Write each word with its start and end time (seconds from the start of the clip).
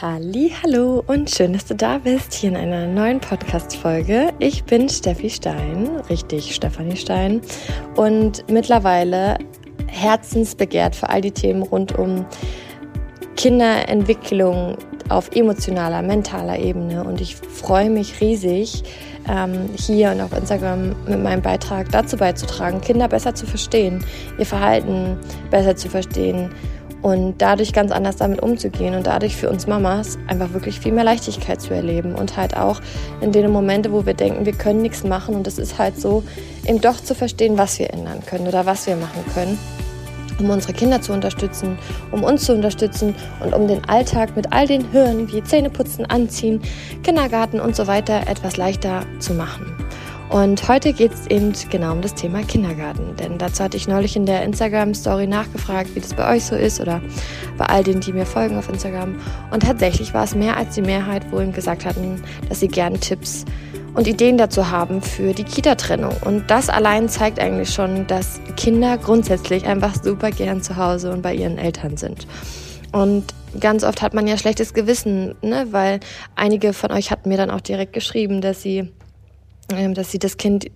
Hallo 0.00 1.04
und 1.06 1.30
schön, 1.30 1.52
dass 1.52 1.66
du 1.66 1.74
da 1.74 1.98
bist 1.98 2.32
hier 2.32 2.50
in 2.50 2.56
einer 2.56 2.86
neuen 2.86 3.20
Podcast 3.20 3.76
Folge. 3.76 4.32
Ich 4.38 4.64
bin 4.64 4.88
Steffi 4.88 5.28
Stein, 5.28 5.88
richtig 6.08 6.54
Stefanie 6.54 6.96
Stein 6.96 7.40
und 7.94 8.50
mittlerweile 8.50 9.36
herzensbegehrt 9.86 10.96
für 10.96 11.10
all 11.10 11.20
die 11.20 11.30
Themen 11.30 11.62
rund 11.62 11.96
um 11.98 12.24
Kinderentwicklung 13.36 14.76
auf 15.08 15.30
emotionaler, 15.36 16.02
mentaler 16.02 16.58
Ebene 16.58 17.04
und 17.04 17.20
ich 17.20 17.36
freue 17.36 17.90
mich 17.90 18.20
riesig 18.20 18.82
ähm, 19.28 19.68
hier 19.76 20.10
und 20.12 20.22
auf 20.22 20.36
Instagram 20.36 20.96
mit 21.06 21.22
meinem 21.22 21.42
Beitrag 21.42 21.90
dazu 21.90 22.16
beizutragen, 22.16 22.80
Kinder 22.80 23.08
besser 23.08 23.34
zu 23.34 23.46
verstehen, 23.46 24.04
ihr 24.38 24.46
Verhalten 24.46 25.18
besser 25.50 25.76
zu 25.76 25.88
verstehen 25.88 26.50
und 27.02 27.34
dadurch 27.38 27.72
ganz 27.72 27.90
anders 27.90 28.16
damit 28.16 28.42
umzugehen 28.42 28.94
und 28.94 29.06
dadurch 29.06 29.36
für 29.36 29.50
uns 29.50 29.66
Mamas 29.66 30.18
einfach 30.28 30.52
wirklich 30.52 30.78
viel 30.78 30.92
mehr 30.92 31.04
Leichtigkeit 31.04 31.60
zu 31.60 31.74
erleben 31.74 32.14
und 32.14 32.36
halt 32.36 32.56
auch 32.56 32.80
in 33.20 33.32
den 33.32 33.50
Momenten, 33.50 33.92
wo 33.92 34.06
wir 34.06 34.14
denken, 34.14 34.46
wir 34.46 34.52
können 34.52 34.82
nichts 34.82 35.04
machen 35.04 35.34
und 35.34 35.46
es 35.46 35.58
ist 35.58 35.78
halt 35.78 36.00
so, 36.00 36.22
eben 36.66 36.80
doch 36.80 37.00
zu 37.00 37.14
verstehen, 37.14 37.58
was 37.58 37.78
wir 37.78 37.92
ändern 37.92 38.20
können 38.24 38.46
oder 38.46 38.66
was 38.66 38.86
wir 38.86 38.96
machen 38.96 39.24
können, 39.34 39.58
um 40.38 40.48
unsere 40.48 40.72
Kinder 40.72 41.02
zu 41.02 41.12
unterstützen, 41.12 41.76
um 42.12 42.22
uns 42.22 42.44
zu 42.44 42.54
unterstützen 42.54 43.14
und 43.44 43.52
um 43.52 43.66
den 43.66 43.84
Alltag 43.88 44.36
mit 44.36 44.52
all 44.52 44.66
den 44.66 44.92
Hürden 44.92 45.30
wie 45.32 45.42
Zähneputzen, 45.42 46.06
Anziehen, 46.06 46.62
Kindergarten 47.02 47.60
und 47.60 47.74
so 47.74 47.86
weiter 47.88 48.28
etwas 48.28 48.56
leichter 48.56 49.04
zu 49.18 49.34
machen. 49.34 49.81
Und 50.32 50.66
heute 50.66 50.94
geht 50.94 51.12
es 51.12 51.26
eben 51.26 51.52
genau 51.68 51.92
um 51.92 52.00
das 52.00 52.14
Thema 52.14 52.42
Kindergarten. 52.42 53.16
Denn 53.16 53.36
dazu 53.36 53.62
hatte 53.62 53.76
ich 53.76 53.86
neulich 53.86 54.16
in 54.16 54.24
der 54.24 54.42
Instagram-Story 54.44 55.26
nachgefragt, 55.26 55.94
wie 55.94 56.00
das 56.00 56.14
bei 56.14 56.34
euch 56.34 56.46
so 56.46 56.56
ist 56.56 56.80
oder 56.80 57.02
bei 57.58 57.66
all 57.66 57.84
denen, 57.84 58.00
die 58.00 58.14
mir 58.14 58.24
folgen 58.24 58.56
auf 58.56 58.70
Instagram. 58.70 59.20
Und 59.50 59.62
tatsächlich 59.62 60.14
war 60.14 60.24
es 60.24 60.34
mehr 60.34 60.56
als 60.56 60.74
die 60.74 60.80
Mehrheit, 60.80 61.30
wo 61.30 61.40
ihm 61.40 61.52
gesagt 61.52 61.84
hatten, 61.84 62.22
dass 62.48 62.60
sie 62.60 62.68
gerne 62.68 62.98
Tipps 62.98 63.44
und 63.92 64.08
Ideen 64.08 64.38
dazu 64.38 64.70
haben 64.70 65.02
für 65.02 65.34
die 65.34 65.44
Kita-Trennung. 65.44 66.16
Und 66.24 66.50
das 66.50 66.70
allein 66.70 67.10
zeigt 67.10 67.38
eigentlich 67.38 67.68
schon, 67.68 68.06
dass 68.06 68.40
Kinder 68.56 68.96
grundsätzlich 68.96 69.66
einfach 69.66 70.02
super 70.02 70.30
gern 70.30 70.62
zu 70.62 70.78
Hause 70.78 71.12
und 71.12 71.20
bei 71.20 71.34
ihren 71.34 71.58
Eltern 71.58 71.98
sind. 71.98 72.26
Und 72.90 73.34
ganz 73.60 73.84
oft 73.84 74.00
hat 74.00 74.14
man 74.14 74.26
ja 74.26 74.38
schlechtes 74.38 74.72
Gewissen, 74.72 75.34
ne? 75.42 75.66
weil 75.72 76.00
einige 76.36 76.72
von 76.72 76.90
euch 76.90 77.10
hatten 77.10 77.28
mir 77.28 77.36
dann 77.36 77.50
auch 77.50 77.60
direkt 77.60 77.92
geschrieben, 77.92 78.40
dass 78.40 78.62
sie 78.62 78.90
dass 79.68 80.10
sie 80.10 80.18
das 80.18 80.36
Kind 80.36 80.66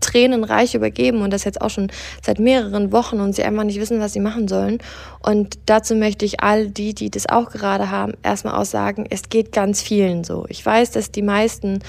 tränenreich 0.00 0.74
übergeben 0.74 1.22
und 1.22 1.32
das 1.32 1.44
jetzt 1.44 1.60
auch 1.60 1.70
schon 1.70 1.90
seit 2.24 2.38
mehreren 2.38 2.92
Wochen 2.92 3.20
und 3.20 3.34
sie 3.34 3.42
einfach 3.42 3.64
nicht 3.64 3.80
wissen, 3.80 4.00
was 4.00 4.12
sie 4.12 4.20
machen 4.20 4.48
sollen. 4.48 4.78
Und 5.20 5.58
dazu 5.66 5.94
möchte 5.94 6.24
ich 6.24 6.40
all 6.40 6.70
die, 6.70 6.94
die 6.94 7.10
das 7.10 7.28
auch 7.28 7.50
gerade 7.50 7.90
haben, 7.90 8.12
erstmal 8.22 8.54
aussagen, 8.54 9.06
es 9.10 9.28
geht 9.28 9.52
ganz 9.52 9.82
vielen 9.82 10.24
so. 10.24 10.46
Ich 10.48 10.64
weiß, 10.64 10.92
dass 10.92 11.10
die 11.10 11.22
meisten 11.22 11.80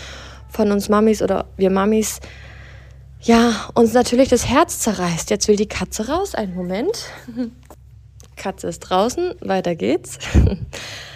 von 0.50 0.72
uns 0.72 0.90
Mamis 0.90 1.22
oder 1.22 1.45
wir 1.58 1.70
Mamis 1.70 2.20
ja, 3.22 3.70
uns 3.73 3.94
natürlich 3.94 4.30
das 4.30 4.48
Herz 4.48 4.80
zerreißt. 4.80 5.30
Jetzt 5.30 5.48
will 5.48 5.58
die 5.58 5.67
Katze 5.67 6.08
raus. 6.08 6.36
Einen 6.36 6.56
Moment. 6.56 7.06
Katze 8.38 8.67
ist 8.67 8.80
draußen. 8.80 9.34
Weiter 9.42 9.76
geht's. 9.76 10.20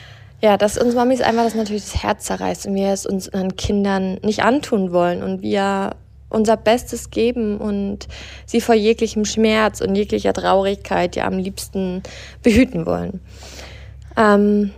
Ja, 0.44 0.58
dass 0.58 0.78
uns 0.78 0.94
Mamis 0.94 1.22
einfach 1.22 1.46
das 1.46 1.56
natürlich 1.56 1.86
das 1.86 2.04
Herz 2.04 2.26
zerreißt 2.26 2.68
und 2.68 2.76
wir 2.76 2.90
es 2.90 3.06
unseren 3.06 3.56
Kindern 3.56 4.16
nicht 4.24 4.44
antun 4.44 4.92
wollen 4.92 5.24
und 5.24 5.42
wir 5.42 5.96
unser 6.28 6.58
Bestes 6.58 7.12
geben 7.12 7.60
und 7.60 8.10
sie 8.46 8.60
vor 8.60 8.76
jeglichem 8.76 9.24
Schmerz 9.24 9.80
und 9.80 9.96
jeglicher 9.96 10.34
Traurigkeit 10.34 11.16
ja 11.16 11.28
am 11.28 11.38
liebsten 11.38 12.04
behüten 12.42 12.86
wollen. 12.86 13.22
Ähm, 14.18 14.72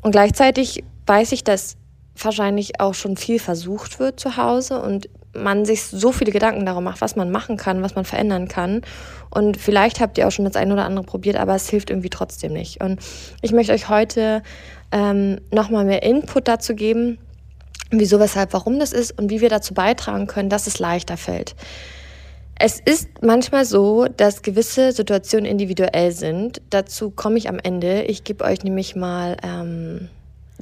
und 0.00 0.12
gleichzeitig 0.12 0.84
weiß 1.06 1.32
ich, 1.32 1.42
dass 1.42 1.76
wahrscheinlich 2.16 2.78
auch 2.78 2.94
schon 2.94 3.16
viel 3.16 3.40
versucht 3.40 3.98
wird 3.98 4.20
zu 4.20 4.36
Hause 4.36 4.80
und 4.80 5.08
man 5.32 5.64
sich 5.64 5.82
so 5.82 6.12
viele 6.12 6.30
Gedanken 6.30 6.66
darum 6.66 6.84
macht, 6.84 7.00
was 7.00 7.16
man 7.16 7.32
machen 7.32 7.56
kann, 7.56 7.82
was 7.82 7.96
man 7.96 8.04
verändern 8.04 8.46
kann. 8.46 8.82
Und 9.30 9.56
vielleicht 9.56 10.00
habt 10.00 10.18
ihr 10.18 10.28
auch 10.28 10.32
schon 10.32 10.44
das 10.44 10.56
eine 10.56 10.72
oder 10.72 10.84
andere 10.84 11.04
probiert, 11.04 11.36
aber 11.36 11.56
es 11.56 11.68
hilft 11.68 11.90
irgendwie 11.90 12.10
trotzdem 12.10 12.52
nicht. 12.52 12.80
Und 12.80 13.00
ich 13.42 13.52
möchte 13.52 13.72
euch 13.72 13.88
heute 13.88 14.42
ähm, 14.92 15.40
nochmal 15.50 15.84
mehr 15.84 16.02
Input 16.02 16.48
dazu 16.48 16.74
geben, 16.74 17.18
wieso, 17.90 18.20
weshalb, 18.20 18.52
warum 18.52 18.78
das 18.78 18.92
ist 18.92 19.16
und 19.18 19.30
wie 19.30 19.40
wir 19.40 19.48
dazu 19.48 19.74
beitragen 19.74 20.26
können, 20.26 20.48
dass 20.48 20.66
es 20.66 20.78
leichter 20.78 21.16
fällt. 21.16 21.54
Es 22.62 22.78
ist 22.78 23.08
manchmal 23.22 23.64
so, 23.64 24.04
dass 24.04 24.42
gewisse 24.42 24.92
Situationen 24.92 25.46
individuell 25.46 26.12
sind. 26.12 26.60
Dazu 26.68 27.10
komme 27.10 27.38
ich 27.38 27.48
am 27.48 27.58
Ende. 27.58 28.02
Ich 28.02 28.22
gebe 28.22 28.44
euch 28.44 28.62
nämlich 28.62 28.94
mal 28.94 29.38
ähm, 29.42 30.10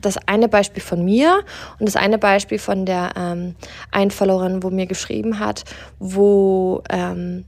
das 0.01 0.17
eine 0.29 0.49
Beispiel 0.49 0.83
von 0.83 1.05
mir 1.05 1.41
und 1.81 1.87
das 1.87 1.97
eine 1.97 2.19
Beispiel 2.19 2.61
von 2.61 2.87
der 2.87 3.11
ähm, 3.17 3.57
einen 3.91 4.63
wo 4.63 4.71
mir 4.71 4.87
geschrieben 4.87 5.41
hat, 5.41 5.65
wo 5.99 6.83
ähm, 6.89 7.45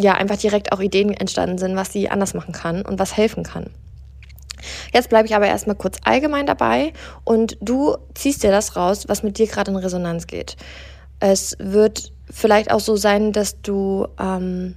ja 0.00 0.14
einfach 0.14 0.36
direkt 0.38 0.72
auch 0.72 0.80
Ideen 0.80 1.12
entstanden 1.12 1.58
sind, 1.58 1.76
was 1.76 1.92
sie 1.92 2.08
anders 2.08 2.32
machen 2.32 2.52
kann 2.52 2.82
und 2.82 2.98
was 2.98 3.16
helfen 3.16 3.44
kann. 3.44 3.66
Jetzt 4.92 5.08
bleibe 5.08 5.26
ich 5.26 5.34
aber 5.34 5.46
erstmal 5.46 5.76
kurz 5.76 5.98
allgemein 6.04 6.46
dabei 6.46 6.92
und 7.24 7.56
du 7.60 7.96
ziehst 8.14 8.42
dir 8.42 8.50
das 8.50 8.76
raus, 8.76 9.04
was 9.08 9.22
mit 9.22 9.38
dir 9.38 9.46
gerade 9.46 9.70
in 9.70 9.76
Resonanz 9.76 10.26
geht. 10.26 10.56
Es 11.20 11.56
wird 11.58 12.12
vielleicht 12.30 12.70
auch 12.70 12.80
so 12.80 12.96
sein, 12.96 13.32
dass 13.32 13.60
du 13.60 14.06
ähm, 14.18 14.76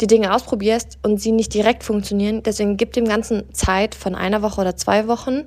die 0.00 0.06
Dinge 0.06 0.34
ausprobierst 0.34 0.98
und 1.02 1.20
sie 1.20 1.32
nicht 1.32 1.54
direkt 1.54 1.84
funktionieren. 1.84 2.42
Deswegen 2.42 2.76
gib 2.76 2.92
dem 2.92 3.06
Ganzen 3.06 3.52
Zeit 3.52 3.94
von 3.94 4.14
einer 4.14 4.42
Woche 4.42 4.60
oder 4.60 4.76
zwei 4.76 5.08
Wochen 5.08 5.44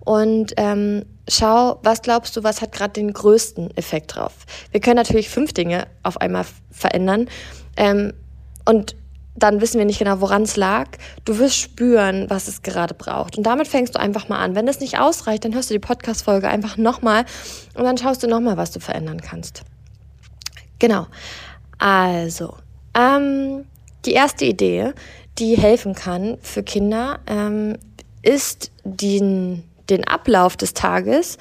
und 0.00 0.52
ähm, 0.56 1.04
schau, 1.28 1.78
was 1.82 2.02
glaubst 2.02 2.36
du, 2.36 2.42
was 2.42 2.60
hat 2.60 2.72
gerade 2.72 2.94
den 2.94 3.12
größten 3.12 3.76
Effekt 3.76 4.16
drauf. 4.16 4.32
Wir 4.70 4.80
können 4.80 4.96
natürlich 4.96 5.28
fünf 5.28 5.52
Dinge 5.52 5.86
auf 6.02 6.20
einmal 6.20 6.44
verändern 6.70 7.28
ähm, 7.76 8.12
und 8.64 8.96
dann 9.34 9.60
wissen 9.60 9.78
wir 9.78 9.84
nicht 9.84 9.98
genau, 9.98 10.20
woran 10.20 10.42
es 10.42 10.56
lag. 10.56 10.88
Du 11.24 11.38
wirst 11.38 11.56
spüren, 11.56 12.28
was 12.28 12.48
es 12.48 12.62
gerade 12.62 12.94
braucht. 12.94 13.38
Und 13.38 13.44
damit 13.44 13.66
fängst 13.66 13.94
du 13.94 14.00
einfach 14.00 14.28
mal 14.28 14.38
an. 14.38 14.54
Wenn 14.54 14.66
das 14.66 14.80
nicht 14.80 14.98
ausreicht, 14.98 15.44
dann 15.44 15.54
hörst 15.54 15.70
du 15.70 15.74
die 15.74 15.80
Podcast-Folge 15.80 16.48
einfach 16.48 16.76
nochmal 16.76 17.24
und 17.74 17.84
dann 17.84 17.96
schaust 17.96 18.22
du 18.22 18.28
nochmal, 18.28 18.56
was 18.56 18.72
du 18.72 18.80
verändern 18.80 19.20
kannst. 19.20 19.62
Genau. 20.78 21.06
Also, 21.78 22.56
ähm, 22.94 23.64
die 24.04 24.12
erste 24.12 24.44
Idee, 24.44 24.92
die 25.38 25.56
helfen 25.56 25.94
kann 25.94 26.38
für 26.42 26.62
Kinder, 26.62 27.20
ähm, 27.26 27.78
ist 28.22 28.70
den, 28.84 29.64
den 29.88 30.06
Ablauf 30.06 30.56
des 30.56 30.74
Tages 30.74 31.38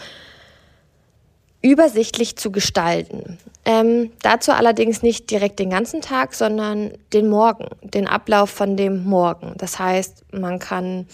übersichtlich 1.61 2.37
zu 2.37 2.51
gestalten. 2.51 3.37
Ähm, 3.65 4.11
dazu 4.21 4.51
allerdings 4.51 5.03
nicht 5.03 5.29
direkt 5.29 5.59
den 5.59 5.69
ganzen 5.69 6.01
Tag, 6.01 6.33
sondern 6.33 6.91
den 7.13 7.29
Morgen, 7.29 7.67
den 7.83 8.07
Ablauf 8.07 8.49
von 8.49 8.75
dem 8.75 9.03
Morgen. 9.03 9.53
Das 9.57 9.77
heißt, 9.77 10.33
man 10.33 10.59
kann 10.59 11.05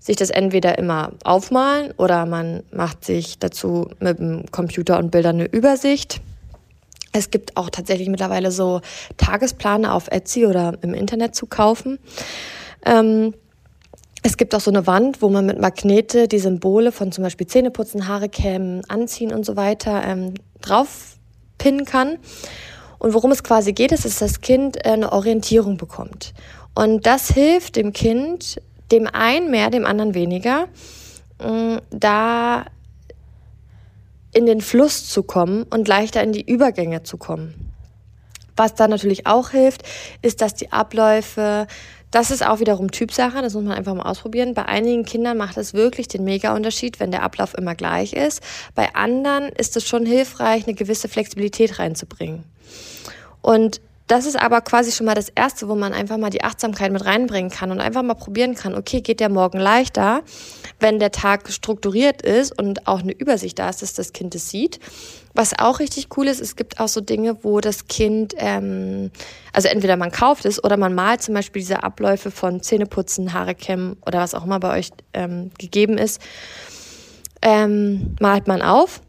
sich 0.00 0.16
das 0.16 0.30
entweder 0.30 0.78
immer 0.78 1.12
aufmalen 1.24 1.92
oder 1.96 2.26
man 2.26 2.64
macht 2.72 3.04
sich 3.04 3.38
dazu 3.38 3.90
mit 4.00 4.18
dem 4.18 4.50
Computer 4.50 4.98
und 4.98 5.10
Bildern 5.10 5.36
eine 5.36 5.46
Übersicht. 5.46 6.20
Es 7.12 7.30
gibt 7.30 7.56
auch 7.56 7.70
tatsächlich 7.70 8.08
mittlerweile 8.08 8.50
so 8.50 8.80
Tagespläne 9.16 9.92
auf 9.92 10.08
Etsy 10.08 10.46
oder 10.46 10.78
im 10.82 10.94
Internet 10.94 11.34
zu 11.34 11.46
kaufen. 11.46 11.98
Ähm, 12.86 13.34
es 14.22 14.36
gibt 14.36 14.54
auch 14.54 14.60
so 14.60 14.70
eine 14.70 14.86
Wand, 14.86 15.22
wo 15.22 15.28
man 15.28 15.46
mit 15.46 15.60
Magnete 15.60 16.28
die 16.28 16.38
Symbole 16.38 16.92
von 16.92 17.10
zum 17.10 17.24
Beispiel 17.24 17.46
Zähneputzen, 17.46 18.06
Haare 18.06 18.28
kämmen, 18.28 18.82
Anziehen 18.88 19.32
und 19.32 19.46
so 19.46 19.56
weiter 19.56 20.02
ähm, 20.04 20.34
drauf 20.60 21.16
pinnen 21.58 21.84
kann. 21.84 22.18
Und 22.98 23.14
worum 23.14 23.30
es 23.30 23.42
quasi 23.42 23.72
geht, 23.72 23.92
ist, 23.92 24.04
dass 24.04 24.18
das 24.18 24.40
Kind 24.42 24.84
äh, 24.84 24.90
eine 24.90 25.12
Orientierung 25.12 25.78
bekommt. 25.78 26.34
Und 26.74 27.06
das 27.06 27.30
hilft 27.30 27.76
dem 27.76 27.92
Kind, 27.92 28.60
dem 28.92 29.06
einen 29.06 29.50
mehr, 29.50 29.70
dem 29.70 29.86
anderen 29.86 30.14
weniger, 30.14 30.66
mm, 31.42 31.78
da 31.90 32.66
in 34.32 34.46
den 34.46 34.60
Fluss 34.60 35.08
zu 35.08 35.22
kommen 35.22 35.64
und 35.64 35.88
leichter 35.88 36.22
in 36.22 36.32
die 36.32 36.44
Übergänge 36.44 37.02
zu 37.02 37.16
kommen. 37.16 37.72
Was 38.56 38.74
da 38.74 38.86
natürlich 38.86 39.26
auch 39.26 39.50
hilft, 39.50 39.82
ist, 40.22 40.42
dass 40.42 40.54
die 40.54 40.70
Abläufe 40.70 41.66
das 42.10 42.30
ist 42.30 42.44
auch 42.44 42.60
wiederum 42.60 42.90
Typsache, 42.90 43.40
das 43.40 43.54
muss 43.54 43.64
man 43.64 43.76
einfach 43.76 43.94
mal 43.94 44.02
ausprobieren. 44.02 44.54
Bei 44.54 44.66
einigen 44.66 45.04
Kindern 45.04 45.36
macht 45.36 45.56
es 45.56 45.74
wirklich 45.74 46.08
den 46.08 46.24
Mega-Unterschied, 46.24 46.98
wenn 46.98 47.10
der 47.10 47.22
Ablauf 47.22 47.54
immer 47.56 47.74
gleich 47.74 48.12
ist. 48.12 48.42
Bei 48.74 48.94
anderen 48.94 49.48
ist 49.50 49.76
es 49.76 49.86
schon 49.86 50.06
hilfreich, 50.06 50.66
eine 50.66 50.74
gewisse 50.74 51.08
Flexibilität 51.08 51.78
reinzubringen. 51.78 52.44
Und 53.42 53.80
das 54.10 54.26
ist 54.26 54.34
aber 54.34 54.60
quasi 54.60 54.90
schon 54.90 55.06
mal 55.06 55.14
das 55.14 55.28
Erste, 55.28 55.68
wo 55.68 55.76
man 55.76 55.92
einfach 55.92 56.16
mal 56.16 56.30
die 56.30 56.42
Achtsamkeit 56.42 56.90
mit 56.90 57.04
reinbringen 57.04 57.48
kann 57.48 57.70
und 57.70 57.80
einfach 57.80 58.02
mal 58.02 58.14
probieren 58.14 58.56
kann, 58.56 58.74
okay, 58.74 59.02
geht 59.02 59.20
der 59.20 59.28
Morgen 59.28 59.60
leichter, 59.60 60.22
wenn 60.80 60.98
der 60.98 61.12
Tag 61.12 61.50
strukturiert 61.50 62.22
ist 62.22 62.58
und 62.58 62.86
auch 62.86 63.00
eine 63.00 63.12
Übersicht 63.12 63.58
da 63.58 63.68
ist, 63.68 63.82
dass 63.82 63.94
das 63.94 64.12
Kind 64.12 64.34
es 64.34 64.50
sieht. 64.50 64.80
Was 65.34 65.58
auch 65.58 65.78
richtig 65.78 66.08
cool 66.16 66.26
ist, 66.26 66.40
es 66.40 66.56
gibt 66.56 66.80
auch 66.80 66.88
so 66.88 67.00
Dinge, 67.00 67.44
wo 67.44 67.60
das 67.60 67.86
Kind, 67.86 68.34
ähm, 68.36 69.10
also 69.52 69.68
entweder 69.68 69.96
man 69.96 70.10
kauft 70.10 70.44
es 70.44 70.62
oder 70.62 70.76
man 70.76 70.94
malt 70.94 71.22
zum 71.22 71.34
Beispiel 71.34 71.60
diese 71.60 71.82
Abläufe 71.82 72.30
von 72.30 72.62
Zähneputzen, 72.62 73.32
Haare 73.32 73.54
kämmen 73.54 73.96
oder 74.04 74.18
was 74.20 74.34
auch 74.34 74.44
immer 74.44 74.58
bei 74.58 74.78
euch 74.78 74.90
ähm, 75.14 75.50
gegeben 75.58 75.98
ist. 75.98 76.20
ähm, 77.42 78.16
malt 78.20 78.48
man 78.48 78.60
auf 78.60 79.00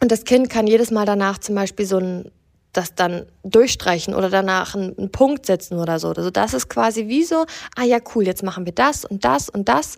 und 0.00 0.12
das 0.12 0.24
Kind 0.24 0.48
kann 0.48 0.66
jedes 0.66 0.90
Mal 0.90 1.06
danach 1.06 1.38
zum 1.38 1.54
Beispiel 1.54 1.86
so 1.86 1.98
ein 1.98 2.30
das 2.72 2.94
dann 2.94 3.26
durchstreichen 3.44 4.14
oder 4.14 4.30
danach 4.30 4.74
einen, 4.74 5.10
Punkt 5.10 5.46
setzen 5.46 5.78
oder 5.78 5.98
so. 5.98 6.08
Also 6.08 6.30
das 6.30 6.54
ist 6.54 6.68
quasi 6.68 7.08
wie 7.08 7.24
so, 7.24 7.46
ah 7.76 7.84
ja, 7.84 7.98
cool, 8.14 8.26
jetzt 8.26 8.42
machen 8.42 8.66
wir 8.66 8.72
das 8.72 9.04
und 9.04 9.24
das 9.24 9.48
und 9.48 9.68
das. 9.68 9.96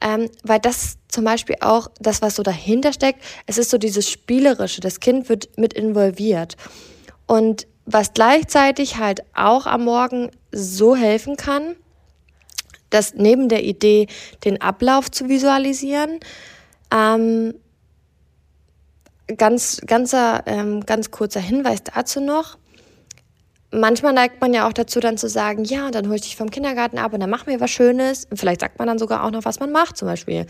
Ähm, 0.00 0.30
weil 0.44 0.60
das 0.60 0.96
zum 1.08 1.24
Beispiel 1.24 1.56
auch 1.60 1.88
das, 1.98 2.22
was 2.22 2.36
so 2.36 2.42
dahinter 2.42 2.92
steckt, 2.92 3.22
es 3.46 3.58
ist 3.58 3.70
so 3.70 3.78
dieses 3.78 4.08
Spielerische. 4.08 4.80
Das 4.80 5.00
Kind 5.00 5.28
wird 5.28 5.56
mit 5.58 5.72
involviert. 5.72 6.56
Und 7.26 7.66
was 7.84 8.12
gleichzeitig 8.12 8.98
halt 8.98 9.22
auch 9.34 9.66
am 9.66 9.84
Morgen 9.84 10.30
so 10.52 10.94
helfen 10.94 11.36
kann, 11.36 11.74
dass 12.90 13.14
neben 13.14 13.48
der 13.48 13.64
Idee, 13.64 14.06
den 14.44 14.60
Ablauf 14.60 15.10
zu 15.10 15.28
visualisieren, 15.28 16.20
ähm, 16.90 17.54
ganz, 19.36 19.80
ganzer, 19.86 20.42
ähm, 20.46 20.84
ganz 20.86 21.10
kurzer 21.10 21.40
Hinweis 21.40 21.82
dazu 21.82 22.20
noch. 22.20 22.58
Manchmal 23.70 24.14
neigt 24.14 24.40
man 24.40 24.54
ja 24.54 24.66
auch 24.66 24.72
dazu, 24.72 24.98
dann 24.98 25.18
zu 25.18 25.28
sagen, 25.28 25.64
ja, 25.64 25.90
dann 25.90 26.06
hole 26.06 26.16
ich 26.16 26.22
dich 26.22 26.36
vom 26.36 26.50
Kindergarten 26.50 26.98
ab 26.98 27.12
und 27.12 27.20
dann 27.20 27.28
machen 27.28 27.48
wir 27.48 27.60
was 27.60 27.70
Schönes. 27.70 28.26
Vielleicht 28.34 28.62
sagt 28.62 28.78
man 28.78 28.88
dann 28.88 28.98
sogar 28.98 29.24
auch 29.24 29.30
noch, 29.30 29.44
was 29.44 29.60
man 29.60 29.70
macht. 29.72 29.98
Zum 29.98 30.08
Beispiel, 30.08 30.46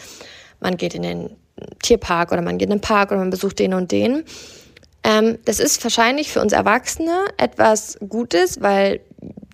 man 0.60 0.76
geht 0.76 0.94
in 0.94 1.02
den 1.02 1.36
Tierpark 1.82 2.30
oder 2.30 2.42
man 2.42 2.58
geht 2.58 2.66
in 2.66 2.76
den 2.76 2.80
Park 2.80 3.10
oder 3.10 3.19
man 3.19 3.30
besucht 3.30 3.58
den 3.58 3.75
und 3.75 3.90
den. 3.90 4.25
Ähm, 5.02 5.38
das 5.44 5.58
ist 5.58 5.82
wahrscheinlich 5.82 6.30
für 6.30 6.40
uns 6.40 6.52
Erwachsene 6.52 7.25
etwas 7.36 7.98
Gutes, 8.08 8.60
weil 8.60 9.00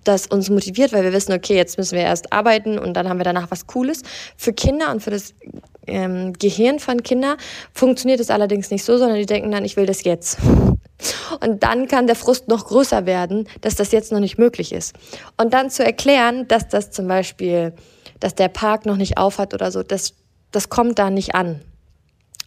das 0.03 0.27
uns 0.27 0.49
motiviert, 0.49 0.93
weil 0.93 1.03
wir 1.03 1.13
wissen, 1.13 1.33
okay, 1.33 1.55
jetzt 1.55 1.77
müssen 1.77 1.95
wir 1.95 2.03
erst 2.03 2.31
arbeiten 2.31 2.77
und 2.77 2.93
dann 2.93 3.09
haben 3.09 3.17
wir 3.17 3.23
danach 3.23 3.49
was 3.49 3.67
Cooles. 3.67 4.03
Für 4.37 4.53
Kinder 4.53 4.91
und 4.91 5.01
für 5.01 5.11
das 5.11 5.33
ähm, 5.87 6.33
Gehirn 6.33 6.79
von 6.79 7.03
Kindern 7.03 7.37
funktioniert 7.73 8.19
es 8.19 8.29
allerdings 8.29 8.71
nicht 8.71 8.83
so, 8.83 8.97
sondern 8.97 9.17
die 9.17 9.25
denken 9.25 9.51
dann, 9.51 9.65
ich 9.65 9.77
will 9.77 9.85
das 9.85 10.03
jetzt. 10.03 10.37
Und 11.41 11.63
dann 11.63 11.87
kann 11.87 12.07
der 12.07 12.15
Frust 12.15 12.47
noch 12.47 12.67
größer 12.67 13.05
werden, 13.05 13.47
dass 13.61 13.75
das 13.75 13.91
jetzt 13.91 14.11
noch 14.11 14.19
nicht 14.19 14.37
möglich 14.37 14.71
ist. 14.71 14.93
Und 15.37 15.53
dann 15.53 15.69
zu 15.69 15.83
erklären, 15.83 16.47
dass 16.47 16.67
das 16.67 16.91
zum 16.91 17.07
Beispiel, 17.07 17.73
dass 18.19 18.35
der 18.35 18.47
Park 18.47 18.85
noch 18.85 18.95
nicht 18.95 19.17
aufhat 19.17 19.53
oder 19.53 19.71
so, 19.71 19.83
das, 19.83 20.13
das 20.51 20.69
kommt 20.69 20.99
da 20.99 21.09
nicht 21.09 21.35
an. 21.35 21.61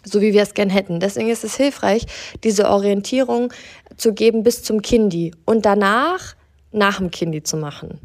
So 0.05 0.21
wie 0.21 0.33
wir 0.33 0.43
es 0.43 0.55
gern 0.55 0.71
hätten. 0.71 1.01
Deswegen 1.01 1.29
ist 1.29 1.45
es 1.45 1.57
hilfreich, 1.57 2.07
diese 2.43 2.71
Orientierung 2.71 3.53
zu 3.97 4.15
geben 4.15 4.43
bis 4.43 4.63
zum 4.63 4.81
Kindi 4.81 5.35
und 5.45 5.67
danach 5.67 6.35
nach 6.73 6.99
dem 6.99 7.11
Kindi 7.11 7.43
zu 7.43 7.57
machen. 7.57 7.99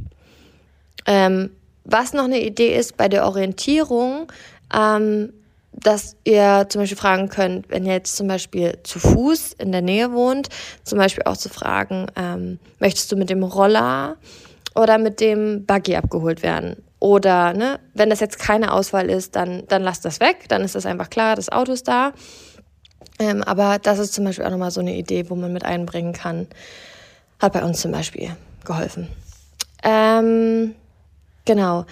Ähm, 1.06 1.52
was 1.86 2.14
noch 2.14 2.24
eine 2.24 2.42
Idee 2.42 2.76
ist 2.76 2.96
bei 2.96 3.10
der 3.10 3.26
Orientierung, 3.26 4.32
ähm, 4.74 5.34
dass 5.72 6.16
ihr 6.24 6.68
zum 6.70 6.82
Beispiel 6.82 6.98
fragen 6.98 7.30
könnt, 7.30 7.70
wenn 7.70 7.86
ihr 7.86 7.94
jetzt 7.94 8.16
zum 8.16 8.28
Beispiel 8.28 8.78
zu 8.84 9.00
Fuß 9.00 9.54
in 9.54 9.72
der 9.72 9.82
Nähe 9.82 10.12
wohnt, 10.12 10.50
zum 10.84 11.00
Beispiel 11.00 11.24
auch 11.26 11.38
zu 11.38 11.50
fragen, 11.50 12.08
ähm, 12.16 12.60
möchtest 12.80 13.12
du 13.12 13.16
mit 13.16 13.30
dem 13.30 13.44
Roller 13.44 14.18
oder 14.76 14.98
mit 14.98 15.20
dem 15.20 15.66
Buggy 15.66 15.96
abgeholt 15.96 16.44
werden? 16.44 16.78
Oder 17.00 17.54
ne, 17.54 17.80
wenn 17.94 18.10
das 18.10 18.22
jetzt 18.22 18.40
keine 18.40 18.72
Auswahl 18.72 19.10
ist, 19.10 19.36
dann, 19.36 19.64
dann 19.68 19.84
lasst 19.84 20.06
das 20.06 20.20
weg, 20.20 20.46
dann 20.48 20.62
ist 20.62 20.76
das 20.76 20.86
einfach 20.86 21.10
klar, 21.10 21.36
das 21.36 21.50
Auto 21.52 21.74
ist 21.74 21.88
da. 21.88 22.14
Ähm, 23.20 23.44
aber 23.44 23.78
das 23.80 24.00
ist 24.00 24.14
zum 24.14 24.24
Beispiel 24.24 24.46
auch 24.46 24.52
nochmal 24.52 24.72
so 24.72 24.80
eine 24.80 24.96
Idee, 24.96 25.30
wo 25.30 25.36
man 25.36 25.52
mit 25.52 25.66
einbringen 25.66 26.14
kann. 26.14 26.48
Hat 27.40 27.54
bei 27.54 27.64
uns 27.64 27.82
zum 27.82 27.92
Beispiel 27.92 28.36
geholfen. 28.64 29.10
Ähm, 29.84 30.76
genau. 31.46 31.86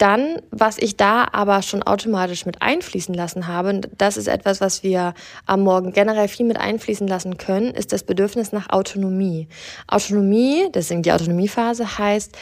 Dann, 0.00 0.40
was 0.50 0.78
ich 0.78 0.96
da 0.96 1.28
aber 1.30 1.60
schon 1.60 1.82
automatisch 1.82 2.46
mit 2.46 2.62
einfließen 2.62 3.14
lassen 3.14 3.46
habe, 3.46 3.82
das 3.98 4.16
ist 4.16 4.28
etwas, 4.28 4.62
was 4.62 4.82
wir 4.82 5.12
am 5.44 5.60
Morgen 5.60 5.92
generell 5.92 6.26
viel 6.26 6.46
mit 6.46 6.58
einfließen 6.58 7.06
lassen 7.06 7.36
können, 7.36 7.74
ist 7.74 7.92
das 7.92 8.04
Bedürfnis 8.04 8.50
nach 8.50 8.70
Autonomie. 8.70 9.46
Autonomie, 9.86 10.70
deswegen 10.72 11.02
die 11.02 11.12
Autonomiephase, 11.12 11.98
heißt 11.98 12.34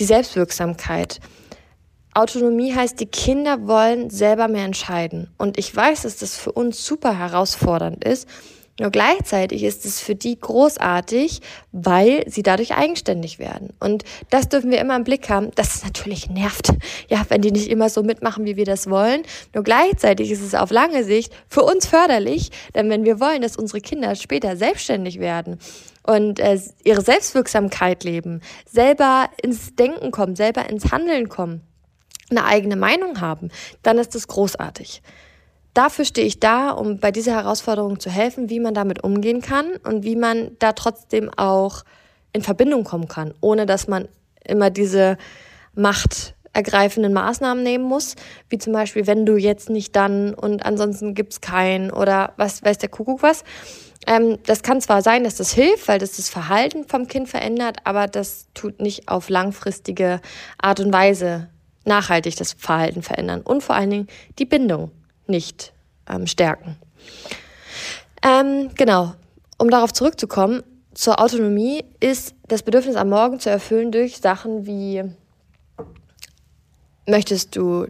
die 0.00 0.04
Selbstwirksamkeit. 0.04 1.20
Autonomie 2.14 2.74
heißt, 2.74 2.98
die 2.98 3.06
Kinder 3.06 3.68
wollen 3.68 4.10
selber 4.10 4.48
mehr 4.48 4.64
entscheiden. 4.64 5.32
Und 5.38 5.56
ich 5.56 5.74
weiß, 5.74 6.02
dass 6.02 6.16
das 6.16 6.36
für 6.36 6.50
uns 6.50 6.84
super 6.84 7.16
herausfordernd 7.16 8.02
ist, 8.02 8.28
nur 8.80 8.90
gleichzeitig 8.90 9.62
ist 9.62 9.84
es 9.84 10.00
für 10.00 10.16
die 10.16 10.38
großartig, 10.38 11.40
weil 11.70 12.28
sie 12.28 12.42
dadurch 12.42 12.74
eigenständig 12.74 13.38
werden. 13.38 13.72
Und 13.78 14.02
das 14.30 14.48
dürfen 14.48 14.72
wir 14.72 14.80
immer 14.80 14.96
im 14.96 15.04
Blick 15.04 15.30
haben, 15.30 15.52
dass 15.54 15.76
es 15.76 15.84
natürlich 15.84 16.28
nervt, 16.28 16.72
ja, 17.08 17.24
wenn 17.28 17.40
die 17.40 17.52
nicht 17.52 17.68
immer 17.68 17.88
so 17.88 18.02
mitmachen, 18.02 18.44
wie 18.46 18.56
wir 18.56 18.64
das 18.64 18.90
wollen. 18.90 19.22
Nur 19.54 19.62
gleichzeitig 19.62 20.32
ist 20.32 20.42
es 20.42 20.56
auf 20.56 20.70
lange 20.70 21.04
Sicht 21.04 21.32
für 21.48 21.62
uns 21.62 21.86
förderlich, 21.86 22.50
denn 22.74 22.90
wenn 22.90 23.04
wir 23.04 23.20
wollen, 23.20 23.42
dass 23.42 23.56
unsere 23.56 23.80
Kinder 23.80 24.16
später 24.16 24.56
selbstständig 24.56 25.20
werden 25.20 25.58
und 26.02 26.40
äh, 26.40 26.58
ihre 26.82 27.02
Selbstwirksamkeit 27.02 28.02
leben, 28.02 28.40
selber 28.68 29.28
ins 29.40 29.76
Denken 29.76 30.10
kommen, 30.10 30.34
selber 30.34 30.68
ins 30.68 30.90
Handeln 30.90 31.28
kommen, 31.28 31.60
eine 32.28 32.44
eigene 32.44 32.74
Meinung 32.74 33.20
haben, 33.20 33.50
dann 33.82 33.98
ist 33.98 34.16
das 34.16 34.26
großartig 34.26 35.00
dafür 35.74 36.04
stehe 36.04 36.26
ich 36.26 36.40
da, 36.40 36.70
um 36.70 36.98
bei 36.98 37.10
dieser 37.10 37.32
Herausforderung 37.32 38.00
zu 38.00 38.10
helfen, 38.10 38.48
wie 38.48 38.60
man 38.60 38.74
damit 38.74 39.04
umgehen 39.04 39.42
kann 39.42 39.76
und 39.84 40.04
wie 40.04 40.16
man 40.16 40.52
da 40.58 40.72
trotzdem 40.72 41.30
auch 41.36 41.84
in 42.32 42.42
Verbindung 42.42 42.84
kommen 42.84 43.08
kann, 43.08 43.34
ohne 43.40 43.66
dass 43.66 43.88
man 43.88 44.08
immer 44.44 44.70
diese 44.70 45.18
machtergreifenden 45.74 47.12
Maßnahmen 47.12 47.62
nehmen 47.62 47.84
muss, 47.84 48.14
wie 48.48 48.58
zum 48.58 48.72
Beispiel, 48.72 49.06
wenn 49.06 49.26
du 49.26 49.36
jetzt 49.36 49.70
nicht 49.70 49.94
dann 49.96 50.34
und 50.34 50.64
ansonsten 50.64 51.14
gibt's 51.14 51.40
keinen 51.40 51.90
oder 51.90 52.32
was 52.36 52.62
weiß 52.62 52.78
der 52.78 52.88
Kuckuck 52.88 53.22
was. 53.22 53.44
Ähm, 54.06 54.38
das 54.44 54.62
kann 54.62 54.80
zwar 54.80 55.02
sein, 55.02 55.24
dass 55.24 55.36
das 55.36 55.52
hilft, 55.52 55.88
weil 55.88 55.98
das 55.98 56.16
das 56.16 56.28
Verhalten 56.28 56.84
vom 56.86 57.08
Kind 57.08 57.28
verändert, 57.28 57.78
aber 57.84 58.06
das 58.06 58.48
tut 58.52 58.80
nicht 58.80 59.08
auf 59.08 59.28
langfristige 59.30 60.20
Art 60.58 60.80
und 60.80 60.92
Weise 60.92 61.48
nachhaltig 61.86 62.36
das 62.36 62.52
Verhalten 62.52 63.02
verändern 63.02 63.40
und 63.42 63.62
vor 63.62 63.74
allen 63.74 63.90
Dingen 63.90 64.08
die 64.38 64.46
Bindung 64.46 64.90
nicht 65.26 65.72
ähm, 66.08 66.26
stärken. 66.26 66.76
Ähm, 68.22 68.70
genau, 68.74 69.14
um 69.58 69.70
darauf 69.70 69.92
zurückzukommen, 69.92 70.62
zur 70.94 71.20
Autonomie 71.20 71.84
ist 72.00 72.34
das 72.48 72.62
Bedürfnis 72.62 72.96
am 72.96 73.08
Morgen 73.08 73.40
zu 73.40 73.50
erfüllen 73.50 73.90
durch 73.90 74.18
Sachen 74.18 74.66
wie, 74.66 75.02
möchtest 77.06 77.56
du 77.56 77.86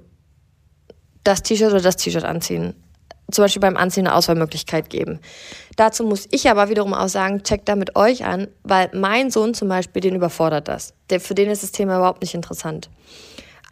das 1.22 1.42
T-Shirt 1.42 1.70
oder 1.70 1.82
das 1.82 1.96
T-Shirt 1.96 2.24
anziehen? 2.24 2.74
Zum 3.30 3.44
Beispiel 3.44 3.60
beim 3.60 3.76
Anziehen 3.76 4.06
eine 4.06 4.16
Auswahlmöglichkeit 4.16 4.90
geben. 4.90 5.18
Dazu 5.76 6.04
muss 6.04 6.28
ich 6.30 6.50
aber 6.50 6.68
wiederum 6.68 6.92
auch 6.92 7.08
sagen, 7.08 7.42
checkt 7.42 7.68
da 7.68 7.76
mit 7.76 7.96
euch 7.96 8.24
an, 8.24 8.48
weil 8.62 8.90
mein 8.92 9.30
Sohn 9.30 9.54
zum 9.54 9.68
Beispiel, 9.68 10.02
den 10.02 10.14
überfordert 10.14 10.68
das. 10.68 10.92
Der, 11.10 11.20
für 11.20 11.34
den 11.34 11.50
ist 11.50 11.62
das 11.62 11.72
Thema 11.72 11.96
überhaupt 11.96 12.20
nicht 12.20 12.34
interessant. 12.34 12.90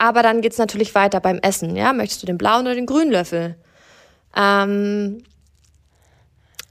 Aber 0.03 0.25
dann 0.25 0.41
geht 0.41 0.51
es 0.51 0.59
natürlich 0.59 0.97
weiter 0.97 1.21
beim 1.21 1.39
Essen. 1.39 1.77
Ja? 1.77 1.93
Möchtest 1.93 2.25
du 2.25 2.27
den 2.27 2.37
blauen 2.37 2.63
oder 2.63 2.75
den 2.75 2.87
grünen 2.87 3.13
Löffel? 3.13 3.55
Ähm, 4.37 5.23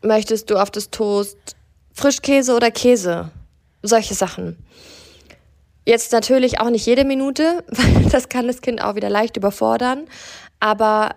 möchtest 0.01 0.49
du 0.49 0.57
auf 0.57 0.69
das 0.69 0.89
Toast 0.89 1.37
Frischkäse 1.93 2.53
oder 2.53 2.71
Käse? 2.71 3.31
Solche 3.83 4.15
Sachen. 4.15 4.57
Jetzt 5.85 6.11
natürlich 6.11 6.59
auch 6.59 6.69
nicht 6.69 6.85
jede 6.85 7.05
Minute, 7.05 7.63
weil 7.69 8.09
das 8.09 8.27
kann 8.27 8.47
das 8.47 8.59
Kind 8.59 8.83
auch 8.83 8.95
wieder 8.95 9.09
leicht 9.09 9.37
überfordern. 9.37 10.09
Aber 10.59 11.15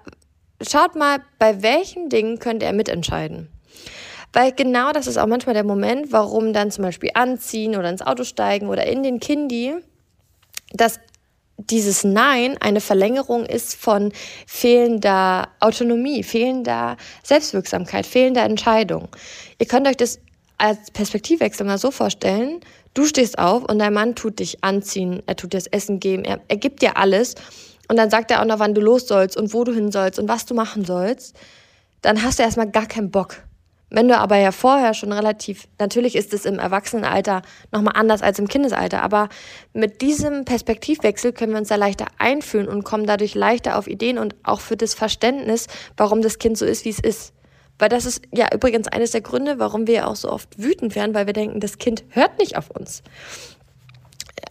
schaut 0.63 0.95
mal, 0.95 1.19
bei 1.41 1.65
welchen 1.65 2.11
Dingen 2.11 2.39
könnte 2.39 2.65
er 2.65 2.75
mitentscheiden. 2.75 3.49
Weil 4.33 4.53
genau 4.53 4.93
das 4.93 5.09
ist 5.09 5.17
auch 5.17 5.27
manchmal 5.27 5.55
der 5.55 5.65
Moment, 5.65 6.13
warum 6.13 6.53
dann 6.53 6.71
zum 6.71 6.85
Beispiel 6.85 7.11
anziehen 7.15 7.75
oder 7.75 7.91
ins 7.91 8.03
Auto 8.03 8.23
steigen 8.23 8.69
oder 8.69 8.87
in 8.87 9.03
den 9.03 9.19
Kindi, 9.19 9.75
dass 10.73 11.01
dieses 11.57 12.05
Nein 12.05 12.57
eine 12.61 12.81
Verlängerung 12.81 13.47
ist 13.47 13.75
von 13.77 14.13
fehlender 14.47 15.49
Autonomie, 15.61 16.23
fehlender 16.23 16.97
Selbstwirksamkeit, 17.23 18.07
fehlender 18.07 18.43
Entscheidung. 18.43 19.09
Ihr 19.59 19.67
könnt 19.67 19.87
euch 19.87 19.97
das 19.97 20.21
als 20.59 20.91
Perspektivwechsel 20.91 21.67
mal 21.67 21.79
so 21.79 21.91
vorstellen, 21.91 22.61
du 22.95 23.07
stehst 23.07 23.39
auf 23.39 23.65
und 23.65 23.79
dein 23.79 23.93
Mann 23.93 24.15
tut 24.15 24.39
dich 24.39 24.63
anziehen, 24.63 25.23
er 25.27 25.37
tut 25.37 25.53
dir 25.53 25.59
das 25.59 25.67
Essen 25.67 26.01
geben, 26.01 26.25
er, 26.25 26.41
er 26.49 26.57
gibt 26.57 26.83
dir 26.83 26.97
alles. 26.97 27.35
Und 27.89 27.97
dann 27.97 28.09
sagt 28.09 28.31
er 28.31 28.41
auch 28.41 28.47
noch, 28.47 28.61
wann 28.61 28.75
du 28.75 28.81
los 28.81 29.07
sollst 29.07 29.37
und 29.37 29.53
wo 29.53 29.65
du 29.65 29.75
hin 29.75 29.93
sollst 29.93 30.19
und 30.19 30.29
was 30.29 30.47
du 30.47 30.55
machen 30.55 30.85
sollst, 30.85 31.37
dann 32.03 32.23
hast 32.23 32.39
du 32.39 32.43
erstmal 32.43 32.71
gar 32.71 32.87
keinen 32.87 33.11
Bock. 33.11 33.43
Wenn 33.91 34.09
du 34.09 34.19
aber 34.19 34.37
ja 34.37 34.51
vorher 34.51 34.95
schon 34.95 35.13
relativ, 35.13 35.69
natürlich 35.79 36.17
ist 36.17 36.35
es 36.35 36.47
im 36.47 36.59
Erwachsenenalter 36.59 37.43
nochmal 37.71 37.95
anders 37.97 38.23
als 38.23 38.39
im 38.39 38.49
Kindesalter, 38.49 39.03
aber 39.03 39.29
mit 39.73 40.01
diesem 40.01 40.45
Perspektivwechsel 40.45 41.33
können 41.33 41.53
wir 41.53 41.59
uns 41.59 41.69
da 41.69 41.77
leichter 41.77 42.07
einfühlen 42.19 42.69
und 42.69 42.83
kommen 42.83 43.07
dadurch 43.07 43.35
leichter 43.35 43.79
auf 43.79 43.87
Ideen 43.87 44.19
und 44.19 44.35
auch 44.43 44.61
für 44.61 44.77
das 44.77 44.95
Verständnis, 44.95 45.69
warum 45.97 46.23
das 46.23 46.39
Kind 46.39 46.59
so 46.59 46.65
ist, 46.65 46.85
wie 46.85 46.91
es 46.91 46.99
ist. 46.99 47.33
Weil 47.79 47.89
das 47.89 48.05
ist 48.05 48.23
ja 48.33 48.49
übrigens 48.53 48.89
eines 48.89 49.11
der 49.11 49.21
Gründe, 49.21 49.59
warum 49.59 49.87
wir 49.87 50.09
auch 50.09 50.17
so 50.17 50.31
oft 50.31 50.59
wütend 50.59 50.95
werden, 50.95 51.15
weil 51.15 51.27
wir 51.27 51.33
denken, 51.33 51.61
das 51.61 51.79
Kind 51.79 52.05
hört 52.11 52.39
nicht 52.39 52.57
auf 52.57 52.71
uns. 52.71 53.03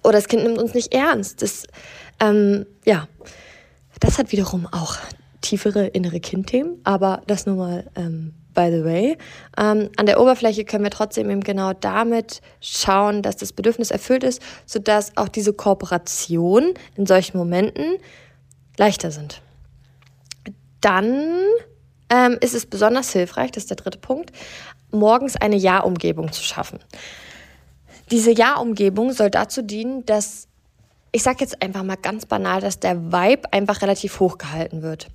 Oder 0.03 0.13
das 0.13 0.27
Kind 0.27 0.43
nimmt 0.43 0.57
uns 0.57 0.73
nicht 0.73 0.93
ernst. 0.93 1.41
Das, 1.41 1.65
ähm, 2.19 2.65
ja, 2.85 3.07
das 3.99 4.19
hat 4.19 4.31
wiederum 4.31 4.67
auch 4.67 4.97
tiefere 5.41 5.87
innere 5.87 6.19
Kindthemen, 6.19 6.79
aber 6.83 7.21
das 7.27 7.45
nur 7.45 7.55
mal 7.55 7.89
ähm, 7.95 8.33
by 8.53 8.69
the 8.72 8.83
way. 8.83 9.17
Ähm, 9.57 9.89
an 9.98 10.05
der 10.05 10.19
Oberfläche 10.19 10.65
können 10.65 10.83
wir 10.83 10.91
trotzdem 10.91 11.29
eben 11.29 11.41
genau 11.41 11.74
damit 11.74 12.41
schauen, 12.62 13.22
dass 13.22 13.38
das 13.38 13.53
Bedürfnis 13.53 13.91
erfüllt 13.91 14.24
ist, 14.24 14.41
sodass 14.65 15.15
auch 15.17 15.27
diese 15.27 15.53
Kooperation 15.53 16.74
in 16.95 17.05
solchen 17.05 17.38
Momenten 17.38 17.98
leichter 18.77 19.12
sind. 19.12 19.41
Dann 20.81 21.39
ähm, 22.10 22.38
ist 22.41 22.53
es 22.53 22.65
besonders 22.65 23.12
hilfreich, 23.12 23.51
das 23.51 23.63
ist 23.63 23.69
der 23.69 23.77
dritte 23.77 23.98
Punkt, 23.98 24.31
morgens 24.91 25.36
eine 25.36 25.55
Ja-Umgebung 25.55 26.31
zu 26.31 26.43
schaffen. 26.43 26.79
Diese 28.12 28.31
Ja-Umgebung 28.31 29.12
soll 29.13 29.29
dazu 29.29 29.62
dienen, 29.62 30.05
dass, 30.05 30.48
ich 31.12 31.24
sage 31.24 31.38
jetzt 31.41 31.62
einfach 31.62 31.83
mal 31.83 31.95
ganz 31.95 32.25
banal, 32.25 32.62
dass 32.62 32.79
der 32.79 33.12
Vibe 33.12 33.51
einfach 33.51 33.81
relativ 33.81 34.19
hoch 34.19 34.38
gehalten 34.38 34.81
wird. 34.81 35.07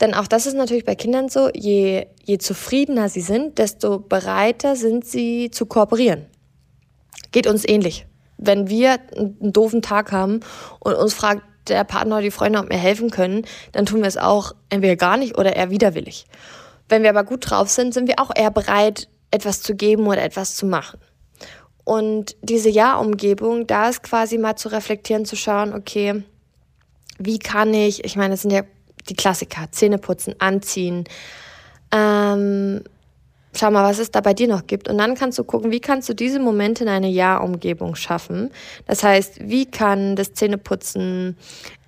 Denn 0.00 0.14
auch 0.14 0.26
das 0.26 0.46
ist 0.46 0.54
natürlich 0.54 0.84
bei 0.84 0.94
Kindern 0.94 1.28
so, 1.28 1.50
je, 1.54 2.06
je 2.22 2.38
zufriedener 2.38 3.08
sie 3.08 3.20
sind, 3.20 3.58
desto 3.58 3.98
bereiter 3.98 4.76
sind 4.76 5.06
sie 5.06 5.50
zu 5.50 5.66
kooperieren. 5.66 6.26
Geht 7.32 7.46
uns 7.46 7.66
ähnlich. 7.66 8.06
Wenn 8.36 8.68
wir 8.68 8.98
einen 9.16 9.52
doofen 9.52 9.80
Tag 9.80 10.12
haben 10.12 10.40
und 10.80 10.94
uns 10.94 11.14
fragt 11.14 11.42
der 11.68 11.84
Partner 11.84 12.16
oder 12.16 12.22
die 12.22 12.30
Freunde, 12.30 12.58
ob 12.58 12.68
wir 12.70 12.76
helfen 12.76 13.10
können, 13.10 13.44
dann 13.72 13.86
tun 13.86 14.00
wir 14.00 14.08
es 14.08 14.18
auch 14.18 14.54
entweder 14.68 14.96
gar 14.96 15.16
nicht 15.16 15.38
oder 15.38 15.56
eher 15.56 15.70
widerwillig. 15.70 16.26
Wenn 16.88 17.02
wir 17.02 17.10
aber 17.10 17.24
gut 17.24 17.50
drauf 17.50 17.68
sind, 17.68 17.94
sind 17.94 18.06
wir 18.06 18.20
auch 18.20 18.30
eher 18.34 18.50
bereit, 18.50 19.08
etwas 19.30 19.62
zu 19.62 19.74
geben 19.74 20.06
oder 20.06 20.22
etwas 20.22 20.54
zu 20.54 20.66
machen. 20.66 21.00
Und 21.84 22.36
diese 22.42 22.68
Ja-Umgebung, 22.68 23.66
da 23.66 23.88
ist 23.88 24.02
quasi 24.02 24.38
mal 24.38 24.56
zu 24.56 24.68
reflektieren, 24.68 25.24
zu 25.24 25.36
schauen, 25.36 25.72
okay, 25.72 26.24
wie 27.18 27.38
kann 27.38 27.72
ich, 27.72 28.04
ich 28.04 28.16
meine, 28.16 28.30
das 28.34 28.42
sind 28.42 28.52
ja 28.52 28.62
die 29.08 29.14
Klassiker, 29.14 29.70
Zähne 29.70 29.98
putzen, 29.98 30.34
anziehen, 30.38 31.04
ähm, 31.92 32.82
schau 33.54 33.70
mal, 33.70 33.84
was 33.84 33.98
es 33.98 34.10
da 34.10 34.20
bei 34.20 34.34
dir 34.34 34.48
noch 34.48 34.66
gibt. 34.66 34.88
Und 34.88 34.98
dann 34.98 35.14
kannst 35.14 35.38
du 35.38 35.44
gucken, 35.44 35.70
wie 35.70 35.80
kannst 35.80 36.08
du 36.08 36.14
diese 36.14 36.38
Momente 36.38 36.84
in 36.84 36.90
eine 36.90 37.08
Ja-Umgebung 37.08 37.94
schaffen. 37.94 38.50
Das 38.86 39.02
heißt, 39.02 39.48
wie 39.48 39.66
kann 39.66 40.16
das 40.16 40.34
Zähneputzen 40.34 41.36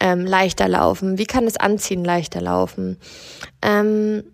ähm, 0.00 0.25
leichter 0.25 0.68
laufen? 0.68 1.18
Wie 1.18 1.26
kann 1.26 1.44
das 1.44 1.56
Anziehen 1.56 2.04
leichter 2.04 2.40
laufen? 2.40 2.96
Ähm, 3.62 4.25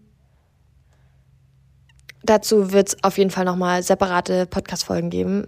dazu 2.22 2.72
wird 2.72 2.88
es 2.88 3.04
auf 3.04 3.18
jeden 3.18 3.30
Fall 3.30 3.44
nochmal 3.44 3.82
separate 3.82 4.46
Podcast-Folgen 4.46 5.10
geben. 5.10 5.46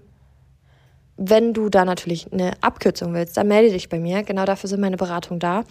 Wenn 1.18 1.54
du 1.54 1.70
da 1.70 1.84
natürlich 1.84 2.30
eine 2.30 2.52
Abkürzung 2.60 3.14
willst, 3.14 3.36
dann 3.36 3.48
melde 3.48 3.72
dich 3.72 3.88
bei 3.88 3.98
mir. 3.98 4.22
Genau 4.22 4.44
dafür 4.44 4.68
sind 4.68 4.80
meine 4.80 4.98
Beratungen 4.98 5.40
da, 5.40 5.64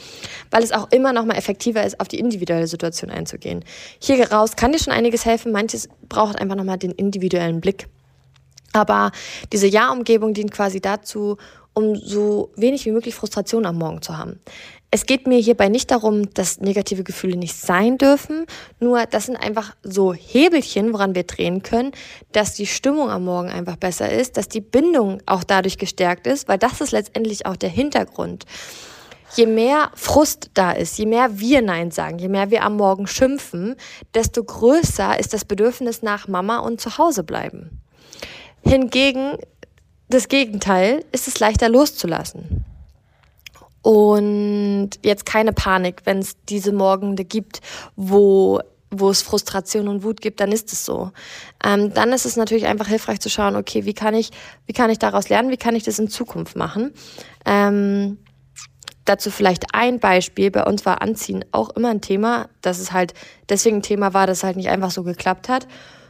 weil 0.49 0.63
es 0.63 0.71
auch 0.71 0.91
immer 0.91 1.13
noch 1.13 1.25
mal 1.25 1.37
effektiver 1.37 1.83
ist, 1.83 1.99
auf 1.99 2.07
die 2.07 2.19
individuelle 2.19 2.67
Situation 2.67 3.11
einzugehen. 3.11 3.63
Hier 3.99 4.31
raus 4.31 4.55
kann 4.55 4.71
dir 4.71 4.79
schon 4.79 4.93
einiges 4.93 5.25
helfen. 5.25 5.51
Manches 5.51 5.87
braucht 6.09 6.39
einfach 6.39 6.55
noch 6.55 6.63
mal 6.63 6.77
den 6.77 6.91
individuellen 6.91 7.61
Blick. 7.61 7.87
Aber 8.73 9.11
diese 9.53 9.67
Ja-Umgebung 9.67 10.33
dient 10.33 10.51
quasi 10.51 10.81
dazu, 10.81 11.37
um 11.73 11.95
so 11.95 12.51
wenig 12.55 12.85
wie 12.85 12.91
möglich 12.91 13.13
Frustration 13.13 13.65
am 13.65 13.77
Morgen 13.77 14.01
zu 14.01 14.17
haben. 14.17 14.39
Es 14.91 15.05
geht 15.05 15.27
mir 15.27 15.39
hierbei 15.39 15.67
nicht 15.67 15.91
darum, 15.91 16.33
dass 16.33 16.61
negative 16.61 17.03
Gefühle 17.03 17.35
nicht 17.35 17.55
sein 17.55 17.97
dürfen, 17.97 18.45
nur 18.79 19.05
das 19.05 19.25
sind 19.25 19.35
einfach 19.35 19.75
so 19.83 20.13
Hebelchen, 20.13 20.93
woran 20.93 21.15
wir 21.15 21.23
drehen 21.23 21.63
können, 21.63 21.91
dass 22.31 22.53
die 22.53 22.67
Stimmung 22.67 23.09
am 23.09 23.25
Morgen 23.25 23.49
einfach 23.49 23.75
besser 23.75 24.09
ist, 24.09 24.37
dass 24.37 24.47
die 24.47 24.61
Bindung 24.61 25.21
auch 25.25 25.43
dadurch 25.43 25.77
gestärkt 25.77 26.27
ist, 26.27 26.47
weil 26.47 26.57
das 26.57 26.79
ist 26.79 26.91
letztendlich 26.91 27.45
auch 27.45 27.57
der 27.57 27.69
Hintergrund. 27.69 28.45
Je 29.35 29.47
mehr 29.47 29.91
Frust 29.95 30.51
da 30.53 30.71
ist, 30.71 30.97
je 30.97 31.05
mehr 31.05 31.39
wir 31.39 31.61
Nein 31.61 31.91
sagen, 31.91 32.19
je 32.19 32.29
mehr 32.29 32.51
wir 32.51 32.63
am 32.63 32.77
Morgen 32.77 33.05
schimpfen, 33.05 33.75
desto 34.13 34.43
größer 34.43 35.19
ist 35.19 35.33
das 35.33 35.43
Bedürfnis 35.43 36.03
nach 36.03 36.29
Mama 36.29 36.59
und 36.59 36.79
zu 36.79 36.97
Hause 36.97 37.23
bleiben. 37.23 37.81
Hingegen 38.63 39.37
das 40.07 40.29
Gegenteil 40.29 41.03
ist 41.11 41.27
es 41.27 41.39
leichter 41.39 41.67
loszulassen. 41.67 42.63
Und 43.85 44.89
jetzt 45.03 45.27
keine 45.27 45.53
Panik, 45.53 46.01
wenn 46.05 46.17
es 46.17 46.37
diese 46.49 46.71
Morgende 46.71 47.23
gibt, 47.23 47.61
wo 47.95 48.59
wo 48.89 49.09
es 49.09 49.21
Frustration 49.21 49.87
und 49.87 50.03
Wut 50.03 50.21
gibt, 50.21 50.39
dann 50.39 50.51
ist 50.51 50.71
es 50.73 50.85
so. 50.85 51.11
Ähm, 51.63 51.93
dann 51.93 52.11
ist 52.13 52.25
es 52.25 52.35
natürlich 52.35 52.65
einfach 52.65 52.87
hilfreich 52.87 53.19
zu 53.19 53.29
schauen, 53.29 53.55
okay, 53.55 53.85
wie 53.85 53.93
kann 53.93 54.15
ich, 54.15 54.31
wie 54.65 54.73
kann 54.73 54.89
ich 54.89 54.99
daraus 54.99 55.27
lernen, 55.27 55.51
wie 55.51 55.57
kann 55.57 55.75
ich 55.75 55.83
das 55.83 55.99
in 55.99 56.07
Zukunft 56.07 56.55
machen? 56.55 56.93
Ähm, 57.45 58.17
dazu 59.03 59.29
vielleicht 59.29 59.65
ein 59.73 59.99
Beispiel. 59.99 60.49
Bei 60.49 60.63
uns 60.63 60.85
war 60.85 61.01
Anziehen 61.01 61.45
auch 61.51 61.69
immer 61.71 61.89
ein 61.89 62.01
Thema, 62.01 62.47
dass 62.61 62.79
es 62.79 62.91
halt 62.91 63.13
deswegen 63.49 63.77
ein 63.77 63.83
Thema 63.83 64.13
war, 64.13 64.25
dass 64.25 64.39
es 64.39 64.43
halt 64.45 64.55
nicht 64.55 64.69
einfach 64.69 64.91
so 64.91 65.03
geklappt 65.03 65.47
hat. 65.47 65.67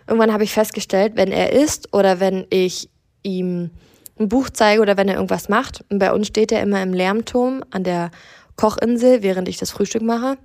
Irgendwann 0.07 0.31
habe 0.31 0.45
ich 0.45 0.53
festgestellt, 0.53 1.13
wenn 1.15 1.31
er 1.31 1.51
isst 1.51 1.91
oder 1.93 2.19
wenn 2.19 2.45
ich 2.51 2.89
ihm 3.23 3.71
ein 4.19 4.29
Buch 4.29 4.49
zeige 4.51 4.81
oder 4.81 4.97
wenn 4.97 5.07
er 5.07 5.15
irgendwas 5.15 5.49
macht. 5.49 5.83
Und 5.89 5.99
bei 5.99 6.11
uns 6.13 6.27
steht 6.27 6.51
er 6.51 6.61
immer 6.61 6.81
im 6.81 6.93
Lärmturm 6.93 7.63
an 7.71 7.83
der 7.83 8.11
Kochinsel, 8.55 9.23
während 9.23 9.49
ich 9.49 9.57
das 9.57 9.71
Frühstück 9.71 10.01
mache. 10.01 10.37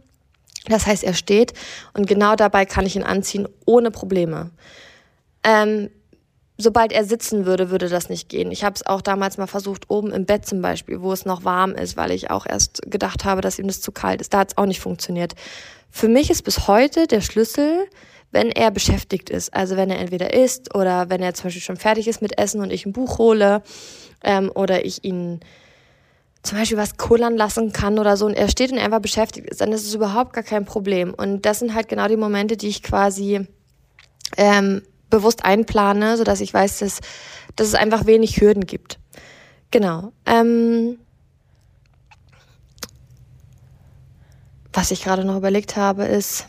Das 0.67 0.87
heißt, 0.87 1.05
er 1.05 1.15
steht 1.15 1.55
und 1.95 2.07
genau 2.07 2.37
dabei 2.37 2.67
kann 2.67 2.85
ich 2.85 2.97
ihn 2.97 3.03
anziehen 3.03 3.49
ohne 3.65 3.91
Probleme. 3.91 4.51
Ähm, 5.43 5.89
sobald 6.59 6.93
er 6.93 7.05
sitzen 7.05 7.47
würde, 7.47 7.71
würde 7.71 7.89
das 7.89 8.09
nicht 8.09 8.29
gehen. 8.29 8.51
Ich 8.51 8.63
habe 8.63 8.75
es 8.75 8.85
auch 8.85 9.01
damals 9.01 9.39
mal 9.39 9.47
versucht, 9.47 9.89
oben 9.89 10.13
im 10.13 10.27
Bett 10.27 10.47
zum 10.47 10.61
Beispiel, 10.61 11.01
wo 11.01 11.13
es 11.13 11.25
noch 11.25 11.45
warm 11.45 11.75
ist, 11.75 11.97
weil 11.97 12.11
ich 12.11 12.31
auch 12.31 12.47
erst 12.47 12.83
gedacht 12.87 13.25
habe, 13.25 13.41
dass 13.41 13.59
ihm 13.59 13.69
das 13.69 13.81
zu 13.81 13.93
kalt 13.93 14.21
ist. 14.21 14.35
Da 14.35 14.41
hat 14.41 14.51
es 14.51 14.59
auch 14.59 14.67
nicht 14.67 14.81
funktioniert. 14.81 15.35
Für 15.91 16.09
mich 16.09 16.31
ist 16.31 16.43
bis 16.43 16.69
heute 16.69 17.07
der 17.07 17.21
Schlüssel, 17.23 17.87
wenn 18.33 18.51
er 18.51 18.71
beschäftigt 18.71 19.31
ist. 19.31 19.53
Also 19.53 19.77
wenn 19.77 19.91
er 19.91 19.99
entweder 19.99 20.33
isst 20.33 20.75
oder 20.75 21.11
wenn 21.11 21.23
er 21.23 21.35
zum 21.35 21.45
Beispiel 21.45 21.63
schon 21.63 21.77
fertig 21.77 22.09
ist 22.09 22.23
mit 22.23 22.39
Essen 22.39 22.61
und 22.61 22.73
ich 22.73 22.87
ein 22.87 22.93
Buch 22.93 23.19
hole 23.19 23.63
ähm, 24.23 24.51
oder 24.55 24.85
ich 24.85 25.05
ihn 25.05 25.41
zum 26.43 26.59
Beispiel 26.59 26.79
was 26.79 26.97
kullern 26.97 27.37
lassen 27.37 27.73
kann 27.73 27.99
oder 27.99 28.17
so 28.17 28.27
und 28.27 28.35
er 28.35 28.49
steht 28.49 28.73
und 28.73 28.79
er 28.79 28.85
einfach 28.85 29.01
beschäftigt 29.01 29.49
ist, 29.49 29.61
dann 29.61 29.73
ist 29.73 29.87
es 29.87 29.95
überhaupt 29.95 30.33
gar 30.33 30.45
kein 30.45 30.65
Problem. 30.65 31.13
Und 31.13 31.45
das 31.45 31.59
sind 31.59 31.75
halt 31.75 31.89
genau 31.89 32.09
die 32.09 32.17
Momente, 32.17 32.57
die 32.57 32.69
ich 32.69 32.83
quasi 32.83 33.47
ähm, 34.37 34.83
bewusst 35.11 35.45
einplane, 35.45 36.17
sodass 36.17 36.41
ich 36.41 36.55
weiß, 36.55 36.79
dass, 36.79 37.01
dass 37.57 37.69
es 37.69 37.75
einfach 37.75 38.07
wenig 38.07 38.41
Hürden 38.41 38.65
gibt. 38.65 38.99
Genau. 39.71 40.13
Ähm, 40.25 40.99
was 44.73 44.93
ich 44.93 45.03
gerade 45.03 45.25
noch 45.25 45.37
überlegt 45.37 45.77
habe, 45.77 46.05
ist, 46.05 46.47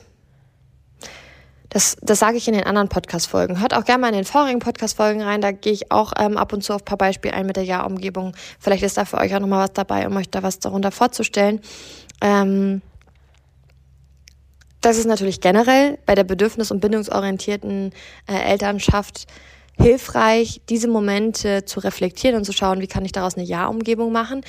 das, 1.74 1.96
das 2.02 2.20
sage 2.20 2.36
ich 2.36 2.50
in 2.50 2.54
den 2.54 2.66
anderen 2.66 2.90
Podcast-Folgen. 2.90 3.62
Hört 3.62 3.74
auch 3.74 3.86
gerne 3.86 4.02
mal 4.02 4.10
in 4.10 4.16
den 4.16 4.26
vorigen 4.26 4.60
Podcast-Folgen 4.60 5.22
rein. 5.22 5.40
Da 5.40 5.52
gehe 5.52 5.72
ich 5.72 5.90
auch 5.90 6.12
ähm, 6.20 6.36
ab 6.36 6.52
und 6.52 6.62
zu 6.66 6.74
auf 6.74 6.82
ein 6.82 6.86
paar 6.86 6.98
Beispiele 6.98 7.34
ein 7.34 7.46
mit 7.46 7.56
der 7.56 7.64
Ja-Umgebung. 7.64 8.36
Vielleicht 8.60 8.84
ist 8.84 8.98
da 8.98 9.06
für 9.06 9.18
euch 9.18 9.34
auch 9.34 9.40
nochmal 9.40 9.64
was 9.64 9.72
dabei, 9.72 10.06
um 10.06 10.18
euch 10.18 10.30
da 10.30 10.44
was 10.44 10.60
darunter 10.60 10.92
vorzustellen. 10.92 11.62
Ähm, 12.20 12.82
das 14.82 14.98
ist 14.98 15.06
natürlich 15.06 15.40
generell 15.40 15.98
bei 16.06 16.14
der 16.14 16.26
bedürfnis- 16.26 16.74
und 16.74 16.82
bindungsorientierten 16.82 17.94
äh, 18.28 18.34
Elternschaft 18.34 19.28
hilfreich, 19.82 20.62
diese 20.70 20.88
Momente 20.88 21.66
zu 21.66 21.80
reflektieren 21.80 22.38
und 22.38 22.46
zu 22.46 22.54
schauen, 22.54 22.82
wie 22.82 22.88
kann 22.88 23.06
ich 23.06 23.12
daraus 23.12 23.36
eine 23.36 23.46
Ja-Umgebung 23.46 24.12
machen. 24.12 24.42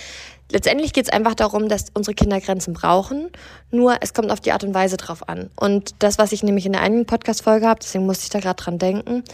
Letztendlich 0.50 0.92
geht 0.92 1.06
es 1.06 1.12
einfach 1.12 1.34
darum, 1.34 1.68
dass 1.68 1.86
unsere 1.94 2.14
Kinder 2.14 2.38
Grenzen 2.40 2.74
brauchen, 2.74 3.30
nur 3.70 3.96
es 4.02 4.12
kommt 4.12 4.30
auf 4.30 4.40
die 4.40 4.52
Art 4.52 4.64
und 4.64 4.74
Weise 4.74 4.98
drauf 4.98 5.28
an. 5.28 5.48
Und 5.56 5.94
das, 6.00 6.18
was 6.18 6.32
ich 6.32 6.42
nämlich 6.42 6.66
in 6.66 6.72
der 6.72 6.82
einen 6.82 7.06
Podcast-Folge 7.06 7.66
habe, 7.66 7.80
deswegen 7.82 8.04
musste 8.04 8.24
ich 8.24 8.30
da 8.30 8.40
gerade 8.40 8.62
dran 8.62 8.78
denken, 8.78 9.24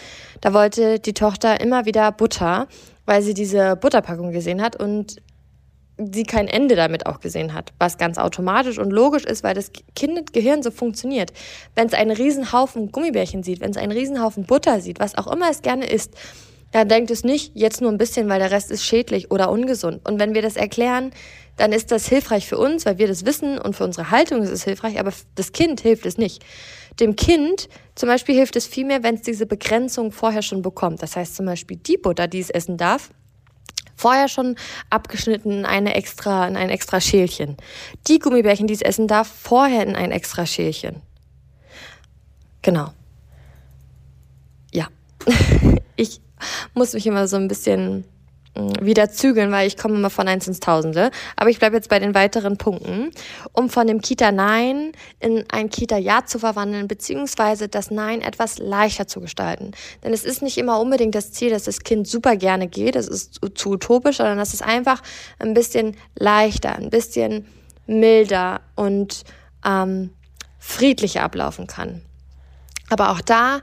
da 0.41 0.55
wollte 0.55 1.01
die 1.01 1.15
Tochter 1.15 1.61
immer 1.61 1.87
wieder 1.87 2.13
Butter, 2.13 2.69
weil 3.05 3.23
sie 3.23 3.35
diese 3.35 3.75
Butterpackung 3.75 4.31
gesehen 4.31 4.63
hat 4.63 4.77
und 4.77 5.17
sie 5.99 6.23
kein 6.23 6.49
Ende 6.49 6.77
damit 6.77 7.07
auch 7.07 7.21
gesehen 7.21 7.55
hat, 7.55 7.73
was 7.79 7.99
ganz 7.99 8.19
automatisch 8.19 8.79
und 8.79 8.91
logisch 8.91 9.25
ist, 9.25 9.43
weil 9.43 9.55
das 9.55 9.73
Kindgehirn 9.95 10.63
so 10.63 10.71
funktioniert. 10.71 11.33
Wenn 11.75 11.89
es 11.89 11.95
einen 11.95 12.13
Riesenhaufen 12.13 12.93
Gummibärchen 12.93 13.43
sieht, 13.43 13.61
wenn 13.61 13.71
es 13.71 13.77
einen 13.77 13.93
Riesenhaufen 13.93 14.45
Butter 14.45 14.81
sieht, 14.81 15.01
was 15.01 15.19
auch 15.19 15.27
immer 15.27 15.51
es 15.51 15.63
gerne 15.63 15.87
isst, 15.87 16.15
dann 16.71 16.89
denkt 16.89 17.11
es 17.11 17.25
nicht, 17.25 17.53
jetzt 17.55 17.81
nur 17.81 17.91
ein 17.91 17.99
bisschen, 17.99 18.29
weil 18.29 18.39
der 18.39 18.51
Rest 18.51 18.71
ist 18.71 18.85
schädlich 18.85 19.31
oder 19.31 19.51
ungesund. 19.51 20.07
Und 20.07 20.21
wenn 20.21 20.35
wir 20.35 20.43
das 20.43 20.57
erklären, 20.57 21.13
dann 21.57 21.73
ist 21.73 21.91
das 21.91 22.07
hilfreich 22.07 22.47
für 22.47 22.59
uns, 22.59 22.87
weil 22.87 22.99
wir 22.99 23.09
das 23.09 23.25
wissen 23.25 23.59
und 23.59 23.75
für 23.75 23.85
unsere 23.85 24.11
Haltung 24.11 24.43
ist 24.43 24.51
es 24.51 24.65
hilfreich, 24.65 25.01
aber 25.01 25.13
das 25.35 25.53
Kind 25.53 25.81
hilft 25.81 26.07
es 26.07 26.19
nicht. 26.19 26.45
Dem 27.01 27.17
Kind 27.17 27.69
zum 27.95 28.09
Beispiel 28.09 28.35
hilft 28.35 28.57
es 28.57 28.67
viel 28.67 28.85
mehr, 28.85 29.03
wenn 29.03 29.17
es 29.17 29.23
diese 29.23 29.47
Begrenzung 29.47 30.13
vorher 30.13 30.43
schon 30.43 30.63
bekommt. 30.63 31.03
Das 31.03 31.17
heißt 31.17 31.37
zum 31.37 31.47
Beispiel 31.47 31.77
die 31.79 31.97
Butter, 31.97 32.29
die 32.29 32.41
es 32.41 32.51
essen 32.51 32.77
darf, 32.77 33.11
vorher 33.99 34.29
schon 34.29 34.57
abgeschnitten 34.91 35.51
in 35.51 35.67
eine 35.67 35.95
extra, 35.95 36.47
in 36.47 36.57
ein 36.57 36.71
extra 36.71 37.01
Schälchen. 37.01 37.57
Die 38.07 38.19
Gummibärchen, 38.19 38.67
die 38.67 38.75
es 38.75 38.83
essen 38.83 39.09
darf, 39.09 39.29
vorher 39.29 39.87
in 39.87 39.97
ein 39.97 40.13
extra 40.13 40.47
Schälchen. 40.47 41.03
Genau. 42.63 42.93
Ja. 44.73 44.89
ich 45.97 46.21
muss 46.75 46.93
mich 46.93 47.07
immer 47.07 47.27
so 47.27 47.37
ein 47.37 47.49
bisschen 47.49 48.05
wieder 48.55 49.11
zügeln, 49.11 49.53
weil 49.53 49.67
ich 49.67 49.77
komme 49.77 49.95
immer 49.95 50.11
von 50.11 50.27
eins 50.29 50.49
ins 50.49 50.61
Tausende. 50.61 51.11
Aber 51.37 51.51
ich 51.51 51.59
bleibe 51.59 51.77
jetzt 51.77 51.89
bei 51.89 51.99
den 51.99 52.15
weiteren 52.15 52.57
Punkten, 52.57 53.11
um 53.53 53.71
von 53.71 53.87
dem 53.87 54.01
Kita-Nein 54.01 54.93
in 55.21 55.45
ein 55.51 55.71
Kita-Ja 55.71 56.25
zu 56.27 56.39
verwandeln, 56.39 56.89
beziehungsweise 56.89 57.69
das 57.69 57.91
Nein 57.91 58.21
etwas 58.21 58.59
leichter 58.59 59.07
zu 59.07 59.21
gestalten. 59.21 59.73
Denn 60.03 60.13
es 60.13 60.25
ist 60.25 60.43
nicht 60.43 60.59
immer 60.59 60.81
unbedingt 60.81 61.15
das 61.15 61.33
Ziel, 61.33 61.51
dass 61.51 61.65
das 61.65 61.81
Kind 61.81 62.09
super 62.09 62.37
gerne 62.37 62.69
geht, 62.69 62.95
das 62.95 63.09
ist 63.09 63.41
zu 63.55 63.71
utopisch, 63.71 64.17
sondern 64.17 64.39
dass 64.39 64.55
es 64.55 64.63
einfach 64.63 65.03
ein 65.39 65.55
bisschen 65.55 65.97
leichter, 66.17 66.75
ein 66.75 66.91
bisschen 66.91 67.47
milder 67.87 68.61
und 68.75 69.25
ähm, 69.65 70.11
friedlicher 70.59 71.23
ablaufen 71.23 71.67
kann. 71.67 72.03
Aber 72.91 73.11
auch 73.11 73.21
da, 73.21 73.61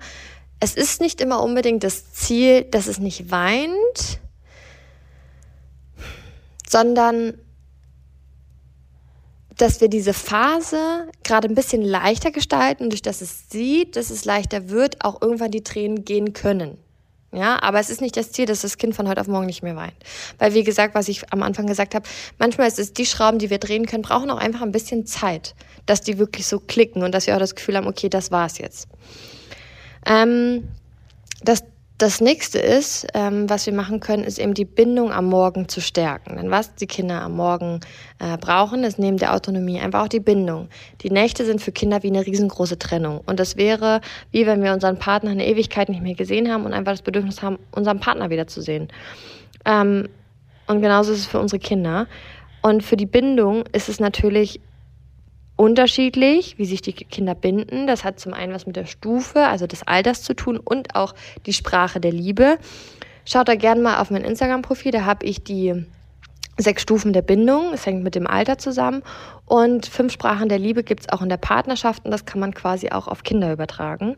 es 0.59 0.75
ist 0.75 1.01
nicht 1.01 1.21
immer 1.21 1.41
unbedingt 1.43 1.83
das 1.83 2.11
Ziel, 2.13 2.63
dass 2.63 2.87
es 2.87 2.99
nicht 2.99 3.31
weint, 3.31 4.19
sondern 6.75 7.35
dass 9.55 9.79
wir 9.79 9.87
diese 9.87 10.13
Phase 10.13 11.07
gerade 11.23 11.47
ein 11.47 11.55
bisschen 11.55 11.81
leichter 11.81 12.31
gestalten, 12.31 12.89
durch 12.89 13.01
das 13.01 13.21
es 13.21 13.49
sieht, 13.49 13.95
dass 13.95 14.09
es 14.09 14.25
leichter 14.25 14.67
wird, 14.67 15.05
auch 15.05 15.21
irgendwann 15.21 15.51
die 15.51 15.63
Tränen 15.63 16.03
gehen 16.03 16.33
können. 16.33 16.77
Ja, 17.31 17.63
aber 17.63 17.79
es 17.79 17.89
ist 17.89 18.01
nicht 18.01 18.17
das 18.17 18.33
Ziel, 18.33 18.45
dass 18.45 18.59
das 18.59 18.77
Kind 18.77 18.93
von 18.93 19.07
heute 19.07 19.21
auf 19.21 19.27
morgen 19.27 19.45
nicht 19.45 19.63
mehr 19.63 19.77
weint. 19.77 19.95
Weil, 20.37 20.53
wie 20.53 20.65
gesagt, 20.65 20.95
was 20.95 21.07
ich 21.07 21.31
am 21.31 21.43
Anfang 21.43 21.65
gesagt 21.65 21.95
habe, 21.95 22.05
manchmal 22.39 22.67
ist 22.67 22.79
es 22.79 22.91
die 22.91 23.05
Schrauben, 23.05 23.39
die 23.39 23.49
wir 23.49 23.57
drehen 23.57 23.85
können, 23.85 24.03
brauchen 24.03 24.29
auch 24.29 24.39
einfach 24.39 24.61
ein 24.61 24.73
bisschen 24.73 25.05
Zeit, 25.05 25.55
dass 25.85 26.01
die 26.01 26.17
wirklich 26.17 26.45
so 26.45 26.59
klicken 26.59 27.03
und 27.03 27.13
dass 27.13 27.25
wir 27.25 27.35
auch 27.35 27.39
das 27.39 27.55
Gefühl 27.55 27.77
haben, 27.77 27.87
okay, 27.87 28.09
das 28.09 28.31
war's 28.31 28.57
jetzt. 28.57 28.89
Ähm, 30.05 30.67
das 31.41 31.63
das 31.97 32.19
nächste 32.19 32.59
ist, 32.59 33.07
ähm, 33.13 33.49
was 33.49 33.65
wir 33.65 33.73
machen 33.73 34.01
können, 34.01 34.25
ist 34.25 34.37
eben 34.37 34.53
die 34.53 34.65
Bindung 34.65 35.13
am 35.13 35.25
Morgen 35.25 35.69
zu 35.69 35.79
stärken. 35.79 36.35
Denn 36.35 36.51
was 36.51 36.75
die 36.75 36.87
Kinder 36.87 37.21
am 37.21 37.37
Morgen 37.37 37.79
äh, 38.19 38.37
brauchen, 38.37 38.83
ist 38.83 38.99
neben 38.99 39.15
der 39.17 39.33
Autonomie 39.33 39.79
einfach 39.79 40.03
auch 40.03 40.09
die 40.09 40.19
Bindung. 40.19 40.67
Die 41.01 41.09
Nächte 41.09 41.45
sind 41.45 41.61
für 41.61 41.71
Kinder 41.71 42.03
wie 42.03 42.09
eine 42.09 42.25
riesengroße 42.25 42.77
Trennung. 42.79 43.21
Und 43.25 43.39
das 43.39 43.55
wäre, 43.55 44.01
wie 44.31 44.45
wenn 44.45 44.61
wir 44.61 44.73
unseren 44.73 44.99
Partner 44.99 45.31
eine 45.31 45.47
Ewigkeit 45.47 45.87
nicht 45.87 46.01
mehr 46.01 46.15
gesehen 46.15 46.51
haben 46.51 46.65
und 46.65 46.73
einfach 46.73 46.91
das 46.91 47.01
Bedürfnis 47.01 47.41
haben, 47.41 47.59
unseren 47.71 48.01
Partner 48.01 48.29
wiederzusehen. 48.29 48.89
Ähm, 49.63 50.09
und 50.67 50.81
genauso 50.81 51.13
ist 51.13 51.19
es 51.19 51.25
für 51.27 51.39
unsere 51.39 51.59
Kinder. 51.59 52.07
Und 52.61 52.83
für 52.83 52.97
die 52.97 53.05
Bindung 53.05 53.63
ist 53.71 53.87
es 53.87 54.01
natürlich 54.01 54.59
unterschiedlich, 55.55 56.57
wie 56.57 56.65
sich 56.65 56.81
die 56.81 56.93
Kinder 56.93 57.35
binden. 57.35 57.87
Das 57.87 58.03
hat 58.03 58.19
zum 58.19 58.33
einen 58.33 58.53
was 58.53 58.65
mit 58.65 58.75
der 58.75 58.85
Stufe, 58.85 59.47
also 59.47 59.67
des 59.67 59.87
Alters 59.87 60.21
zu 60.21 60.33
tun 60.33 60.57
und 60.57 60.95
auch 60.95 61.15
die 61.45 61.53
Sprache 61.53 61.99
der 61.99 62.11
Liebe. 62.11 62.57
Schaut 63.25 63.47
da 63.47 63.55
gerne 63.55 63.81
mal 63.81 63.99
auf 63.99 64.11
mein 64.11 64.23
Instagram-Profil, 64.23 64.91
da 64.91 65.05
habe 65.05 65.25
ich 65.25 65.43
die 65.43 65.85
sechs 66.57 66.81
Stufen 66.83 67.13
der 67.13 67.21
Bindung. 67.21 67.73
Es 67.73 67.85
hängt 67.85 68.03
mit 68.03 68.15
dem 68.15 68.27
Alter 68.27 68.57
zusammen. 68.57 69.01
Und 69.45 69.85
fünf 69.85 70.13
Sprachen 70.13 70.49
der 70.49 70.59
Liebe 70.59 70.83
gibt 70.83 71.01
es 71.01 71.09
auch 71.09 71.21
in 71.21 71.29
der 71.29 71.37
Partnerschaft 71.37 72.05
und 72.05 72.11
das 72.11 72.25
kann 72.25 72.39
man 72.39 72.53
quasi 72.53 72.89
auch 72.89 73.07
auf 73.07 73.23
Kinder 73.23 73.51
übertragen. 73.51 74.15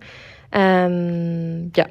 Ähm, 0.52 1.72
ja, 1.76 1.86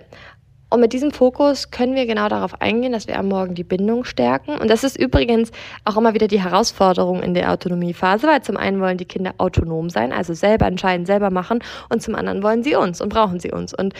und 0.68 0.80
mit 0.80 0.92
diesem 0.92 1.12
Fokus 1.12 1.70
können 1.70 1.94
wir 1.94 2.06
genau 2.06 2.28
darauf 2.28 2.60
eingehen, 2.60 2.92
dass 2.92 3.06
wir 3.06 3.18
am 3.18 3.28
Morgen 3.28 3.54
die 3.54 3.62
Bindung 3.62 4.04
stärken. 4.04 4.58
Und 4.58 4.68
das 4.68 4.82
ist 4.82 4.98
übrigens 4.98 5.52
auch 5.84 5.96
immer 5.96 6.12
wieder 6.12 6.26
die 6.26 6.42
Herausforderung 6.42 7.22
in 7.22 7.34
der 7.34 7.52
Autonomiephase, 7.52 8.26
weil 8.26 8.42
zum 8.42 8.56
einen 8.56 8.80
wollen 8.80 8.98
die 8.98 9.04
Kinder 9.04 9.34
autonom 9.38 9.90
sein, 9.90 10.12
also 10.12 10.34
selber 10.34 10.66
entscheiden, 10.66 11.06
selber 11.06 11.30
machen, 11.30 11.60
und 11.88 12.02
zum 12.02 12.16
anderen 12.16 12.42
wollen 12.42 12.64
sie 12.64 12.74
uns 12.74 13.00
und 13.00 13.10
brauchen 13.10 13.38
sie 13.38 13.52
uns. 13.52 13.72
Und 13.74 13.94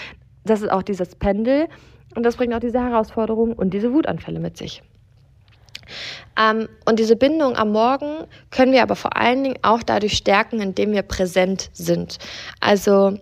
das 0.44 0.62
ist 0.62 0.70
auch 0.70 0.82
dieses 0.82 1.14
Pendel 1.14 1.68
und 2.16 2.24
das 2.24 2.36
bringt 2.36 2.54
auch 2.54 2.60
diese 2.60 2.82
Herausforderung 2.82 3.52
und 3.52 3.72
diese 3.72 3.92
Wutanfälle 3.92 4.40
mit 4.40 4.56
sich. 4.56 4.82
Ähm, 6.36 6.68
und 6.84 6.98
diese 6.98 7.14
Bindung 7.14 7.56
am 7.56 7.70
Morgen 7.70 8.26
können 8.50 8.72
wir 8.72 8.82
aber 8.82 8.96
vor 8.96 9.16
allen 9.16 9.44
Dingen 9.44 9.58
auch 9.62 9.84
dadurch 9.84 10.14
stärken, 10.14 10.60
indem 10.60 10.92
wir 10.92 11.02
präsent 11.02 11.70
sind. 11.72 12.18
Also 12.60 13.18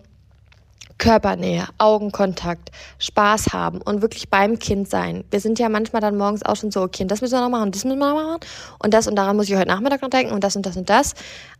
Körpernähe, 0.97 1.67
Augenkontakt, 1.77 2.71
Spaß 2.99 3.53
haben 3.53 3.81
und 3.81 4.01
wirklich 4.01 4.29
beim 4.29 4.59
Kind 4.59 4.89
sein. 4.89 5.25
Wir 5.29 5.39
sind 5.39 5.59
ja 5.59 5.69
manchmal 5.69 6.01
dann 6.01 6.17
morgens 6.17 6.43
auch 6.43 6.55
schon 6.55 6.71
so, 6.71 6.81
okay, 6.81 7.05
das 7.05 7.21
müssen 7.21 7.33
wir 7.33 7.41
noch 7.41 7.49
machen, 7.49 7.71
das 7.71 7.83
müssen 7.83 7.99
wir 7.99 8.13
noch 8.13 8.21
machen 8.21 8.39
und 8.79 8.93
das 8.93 9.07
und 9.07 9.15
daran 9.15 9.35
muss 9.35 9.49
ich 9.49 9.55
heute 9.55 9.67
Nachmittag 9.67 10.01
noch 10.01 10.09
denken 10.09 10.33
und 10.33 10.43
das 10.43 10.55
und 10.55 10.65
das 10.65 10.77
und 10.77 10.89
das. 10.89 11.13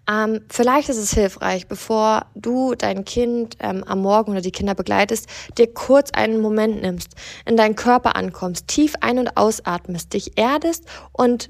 Ähm, 0.09 0.41
vielleicht 0.49 0.89
ist 0.89 0.97
es 0.97 1.13
hilfreich, 1.13 1.67
bevor 1.67 2.27
du 2.35 2.75
dein 2.75 3.05
Kind 3.05 3.57
ähm, 3.59 3.83
am 3.83 4.01
Morgen 4.01 4.31
oder 4.31 4.41
die 4.41 4.51
Kinder 4.51 4.75
begleitest, 4.75 5.27
dir 5.57 5.73
kurz 5.73 6.11
einen 6.11 6.41
Moment 6.41 6.81
nimmst, 6.81 7.15
in 7.45 7.57
deinen 7.57 7.75
Körper 7.75 8.15
ankommst, 8.15 8.67
tief 8.67 8.93
ein- 9.01 9.19
und 9.19 9.35
ausatmest, 9.35 10.13
dich 10.13 10.37
erdest 10.37 10.85
und 11.11 11.49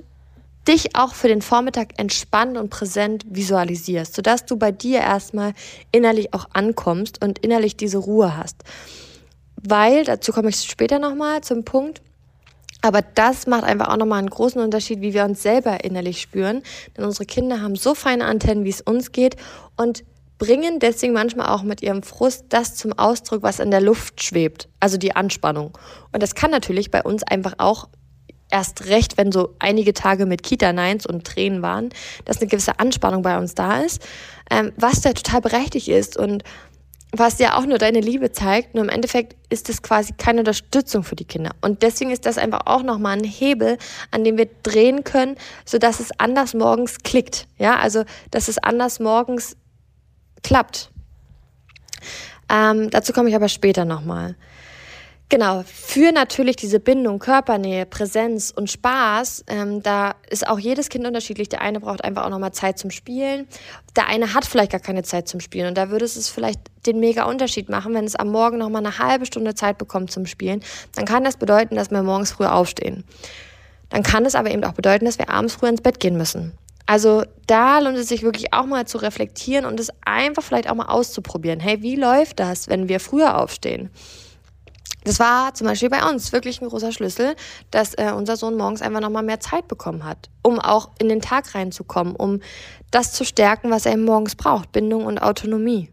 dich 0.68 0.96
auch 0.96 1.14
für 1.14 1.28
den 1.28 1.42
Vormittag 1.42 1.90
entspannt 1.98 2.58
und 2.58 2.70
präsent 2.70 3.26
visualisierst, 3.30 4.16
sodass 4.16 4.46
du 4.46 4.58
bei 4.58 4.72
dir 4.72 5.00
erstmal 5.00 5.54
innerlich 5.92 6.34
auch 6.34 6.48
ankommst 6.54 7.24
und 7.24 7.40
innerlich 7.40 7.78
diese 7.78 7.98
Ruhe 7.98 8.36
hast. 8.36 8.58
Weil, 9.62 10.04
dazu 10.04 10.32
komme 10.32 10.50
ich 10.50 10.58
später 10.58 11.00
nochmal 11.00 11.42
zum 11.42 11.64
Punkt, 11.64 12.02
aber 12.82 13.02
das 13.02 13.48
macht 13.48 13.64
einfach 13.64 13.90
auch 13.90 13.98
nochmal 13.98 14.20
einen 14.20 14.30
großen 14.30 14.62
Unterschied, 14.62 15.02
wie 15.02 15.14
wir 15.14 15.26
uns 15.26 15.42
selber 15.42 15.84
innerlich 15.84 16.22
spüren. 16.22 16.62
Denn 16.96 17.06
unsere 17.06 17.26
Kinder 17.26 17.62
haben 17.62 17.76
so 17.76 17.96
feine 17.96 18.26
Antennen, 18.26 18.64
wie 18.64 18.70
es 18.70 18.82
uns 18.82 19.12
geht 19.12 19.38
und 19.76 20.04
bringen 20.38 20.80
deswegen 20.80 21.14
manchmal 21.14 21.48
auch 21.48 21.64
mit 21.64 21.82
ihrem 21.82 22.04
Frust 22.04 22.46
das 22.50 22.76
zum 22.76 22.94
Ausdruck, 22.94 23.42
was 23.42 23.60
in 23.60 23.72
der 23.72 23.82
Luft 23.82 24.22
schwebt, 24.22 24.68
also 24.80 24.98
die 24.98 25.16
Anspannung. 25.16 25.76
Und 26.12 26.22
das 26.22 26.36
kann 26.36 26.52
natürlich 26.52 26.92
bei 26.92 27.02
uns 27.02 27.24
einfach 27.24 27.56
auch 27.58 27.88
erst 28.50 28.88
recht, 28.88 29.18
wenn 29.18 29.32
so 29.32 29.56
einige 29.60 29.94
Tage 29.94 30.26
mit 30.26 30.44
Kita-Neins 30.44 31.06
und 31.06 31.26
Tränen 31.26 31.62
waren, 31.62 31.90
dass 32.26 32.38
eine 32.38 32.48
gewisse 32.48 32.80
Anspannung 32.80 33.22
bei 33.22 33.38
uns 33.38 33.56
da 33.56 33.80
ist, 33.82 34.06
ähm, 34.50 34.72
was 34.78 35.02
da 35.02 35.14
total 35.14 35.42
berechtigt 35.42 35.88
ist 35.88 36.18
und 36.18 36.44
was 37.18 37.40
ja 37.40 37.58
auch 37.58 37.66
nur 37.66 37.78
deine 37.78 38.02
Liebe 38.02 38.32
zeigt, 38.32 38.76
nur 38.76 38.84
im 38.84 38.90
Endeffekt 38.90 39.36
ist 39.50 39.70
es 39.70 39.82
quasi 39.82 40.14
keine 40.18 40.40
Unterstützung 40.40 41.04
für 41.04 41.16
die 41.16 41.26
Kinder. 41.26 41.52
Und 41.62 41.82
deswegen 41.82 42.12
ist 42.12 42.26
das 42.26 42.38
einfach 42.38 42.62
auch 42.66 42.84
nochmal 42.84 43.18
ein 43.18 43.24
Hebel, 43.24 43.78
an 44.12 44.24
dem 44.24 44.38
wir 44.38 44.50
drehen 44.64 45.04
können, 45.04 45.36
sodass 45.66 46.00
es 46.00 46.10
anders 46.20 46.54
morgens 46.54 47.00
klickt. 47.04 47.48
Ja, 47.58 47.78
also, 47.78 48.04
dass 48.32 48.48
es 48.48 48.58
anders 48.58 49.00
morgens 49.00 49.56
klappt. 50.44 50.92
Ähm, 52.50 52.90
dazu 52.90 53.14
komme 53.14 53.30
ich 53.30 53.36
aber 53.36 53.50
später 53.50 53.86
nochmal. 53.86 54.36
Genau, 55.28 55.64
für 55.66 56.12
natürlich 56.12 56.56
diese 56.56 56.80
Bindung, 56.80 57.18
Körpernähe, 57.18 57.88
Präsenz 57.88 58.54
und 58.56 58.70
Spaß, 58.70 59.46
ähm, 59.48 59.82
da 59.82 60.14
ist 60.30 60.48
auch 60.48 60.60
jedes 60.60 60.90
Kind 60.90 61.08
unterschiedlich. 61.08 61.50
Der 61.50 61.62
eine 61.62 61.80
braucht 61.80 62.04
einfach 62.04 62.26
auch 62.26 62.30
nochmal 62.30 62.54
Zeit 62.54 62.78
zum 62.78 62.92
Spielen. 62.92 63.48
Der 63.96 64.08
eine 64.08 64.36
hat 64.36 64.46
vielleicht 64.46 64.72
gar 64.72 64.80
keine 64.80 65.02
Zeit 65.02 65.28
zum 65.28 65.40
Spielen. 65.40 65.68
Und 65.68 65.80
da 65.80 65.90
würde 65.90 66.06
es 66.06 66.30
vielleicht 66.30 66.60
den 66.86 67.00
mega 67.00 67.24
Unterschied 67.24 67.70
machen, 67.70 67.96
wenn 67.96 68.06
es 68.06 68.16
am 68.16 68.30
Morgen 68.30 68.60
nochmal 68.60 68.86
eine 68.86 69.00
halbe 69.00 69.26
Stunde 69.26 69.56
Zeit 69.56 69.80
bekommt 69.80 70.12
zum 70.12 70.28
Spielen. 70.28 70.62
Dann 70.94 71.06
kann 71.06 71.24
das 71.24 71.38
bedeuten, 71.38 71.76
dass 71.76 71.90
wir 71.90 72.04
morgens 72.04 72.32
früh 72.32 72.46
aufstehen. 72.46 73.04
Dann 73.90 74.04
kann 74.04 74.26
es 74.26 74.36
aber 74.36 74.52
eben 74.52 74.64
auch 74.64 74.74
bedeuten, 74.74 75.06
dass 75.06 75.18
wir 75.18 75.30
abends 75.30 75.56
früh 75.56 75.68
ins 75.68 75.82
Bett 75.82 76.00
gehen 76.00 76.18
müssen. 76.18 76.56
Also 76.86 77.24
da 77.48 77.80
lohnt 77.80 77.98
es 77.98 78.10
sich 78.10 78.22
wirklich 78.22 78.54
auch 78.54 78.68
mal 78.68 78.86
zu 78.86 79.00
reflektieren 79.00 79.66
und 79.66 79.80
es 79.80 79.90
einfach 80.06 80.44
vielleicht 80.44 80.70
auch 80.70 80.76
mal 80.76 80.86
auszuprobieren. 80.86 81.60
Hey, 81.60 81.82
wie 81.82 81.96
läuft 81.96 82.40
das, 82.40 82.68
wenn 82.68 82.88
wir 82.90 83.00
früher 83.00 83.40
aufstehen? 83.40 83.90
Das 85.06 85.20
war 85.20 85.54
zum 85.54 85.68
Beispiel 85.68 85.90
bei 85.90 86.04
uns 86.10 86.34
wirklich 86.34 86.62
ein 86.62 86.68
großer 86.68 86.92
Schlüssel, 86.92 87.36
dass 87.70 87.94
äh, 87.94 88.12
unser 88.12 88.36
Sohn 88.38 88.58
morgens 88.58 88.82
einfach 88.82 89.00
nochmal 89.00 89.22
mehr 89.22 89.40
Zeit 89.40 89.68
bekommen 89.68 90.04
hat, 90.04 90.30
um 90.42 90.60
auch 90.60 90.90
in 91.00 91.10
den 91.10 91.22
Tag 91.22 91.54
reinzukommen, 91.54 92.16
um 92.16 92.42
das 92.90 93.14
zu 93.14 93.24
stärken, 93.24 93.70
was 93.70 93.86
er 93.86 93.96
morgens 93.98 94.36
braucht, 94.36 94.72
Bindung 94.72 95.06
und 95.06 95.20
Autonomie. 95.20 95.92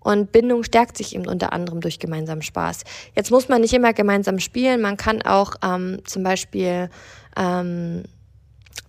Und 0.00 0.32
Bindung 0.32 0.64
stärkt 0.64 0.98
sich 0.98 1.14
eben 1.14 1.26
unter 1.26 1.54
anderem 1.54 1.80
durch 1.80 1.98
gemeinsamen 1.98 2.42
Spaß. 2.42 2.82
Jetzt 3.16 3.30
muss 3.30 3.48
man 3.48 3.62
nicht 3.62 3.72
immer 3.72 3.94
gemeinsam 3.94 4.38
spielen, 4.38 4.82
man 4.82 4.98
kann 4.98 5.22
auch 5.22 5.54
ähm, 5.64 6.00
zum 6.04 6.22
Beispiel 6.22 6.90
ähm, 7.36 8.02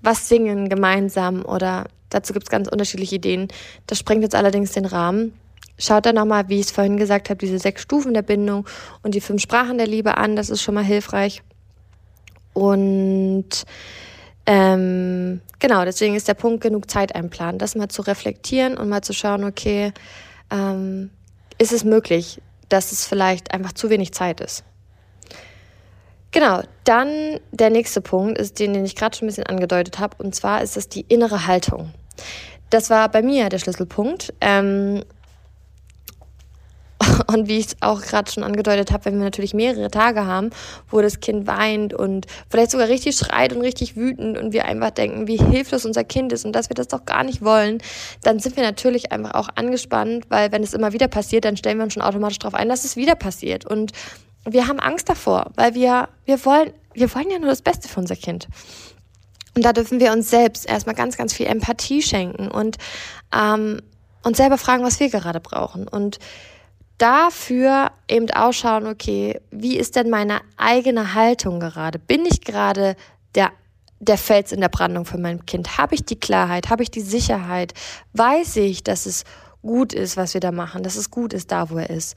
was 0.02 0.28
singen 0.28 0.67
gemeinsam 0.67 1.45
oder 1.45 1.86
dazu 2.10 2.34
gibt 2.34 2.47
es 2.47 2.52
ganz 2.52 2.67
unterschiedliche 2.67 3.15
Ideen. 3.15 3.47
Das 3.88 3.97
sprengt 3.97 4.23
jetzt 4.23 4.36
allerdings 4.36 4.73
den 4.73 4.86
Rahmen. 4.86 5.34
Schaut 5.78 6.06
da 6.06 6.14
nochmal, 6.14 6.50
wie 6.50 6.60
ich 6.60 6.68
es 6.68 6.72
vorhin 6.72 6.98
gesagt 6.98 7.30
habe, 7.30 7.40
diese 7.40 7.60
sechs 7.60 7.82
Stufen 7.82 8.14
der 8.14 8.22
Bindung 8.22 8.68
und 9.02 9.16
die 9.16 9.22
fünf 9.22 9.42
Sprachen 9.42 9.78
der 9.78 9.88
Liebe 9.88 10.18
an. 10.18 10.36
Das 10.36 10.50
ist 10.50 10.62
schon 10.62 10.76
mal 10.76 10.84
hilfreich. 10.84 11.42
Und 12.54 13.66
ähm, 14.46 15.42
genau, 15.60 15.86
deswegen 15.86 16.16
ist 16.16 16.28
der 16.28 16.36
Punkt 16.36 16.62
genug 16.62 16.90
Zeit 16.90 17.16
einplanen, 17.16 17.58
das 17.58 17.76
mal 17.76 17.88
zu 17.88 18.02
reflektieren 18.04 18.78
und 18.78 18.90
mal 18.90 19.02
zu 19.02 19.14
schauen, 19.14 19.44
okay, 19.44 19.94
ähm, 20.52 21.10
ist 21.58 21.72
es 21.72 21.84
möglich, 21.84 22.42
dass 22.70 22.92
es 22.92 23.06
vielleicht 23.06 23.54
einfach 23.54 23.74
zu 23.74 23.90
wenig 23.90 24.14
Zeit 24.14 24.42
ist. 24.42 24.64
Genau, 26.32 26.62
dann 26.84 27.40
der 27.52 27.70
nächste 27.70 28.02
Punkt 28.02 28.38
ist 28.38 28.60
den, 28.60 28.74
den 28.74 28.86
ich 28.86 28.96
gerade 28.96 29.16
schon 29.16 29.28
ein 29.28 29.30
bisschen 29.30 29.46
angedeutet 29.46 30.00
habe, 30.00 30.18
und 30.22 30.34
zwar 30.34 30.62
ist 30.62 30.78
es 30.78 30.90
die 30.90 31.02
innere 31.02 31.48
Haltung. 31.48 31.94
Das 32.72 32.90
war 32.90 33.08
bei 33.10 33.22
mir 33.22 33.50
der 33.50 33.60
Schlüsselpunkt. 33.60 34.34
Ähm, 34.42 35.04
Und 37.28 37.48
wie 37.48 37.60
ich 37.60 37.68
es 37.68 37.76
auch 37.82 38.02
gerade 38.02 38.32
schon 38.32 38.44
angedeutet 38.44 38.92
habe, 38.92 39.06
wenn 39.06 39.18
wir 39.18 39.24
natürlich 39.24 39.54
mehrere 39.54 39.89
Tage 39.89 40.26
haben, 40.26 40.50
wo 40.89 41.02
das 41.02 41.20
Kind 41.20 41.48
weint 41.48 41.94
und 41.94 42.28
vielleicht 42.50 42.72
sogar 42.72 42.88
richtig 42.88 43.16
schreit 43.16 43.54
und 43.54 43.62
richtig 43.62 43.96
wütend 43.96 44.38
und 44.38 44.54
wir 44.54 44.66
einfach 44.66 44.92
denken, 44.92 45.28
wie 45.28 45.38
hilflos 45.38 45.86
unser 45.86 46.04
Kind 46.04 46.32
ist 46.34 46.46
und 46.46 46.54
dass 46.54 46.70
wir 46.70 46.76
das 46.76 46.88
doch 46.88 47.06
gar 47.06 47.24
nicht 47.24 47.44
wollen, 47.44 47.80
dann 48.24 48.39
sind 48.39 48.56
wir 48.56 48.63
natürlich 48.63 49.12
einfach 49.12 49.34
auch 49.34 49.50
angespannt, 49.56 50.26
weil 50.30 50.52
wenn 50.52 50.63
es 50.63 50.74
immer 50.74 50.94
wieder 50.94 51.08
passiert, 51.08 51.46
dann 51.46 51.58
stellen 51.58 51.78
wir 51.78 51.86
uns 51.86 51.94
schon 51.94 52.04
automatisch 52.04 52.39
darauf 52.39 52.56
ein, 52.56 52.70
dass 52.70 52.86
es 52.86 52.96
wieder 52.96 53.16
passiert. 53.16 53.66
Und 53.66 53.92
wir 54.46 54.68
haben 54.68 54.80
Angst 54.80 55.10
davor, 55.10 55.52
weil 55.56 55.74
wir, 55.74 56.10
wir 56.26 56.44
wollen, 56.46 56.74
wir 56.94 57.13
wollen 57.13 57.30
ja 57.30 57.39
nur 57.39 57.50
das 57.50 57.62
Beste 57.62 57.88
für 57.88 58.00
unser 58.00 58.16
Kind. 58.16 58.48
Und 59.56 59.63
da 59.63 59.74
dürfen 59.74 60.00
wir 60.00 60.12
uns 60.12 60.30
selbst 60.30 60.68
erstmal 60.68 60.96
ganz, 60.96 61.16
ganz 61.16 61.34
viel 61.34 61.46
Empathie 61.46 62.02
schenken 62.02 62.50
und 62.50 62.78
ähm, 63.34 63.82
uns 64.24 64.38
selber 64.38 64.58
fragen, 64.58 64.84
was 64.84 65.00
wir 65.00 65.10
gerade 65.10 65.39
brauchen. 65.39 65.88
Und 65.88 66.18
dafür 67.04 67.92
eben 68.08 68.32
ausschauen, 68.32 68.88
okay, 68.88 69.42
wie 69.52 69.76
ist 69.76 69.98
denn 69.98 70.10
meine 70.10 70.39
eigene 70.56 71.13
Haltung 71.13 71.60
gerade? 71.60 72.00
Bin 72.00 72.26
ich 72.26 72.39
gerade 72.39 72.96
der, 73.36 73.52
der 74.00 74.18
Fels 74.18 74.54
in 74.54 74.62
der 74.62 74.70
Brandung 74.70 75.04
für 75.04 75.18
mein 75.18 75.46
Kind? 75.46 75.78
Habe 75.78 75.96
ich 75.96 76.06
die 76.06 76.18
Klarheit? 76.18 76.70
Habe 76.70 76.82
ich 76.82 76.92
die 76.92 77.02
Sicherheit? 77.02 77.74
Weiß 78.13 78.56
ich, 78.56 78.86
dass 78.86 79.06
es 79.06 79.26
gut 79.62 79.92
ist, 79.92 80.16
was 80.16 80.34
wir 80.34 80.39
da 80.39 80.54
machen, 80.54 80.82
dass 80.82 80.96
es 80.96 81.12
gut 81.12 81.34
ist, 81.34 81.52
da 81.52 81.70
wo 81.70 81.78
er 81.78 81.89
ist? 81.89 82.16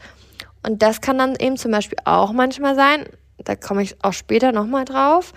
Und 0.63 0.83
das 0.83 1.01
kann 1.01 1.19
dann 1.19 1.35
eben 1.35 1.57
zum 1.57 1.73
Beispiel 1.73 1.99
auch 2.05 2.33
manchmal 2.33 2.77
sein, 2.77 3.07
da 3.39 3.57
komme 3.57 3.83
ich 3.83 3.97
auch 4.05 4.13
später 4.13 4.53
nochmal 4.53 4.85
drauf, 4.85 5.33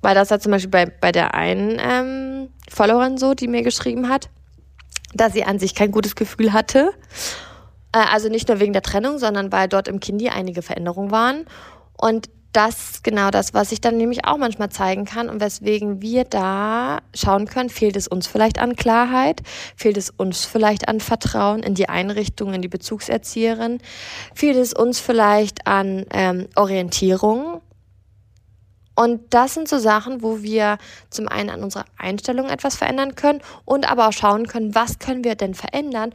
weil 0.00 0.14
das 0.14 0.30
hat 0.30 0.42
zum 0.42 0.52
Beispiel 0.52 0.70
bei, 0.70 0.86
bei 0.86 1.12
der 1.12 1.34
einen 1.34 1.78
ähm, 1.78 2.48
Followerin 2.70 3.18
so, 3.18 3.34
die 3.34 3.48
mir 3.48 3.62
geschrieben 3.62 4.08
hat, 4.08 4.30
dass 5.12 5.34
sie 5.34 5.44
an 5.44 5.58
sich 5.58 5.74
kein 5.74 5.92
gutes 5.92 6.14
Gefühl 6.14 6.54
hatte. 6.54 6.94
Äh, 7.92 7.98
also 7.98 8.28
nicht 8.28 8.48
nur 8.48 8.60
wegen 8.60 8.72
der 8.72 8.82
Trennung, 8.82 9.18
sondern 9.18 9.52
weil 9.52 9.68
dort 9.68 9.88
im 9.88 10.00
Kindi 10.00 10.28
einige 10.28 10.62
Veränderungen 10.62 11.10
waren. 11.10 11.46
Und 11.96 12.28
das 12.52 12.90
ist 12.90 13.04
genau 13.04 13.30
das, 13.30 13.52
was 13.52 13.72
ich 13.72 13.80
dann 13.80 13.98
nämlich 13.98 14.24
auch 14.24 14.38
manchmal 14.38 14.70
zeigen 14.70 15.04
kann 15.04 15.28
und 15.28 15.40
weswegen 15.40 16.00
wir 16.00 16.24
da 16.24 17.00
schauen 17.14 17.46
können, 17.46 17.68
fehlt 17.68 17.94
es 17.94 18.08
uns 18.08 18.26
vielleicht 18.26 18.58
an 18.58 18.74
Klarheit, 18.74 19.42
fehlt 19.76 19.98
es 19.98 20.10
uns 20.10 20.46
vielleicht 20.46 20.88
an 20.88 21.00
Vertrauen 21.00 21.62
in 21.62 21.74
die 21.74 21.90
Einrichtung, 21.90 22.54
in 22.54 22.62
die 22.62 22.68
Bezugserzieherin, 22.68 23.80
fehlt 24.34 24.56
es 24.56 24.72
uns 24.72 24.98
vielleicht 24.98 25.66
an 25.66 26.06
ähm, 26.10 26.48
Orientierung. 26.56 27.60
Und 28.96 29.32
das 29.32 29.54
sind 29.54 29.68
so 29.68 29.78
Sachen, 29.78 30.22
wo 30.22 30.42
wir 30.42 30.78
zum 31.10 31.28
einen 31.28 31.50
an 31.50 31.62
unserer 31.62 31.84
Einstellung 31.98 32.48
etwas 32.48 32.76
verändern 32.76 33.14
können 33.14 33.40
und 33.64 33.88
aber 33.88 34.08
auch 34.08 34.12
schauen 34.12 34.48
können, 34.48 34.74
was 34.74 34.98
können 34.98 35.22
wir 35.22 35.36
denn 35.36 35.54
verändern, 35.54 36.12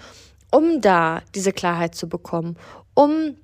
um 0.53 0.81
da 0.81 1.21
diese 1.33 1.51
Klarheit 1.51 1.95
zu 1.95 2.07
bekommen, 2.07 2.57
um 2.93 3.35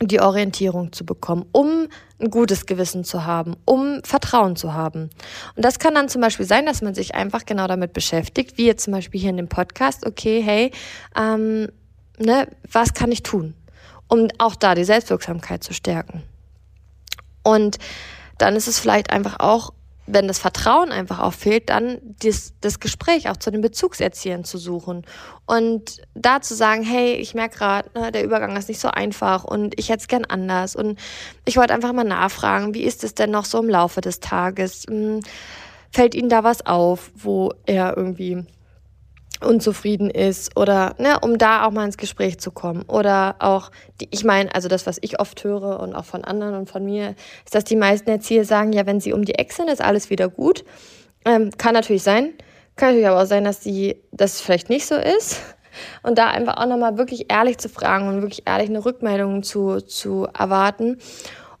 die 0.00 0.20
Orientierung 0.20 0.92
zu 0.92 1.04
bekommen, 1.04 1.44
um 1.52 1.88
ein 2.18 2.30
gutes 2.30 2.64
Gewissen 2.64 3.04
zu 3.04 3.26
haben, 3.26 3.54
um 3.66 4.00
Vertrauen 4.02 4.56
zu 4.56 4.72
haben. 4.72 5.10
Und 5.56 5.64
das 5.64 5.78
kann 5.78 5.94
dann 5.94 6.08
zum 6.08 6.22
Beispiel 6.22 6.46
sein, 6.46 6.64
dass 6.64 6.80
man 6.80 6.94
sich 6.94 7.14
einfach 7.14 7.44
genau 7.44 7.66
damit 7.66 7.92
beschäftigt, 7.92 8.56
wie 8.56 8.64
jetzt 8.64 8.84
zum 8.84 8.94
Beispiel 8.94 9.20
hier 9.20 9.30
in 9.30 9.36
dem 9.36 9.48
Podcast, 9.48 10.06
okay, 10.06 10.40
hey, 10.40 10.72
ähm, 11.14 11.68
ne, 12.18 12.48
was 12.72 12.94
kann 12.94 13.12
ich 13.12 13.22
tun, 13.22 13.54
um 14.06 14.28
auch 14.38 14.54
da 14.54 14.74
die 14.74 14.84
Selbstwirksamkeit 14.84 15.62
zu 15.62 15.74
stärken? 15.74 16.22
Und 17.42 17.76
dann 18.38 18.56
ist 18.56 18.68
es 18.68 18.78
vielleicht 18.78 19.10
einfach 19.10 19.36
auch 19.40 19.74
wenn 20.10 20.26
das 20.26 20.38
Vertrauen 20.38 20.90
einfach 20.90 21.20
auch 21.20 21.34
fehlt, 21.34 21.68
dann 21.68 21.98
das, 22.22 22.54
das 22.60 22.80
Gespräch 22.80 23.28
auch 23.28 23.36
zu 23.36 23.50
den 23.50 23.60
Bezugserziehern 23.60 24.42
zu 24.42 24.56
suchen 24.56 25.04
und 25.44 26.00
da 26.14 26.40
zu 26.40 26.54
sagen, 26.54 26.82
hey, 26.82 27.14
ich 27.14 27.34
merke 27.34 27.58
gerade, 27.58 27.90
ne, 27.94 28.10
der 28.10 28.24
Übergang 28.24 28.56
ist 28.56 28.68
nicht 28.68 28.80
so 28.80 28.88
einfach 28.88 29.44
und 29.44 29.78
ich 29.78 29.90
hätte 29.90 30.00
es 30.00 30.08
gern 30.08 30.24
anders 30.24 30.74
und 30.74 30.98
ich 31.44 31.56
wollte 31.58 31.74
einfach 31.74 31.92
mal 31.92 32.04
nachfragen, 32.04 32.74
wie 32.74 32.84
ist 32.84 33.04
es 33.04 33.14
denn 33.14 33.30
noch 33.30 33.44
so 33.44 33.58
im 33.62 33.68
Laufe 33.68 34.00
des 34.00 34.20
Tages? 34.20 34.86
Hm, 34.88 35.20
fällt 35.92 36.14
Ihnen 36.14 36.30
da 36.30 36.42
was 36.42 36.64
auf, 36.64 37.10
wo 37.14 37.52
er 37.66 37.96
irgendwie 37.96 38.44
unzufrieden 39.44 40.10
ist 40.10 40.56
oder 40.56 40.94
ne, 40.98 41.18
um 41.20 41.38
da 41.38 41.66
auch 41.66 41.70
mal 41.70 41.84
ins 41.84 41.96
Gespräch 41.96 42.38
zu 42.38 42.50
kommen. 42.50 42.82
Oder 42.82 43.36
auch 43.38 43.70
die, 44.00 44.08
ich 44.10 44.24
meine 44.24 44.54
also 44.54 44.68
das 44.68 44.86
was 44.86 44.98
ich 45.00 45.20
oft 45.20 45.42
höre 45.44 45.80
und 45.80 45.94
auch 45.94 46.04
von 46.04 46.24
anderen 46.24 46.54
und 46.54 46.68
von 46.68 46.84
mir 46.84 47.14
ist 47.44 47.54
dass 47.54 47.64
die 47.64 47.76
meisten 47.76 48.10
Erzieher 48.10 48.44
sagen 48.44 48.72
ja 48.72 48.86
wenn 48.86 49.00
sie 49.00 49.12
um 49.12 49.24
die 49.24 49.34
Ecke 49.34 49.54
sind 49.54 49.68
ist 49.70 49.82
alles 49.82 50.10
wieder 50.10 50.28
gut. 50.28 50.64
Ähm, 51.24 51.50
kann 51.58 51.74
natürlich 51.74 52.02
sein. 52.02 52.34
Kann 52.76 52.90
natürlich 52.90 53.08
aber 53.08 53.22
auch 53.22 53.26
sein 53.26 53.44
dass 53.44 53.60
die 53.60 53.96
das 54.12 54.40
vielleicht 54.40 54.68
nicht 54.70 54.86
so 54.86 54.96
ist. 54.96 55.40
Und 56.02 56.18
da 56.18 56.28
einfach 56.28 56.56
auch 56.56 56.66
nochmal 56.66 56.98
wirklich 56.98 57.30
ehrlich 57.30 57.58
zu 57.58 57.68
fragen 57.68 58.08
und 58.08 58.22
wirklich 58.22 58.42
ehrlich 58.46 58.68
eine 58.68 58.84
Rückmeldung 58.84 59.42
zu 59.44 59.80
zu 59.80 60.26
erwarten. 60.36 60.98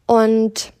Und 0.06 0.72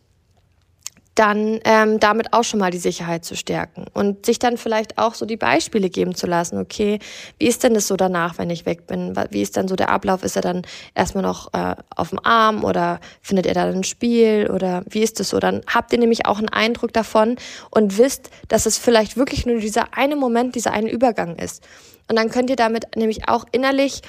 dann 1.18 1.58
ähm, 1.64 1.98
damit 1.98 2.32
auch 2.32 2.44
schon 2.44 2.60
mal 2.60 2.70
die 2.70 2.78
Sicherheit 2.78 3.24
zu 3.24 3.34
stärken 3.34 3.86
und 3.92 4.24
sich 4.24 4.38
dann 4.38 4.56
vielleicht 4.56 4.98
auch 4.98 5.14
so 5.14 5.26
die 5.26 5.36
Beispiele 5.36 5.90
geben 5.90 6.14
zu 6.14 6.26
lassen. 6.28 6.58
Okay, 6.58 7.00
wie 7.38 7.48
ist 7.48 7.64
denn 7.64 7.74
das 7.74 7.88
so 7.88 7.96
danach, 7.96 8.38
wenn 8.38 8.50
ich 8.50 8.66
weg 8.66 8.86
bin? 8.86 9.16
Wie 9.30 9.42
ist 9.42 9.56
dann 9.56 9.66
so 9.66 9.74
der 9.74 9.90
Ablauf? 9.90 10.22
Ist 10.22 10.36
er 10.36 10.42
dann 10.42 10.62
erstmal 10.94 11.24
noch 11.24 11.52
äh, 11.54 11.74
auf 11.96 12.10
dem 12.10 12.20
Arm 12.24 12.62
oder 12.62 13.00
findet 13.20 13.46
er 13.46 13.54
dann 13.54 13.74
ein 13.74 13.84
Spiel 13.84 14.48
oder 14.52 14.84
wie 14.88 15.02
ist 15.02 15.18
das 15.18 15.30
so? 15.30 15.40
Dann 15.40 15.62
habt 15.66 15.92
ihr 15.92 15.98
nämlich 15.98 16.26
auch 16.26 16.38
einen 16.38 16.50
Eindruck 16.50 16.92
davon 16.92 17.36
und 17.70 17.98
wisst, 17.98 18.30
dass 18.46 18.66
es 18.66 18.78
vielleicht 18.78 19.16
wirklich 19.16 19.44
nur 19.44 19.58
dieser 19.58 19.96
eine 19.96 20.14
Moment, 20.14 20.54
dieser 20.54 20.72
eine 20.72 20.90
Übergang 20.90 21.36
ist. 21.36 21.66
Und 22.08 22.16
dann 22.16 22.30
könnt 22.30 22.48
ihr 22.48 22.56
damit 22.56 22.96
nämlich 22.96 23.28
auch 23.28 23.44
innerlich, 23.50 24.02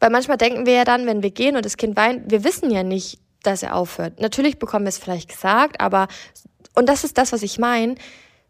weil 0.00 0.10
manchmal 0.10 0.36
denken 0.36 0.66
wir 0.66 0.74
ja 0.74 0.84
dann, 0.84 1.06
wenn 1.06 1.22
wir 1.22 1.30
gehen 1.30 1.56
und 1.56 1.64
das 1.64 1.78
Kind 1.78 1.96
weint, 1.96 2.30
wir 2.30 2.44
wissen 2.44 2.70
ja 2.70 2.82
nicht, 2.82 3.18
dass 3.42 3.62
er 3.62 3.74
aufhört. 3.74 4.20
Natürlich 4.20 4.58
bekommen 4.58 4.84
wir 4.84 4.90
es 4.90 4.98
vielleicht 4.98 5.28
gesagt, 5.28 5.80
aber, 5.80 6.08
und 6.74 6.88
das 6.88 7.04
ist 7.04 7.18
das, 7.18 7.32
was 7.32 7.42
ich 7.42 7.58
meine, 7.58 7.96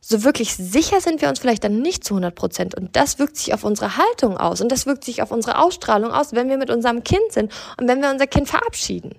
so 0.05 0.25
wirklich 0.25 0.55
sicher 0.55 1.01
sind 1.01 1.21
wir 1.21 1.29
uns 1.29 1.39
vielleicht 1.39 1.63
dann 1.63 1.81
nicht 1.81 2.03
zu 2.03 2.15
100 2.15 2.35
Prozent. 2.35 2.75
Und 2.75 2.97
das 2.97 3.21
wirkt 3.21 3.37
sich 3.37 3.55
auf 3.55 3.63
unsere 3.63 3.97
Haltung 3.97 4.37
aus 4.37 4.61
und 4.61 4.73
das 4.73 4.85
wirkt 4.85 5.05
sich 5.05 5.23
auf 5.23 5.31
unsere 5.31 5.59
Ausstrahlung 5.59 6.11
aus, 6.11 6.33
wenn 6.33 6.49
wir 6.49 6.59
mit 6.59 6.71
unserem 6.71 7.05
Kind 7.05 7.31
sind 7.31 7.53
und 7.79 7.89
wenn 7.89 8.03
wir 8.03 8.11
unser 8.11 8.27
Kind 8.27 8.49
verabschieden. 8.49 9.15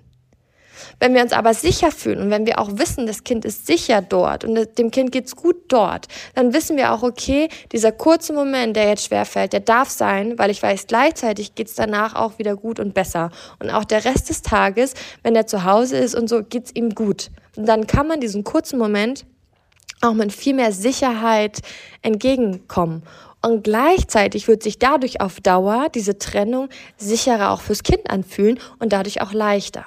Wenn 1.00 1.14
wir 1.14 1.22
uns 1.22 1.32
aber 1.32 1.54
sicher 1.54 1.90
fühlen 1.90 2.20
und 2.20 2.30
wenn 2.30 2.46
wir 2.46 2.58
auch 2.58 2.70
wissen, 2.78 3.06
das 3.06 3.24
Kind 3.24 3.44
ist 3.44 3.66
sicher 3.66 4.02
dort 4.02 4.44
und 4.44 4.78
dem 4.78 4.90
Kind 4.90 5.12
geht's 5.12 5.36
gut 5.36 5.56
dort, 5.68 6.06
dann 6.34 6.52
wissen 6.52 6.76
wir 6.76 6.92
auch, 6.92 7.02
okay, 7.02 7.48
dieser 7.72 7.92
kurze 7.92 8.32
Moment, 8.32 8.76
der 8.76 8.88
jetzt 8.88 9.06
schwerfällt, 9.06 9.52
der 9.52 9.60
darf 9.60 9.90
sein, 9.90 10.38
weil 10.38 10.50
ich 10.50 10.62
weiß, 10.62 10.86
gleichzeitig 10.86 11.54
geht's 11.54 11.74
danach 11.74 12.14
auch 12.14 12.38
wieder 12.38 12.56
gut 12.56 12.80
und 12.80 12.94
besser. 12.94 13.30
Und 13.58 13.70
auch 13.70 13.84
der 13.84 14.04
Rest 14.04 14.30
des 14.30 14.42
Tages, 14.42 14.94
wenn 15.22 15.36
er 15.36 15.46
zu 15.46 15.64
Hause 15.64 15.96
ist 15.96 16.14
und 16.14 16.28
so, 16.28 16.42
geht's 16.42 16.70
ihm 16.74 16.90
gut. 16.94 17.30
Und 17.56 17.66
dann 17.66 17.86
kann 17.86 18.06
man 18.06 18.20
diesen 18.20 18.44
kurzen 18.44 18.78
Moment 18.78 19.24
auch 20.00 20.14
mit 20.14 20.32
viel 20.32 20.54
mehr 20.54 20.72
Sicherheit 20.72 21.60
entgegenkommen. 22.02 23.02
Und 23.42 23.62
gleichzeitig 23.62 24.48
wird 24.48 24.62
sich 24.62 24.78
dadurch 24.78 25.20
auf 25.20 25.40
Dauer 25.40 25.88
diese 25.94 26.18
Trennung 26.18 26.68
sicherer 26.96 27.50
auch 27.50 27.60
fürs 27.60 27.82
Kind 27.82 28.08
anfühlen 28.08 28.58
und 28.78 28.92
dadurch 28.92 29.20
auch 29.20 29.32
leichter. 29.32 29.84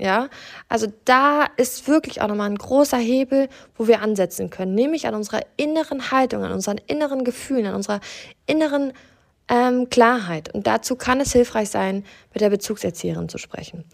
Ja, 0.00 0.28
also 0.68 0.86
da 1.04 1.46
ist 1.56 1.88
wirklich 1.88 2.20
auch 2.22 2.28
nochmal 2.28 2.48
ein 2.48 2.56
großer 2.56 2.98
Hebel, 2.98 3.48
wo 3.76 3.88
wir 3.88 4.00
ansetzen 4.00 4.48
können, 4.48 4.76
nämlich 4.76 5.08
an 5.08 5.16
unserer 5.16 5.40
inneren 5.56 6.12
Haltung, 6.12 6.44
an 6.44 6.52
unseren 6.52 6.78
inneren 6.86 7.24
Gefühlen, 7.24 7.66
an 7.66 7.74
unserer 7.74 7.98
inneren 8.46 8.92
ähm, 9.48 9.90
Klarheit. 9.90 10.54
Und 10.54 10.68
dazu 10.68 10.94
kann 10.94 11.20
es 11.20 11.32
hilfreich 11.32 11.70
sein, 11.70 12.04
mit 12.32 12.40
der 12.40 12.50
Bezugserzieherin 12.50 13.28
zu 13.28 13.38
sprechen. 13.38 13.84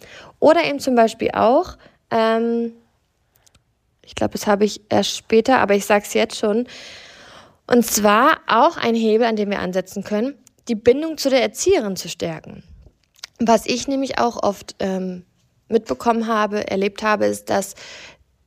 Oder 0.41 0.65
eben 0.65 0.79
zum 0.79 0.95
Beispiel 0.95 1.31
auch, 1.33 1.79
ähm, 2.11 2.75
ich 4.03 4.15
glaube, 4.15 4.33
das 4.33 4.47
habe 4.47 4.67
ich 4.67 4.83
erst 4.91 5.17
später, 5.17 5.61
aber 5.61 5.75
ich 5.75 5.87
sage 5.87 6.05
es 6.07 6.13
jetzt 6.13 6.37
schon, 6.37 6.67
und 7.67 7.87
zwar 7.87 8.41
auch 8.47 8.77
ein 8.77 8.95
Hebel, 8.95 9.27
an 9.27 9.37
dem 9.37 9.49
wir 9.49 9.61
ansetzen 9.61 10.05
können, 10.05 10.37
die 10.69 10.75
Bindung 10.75 11.17
zu 11.17 11.31
der 11.31 11.41
Erzieherin 11.41 11.97
zu 11.97 12.11
stärken. 12.11 12.63
Was 13.39 13.65
ich 13.65 13.89
nämlich 13.89 14.19
auch 14.19 14.43
oft 14.43 14.77
ähm, 14.81 15.25
mitbekommen 15.69 16.27
habe, 16.27 16.71
erlebt 16.71 17.03
habe, 17.03 17.27
ist, 17.27 17.51
dass 17.51 17.75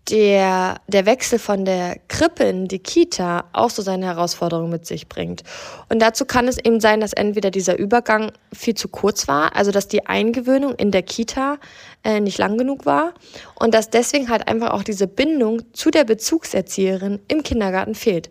der, 0.10 0.80
der 0.88 1.06
Wechsel 1.06 1.38
von 1.39 1.65
der 1.65 1.97
Krippe 2.08 2.45
in 2.45 2.67
die 2.67 2.80
Kita 2.80 3.45
auch 3.51 3.69
so 3.69 3.82
seine 3.82 4.06
Herausforderungen 4.06 4.69
mit 4.69 4.86
sich 4.86 5.10
bringt. 5.10 5.43
Und 5.89 6.01
dazu 6.01 6.25
kann 6.25 6.47
es 6.47 6.58
eben 6.58 6.80
sein, 6.80 7.01
dass 7.01 7.13
entweder 7.13 7.51
dieser 7.51 7.77
Übergang 7.77 8.32
viel 8.53 8.75
zu 8.75 8.88
kurz 8.88 9.27
war, 9.27 9.56
also 9.56 9.71
dass 9.71 9.88
die 9.88 10.06
Eingewöhnung 10.06 10.75
in 10.75 10.91
der 10.91 11.03
Kita 11.03 11.58
äh, 12.03 12.19
nicht 12.19 12.38
lang 12.38 12.58
genug 12.58 12.86
war 12.86 13.13
und 13.56 13.73
dass 13.73 13.89
deswegen 13.89 14.30
halt 14.30 14.47
einfach 14.47 14.71
auch 14.71 14.84
diese 14.84 15.08
Bindung 15.08 15.62
zu 15.73 15.91
der 15.91 16.06
Bezugserzieherin 16.06 17.19
im 17.27 17.43
Kindergarten 17.43 17.95
fehlt. 17.95 18.30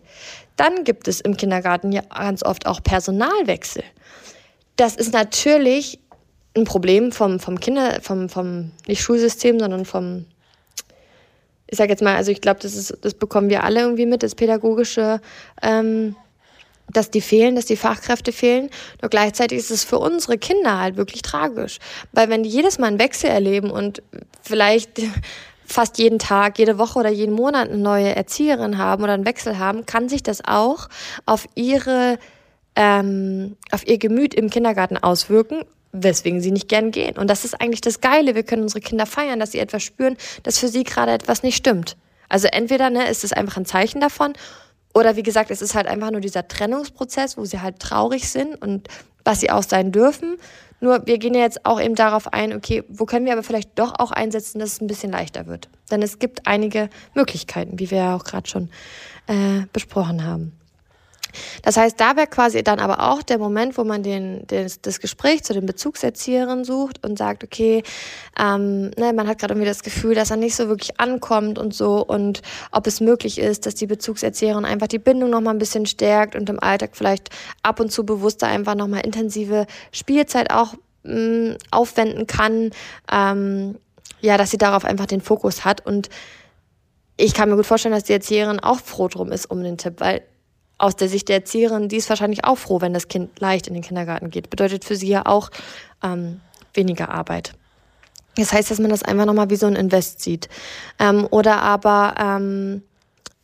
Dann 0.55 0.83
gibt 0.83 1.07
es 1.07 1.21
im 1.21 1.37
Kindergarten 1.37 1.91
ja 1.91 2.01
ganz 2.01 2.43
oft 2.43 2.65
auch 2.65 2.81
Personalwechsel. 2.81 3.83
Das 4.75 4.95
ist 4.95 5.13
natürlich 5.13 5.99
ein 6.57 6.65
Problem 6.65 7.11
vom, 7.11 7.39
vom 7.39 7.59
Kinder, 7.59 7.99
vom, 8.01 8.29
vom, 8.29 8.71
nicht 8.87 9.01
Schulsystem, 9.01 9.59
sondern 9.59 9.85
vom, 9.85 10.25
ich 11.67 11.77
sag 11.77 11.89
jetzt 11.89 12.01
mal, 12.01 12.15
also 12.15 12.31
ich 12.31 12.41
glaube, 12.41 12.59
das 12.61 12.75
ist, 12.75 12.97
das 13.01 13.13
bekommen 13.13 13.49
wir 13.49 13.63
alle 13.63 13.81
irgendwie 13.81 14.05
mit, 14.05 14.23
das 14.23 14.35
pädagogische 14.35 15.21
ähm, 15.61 16.15
dass 16.91 17.11
die 17.11 17.21
fehlen, 17.21 17.55
dass 17.55 17.65
die 17.65 17.75
Fachkräfte 17.75 18.31
fehlen. 18.31 18.69
Nur 19.01 19.09
gleichzeitig 19.09 19.57
ist 19.57 19.71
es 19.71 19.83
für 19.83 19.99
unsere 19.99 20.37
Kinder 20.37 20.79
halt 20.79 20.97
wirklich 20.97 21.21
tragisch. 21.21 21.79
Weil 22.13 22.29
wenn 22.29 22.43
die 22.43 22.49
jedes 22.49 22.79
Mal 22.79 22.87
einen 22.87 22.99
Wechsel 22.99 23.29
erleben 23.29 23.69
und 23.69 24.01
vielleicht 24.41 25.01
fast 25.65 25.97
jeden 25.97 26.19
Tag, 26.19 26.59
jede 26.59 26.77
Woche 26.77 26.99
oder 26.99 27.09
jeden 27.09 27.35
Monat 27.35 27.69
eine 27.69 27.77
neue 27.77 28.15
Erzieherin 28.15 28.77
haben 28.77 29.03
oder 29.03 29.13
einen 29.13 29.25
Wechsel 29.25 29.59
haben, 29.59 29.85
kann 29.85 30.07
sich 30.07 30.23
das 30.23 30.45
auch 30.45 30.87
auf 31.25 31.45
ihre 31.55 32.17
ähm, 32.77 33.57
auf 33.71 33.87
ihr 33.87 33.97
Gemüt 33.97 34.35
im 34.35 34.51
Kindergarten 34.51 34.97
auswirken, 34.97 35.63
weswegen 35.91 36.41
sie 36.41 36.51
nicht 36.51 36.69
gern 36.69 36.91
gehen. 36.91 37.17
Und 37.17 37.29
das 37.29 37.45
ist 37.45 37.59
eigentlich 37.59 37.81
das 37.81 38.01
Geile. 38.01 38.35
Wir 38.35 38.43
können 38.43 38.63
unsere 38.63 38.81
Kinder 38.81 39.05
feiern, 39.05 39.39
dass 39.39 39.51
sie 39.51 39.59
etwas 39.59 39.83
spüren, 39.83 40.17
dass 40.43 40.59
für 40.59 40.67
sie 40.67 40.83
gerade 40.83 41.11
etwas 41.11 41.43
nicht 41.43 41.55
stimmt. 41.55 41.97
Also 42.29 42.47
entweder 42.47 42.89
ne, 42.89 43.09
ist 43.09 43.23
es 43.23 43.33
einfach 43.33 43.57
ein 43.57 43.65
Zeichen 43.65 44.01
davon, 44.01 44.33
oder 44.93 45.15
wie 45.15 45.21
gesagt, 45.21 45.51
es 45.51 45.61
ist 45.61 45.75
halt 45.75 45.85
einfach 45.85 46.09
nur 46.09 46.21
dieser 46.21 46.47
Trennungsprozess, 46.47 47.37
wo 47.37 47.45
sie 47.45 47.61
halt 47.61 47.77
traurig 47.77 48.29
sind 48.29 48.59
und 48.59 48.87
was 49.23 49.41
sie 49.41 49.51
auch 49.51 49.61
sein 49.61 49.91
dürfen. 49.91 50.37
Nur 50.79 51.05
wir 51.05 51.19
gehen 51.19 51.35
ja 51.35 51.41
jetzt 51.41 51.65
auch 51.67 51.79
eben 51.79 51.93
darauf 51.93 52.33
ein, 52.33 52.51
okay, 52.55 52.83
wo 52.87 53.05
können 53.05 53.25
wir 53.25 53.33
aber 53.33 53.43
vielleicht 53.43 53.77
doch 53.77 53.93
auch 53.99 54.11
einsetzen, 54.11 54.57
dass 54.57 54.73
es 54.73 54.81
ein 54.81 54.87
bisschen 54.87 55.11
leichter 55.11 55.45
wird. 55.45 55.69
Denn 55.91 56.01
es 56.01 56.17
gibt 56.17 56.47
einige 56.47 56.89
Möglichkeiten, 57.13 57.77
wie 57.77 57.91
wir 57.91 57.97
ja 57.99 58.15
auch 58.15 58.23
gerade 58.23 58.49
schon 58.49 58.69
äh, 59.27 59.65
besprochen 59.71 60.25
haben. 60.25 60.53
Das 61.61 61.77
heißt, 61.77 61.99
da 61.99 62.15
wäre 62.15 62.27
quasi 62.27 62.63
dann 62.63 62.79
aber 62.79 63.11
auch 63.11 63.21
der 63.23 63.37
Moment, 63.37 63.77
wo 63.77 63.83
man 63.83 64.03
den, 64.03 64.45
den, 64.47 64.71
das 64.81 64.99
Gespräch 64.99 65.43
zu 65.43 65.53
den 65.53 65.65
Bezugserzieherinnen 65.65 66.65
sucht 66.65 67.03
und 67.05 67.17
sagt, 67.17 67.43
okay, 67.43 67.83
ähm, 68.39 68.91
ne, 68.97 69.13
man 69.13 69.27
hat 69.27 69.39
gerade 69.39 69.53
irgendwie 69.53 69.67
das 69.67 69.83
Gefühl, 69.83 70.15
dass 70.15 70.31
er 70.31 70.37
nicht 70.37 70.55
so 70.55 70.67
wirklich 70.67 70.99
ankommt 70.99 71.59
und 71.59 71.73
so 71.73 72.03
und 72.05 72.41
ob 72.71 72.87
es 72.87 73.01
möglich 73.01 73.39
ist, 73.39 73.65
dass 73.65 73.75
die 73.75 73.87
Bezugserzieherin 73.87 74.65
einfach 74.65 74.87
die 74.87 74.99
Bindung 74.99 75.29
nochmal 75.29 75.55
ein 75.55 75.59
bisschen 75.59 75.85
stärkt 75.85 76.35
und 76.35 76.49
im 76.49 76.59
Alltag 76.59 76.91
vielleicht 76.93 77.29
ab 77.63 77.79
und 77.79 77.91
zu 77.91 78.05
bewusster 78.05 78.47
einfach 78.47 78.75
nochmal 78.75 79.01
intensive 79.05 79.67
Spielzeit 79.91 80.51
auch 80.51 80.73
mh, 81.03 81.53
mm, 81.53 81.57
aufwenden 81.71 82.27
kann, 82.27 82.71
ähm, 83.11 83.77
ja, 84.21 84.37
dass 84.37 84.51
sie 84.51 84.57
darauf 84.57 84.85
einfach 84.85 85.05
den 85.05 85.21
Fokus 85.21 85.65
hat. 85.65 85.85
Und 85.85 86.09
ich 87.17 87.33
kann 87.33 87.49
mir 87.49 87.55
gut 87.55 87.65
vorstellen, 87.65 87.93
dass 87.93 88.03
die 88.03 88.13
Erzieherin 88.13 88.59
auch 88.59 88.79
froh 88.79 89.07
drum 89.07 89.31
ist 89.31 89.45
um 89.49 89.63
den 89.63 89.77
Tipp, 89.77 89.95
weil 89.97 90.21
aus 90.77 90.95
der 90.95 91.09
Sicht 91.09 91.29
der 91.29 91.37
Erzieherin, 91.37 91.89
die 91.89 91.97
ist 91.97 92.09
wahrscheinlich 92.09 92.43
auch 92.43 92.57
froh, 92.57 92.81
wenn 92.81 92.93
das 92.93 93.07
Kind 93.07 93.39
leicht 93.39 93.67
in 93.67 93.73
den 93.73 93.83
Kindergarten 93.83 94.29
geht. 94.29 94.49
Bedeutet 94.49 94.85
für 94.85 94.95
sie 94.95 95.07
ja 95.07 95.25
auch 95.25 95.49
ähm, 96.03 96.41
weniger 96.73 97.09
Arbeit. 97.09 97.53
Das 98.35 98.53
heißt, 98.53 98.69
dass 98.69 98.79
man 98.79 98.91
das 98.91 99.03
einfach 99.03 99.25
nochmal 99.25 99.49
wie 99.49 99.55
so 99.55 99.65
ein 99.65 99.75
Invest 99.75 100.21
sieht. 100.21 100.47
Ähm, 100.99 101.27
oder 101.31 101.61
aber, 101.61 102.15
ähm, 102.19 102.83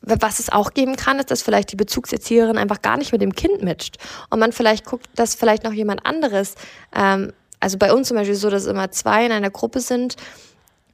was 0.02 0.39
es 0.39 0.52
auch 0.52 0.72
geben 0.74 0.96
kann, 0.96 1.17
ist, 1.17 1.32
dass 1.32 1.41
vielleicht 1.41 1.72
die 1.72 1.76
Bezugserzieherin 1.76 2.58
einfach 2.58 2.82
gar 2.82 2.98
nicht 2.98 3.12
mit 3.12 3.22
dem 3.22 3.34
Kind 3.34 3.63
matcht. 3.63 3.98
Und 4.30 4.39
man 4.39 4.52
vielleicht 4.52 4.86
guckt, 4.86 5.08
dass 5.15 5.34
vielleicht 5.34 5.63
noch 5.63 5.74
jemand 5.74 6.06
anderes, 6.06 6.56
ähm, 6.96 7.34
also 7.60 7.78
bei 7.78 7.93
uns 7.93 8.10
zum 8.10 8.17
Beispiel 8.17 8.36
so, 8.36 8.50
dass 8.50 8.65
immer 8.65 8.91
zwei 8.91 9.26
in 9.26 9.32
einer 9.32 9.50
Gruppe 9.50 9.80
sind, 9.80 10.15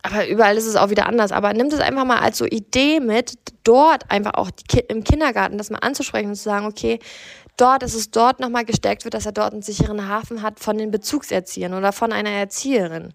aber 0.01 0.27
überall 0.27 0.55
ist 0.57 0.65
es 0.65 0.75
auch 0.75 0.89
wieder 0.89 1.07
anders. 1.07 1.31
Aber 1.31 1.53
nimmt 1.53 1.73
es 1.73 1.79
einfach 1.79 2.05
mal 2.05 2.19
als 2.19 2.37
so 2.37 2.45
Idee 2.45 2.99
mit, 2.99 3.33
dort 3.63 4.09
einfach 4.09 4.33
auch 4.35 4.49
Ki 4.67 4.79
im 4.87 5.03
Kindergarten 5.03 5.57
das 5.57 5.69
mal 5.69 5.79
anzusprechen 5.79 6.29
und 6.29 6.35
zu 6.35 6.43
sagen, 6.43 6.65
okay, 6.65 6.99
dort, 7.57 7.83
dass 7.83 7.93
es 7.93 8.11
dort 8.11 8.39
nochmal 8.39 8.65
gestärkt 8.65 9.03
wird, 9.03 9.13
dass 9.13 9.25
er 9.25 9.33
dort 9.33 9.53
einen 9.53 9.61
sicheren 9.61 10.07
Hafen 10.07 10.41
hat 10.41 10.59
von 10.59 10.77
den 10.77 10.91
Bezugserziehern 10.91 11.73
oder 11.73 11.91
von 11.91 12.13
einer 12.13 12.29
Erzieherin. 12.29 13.13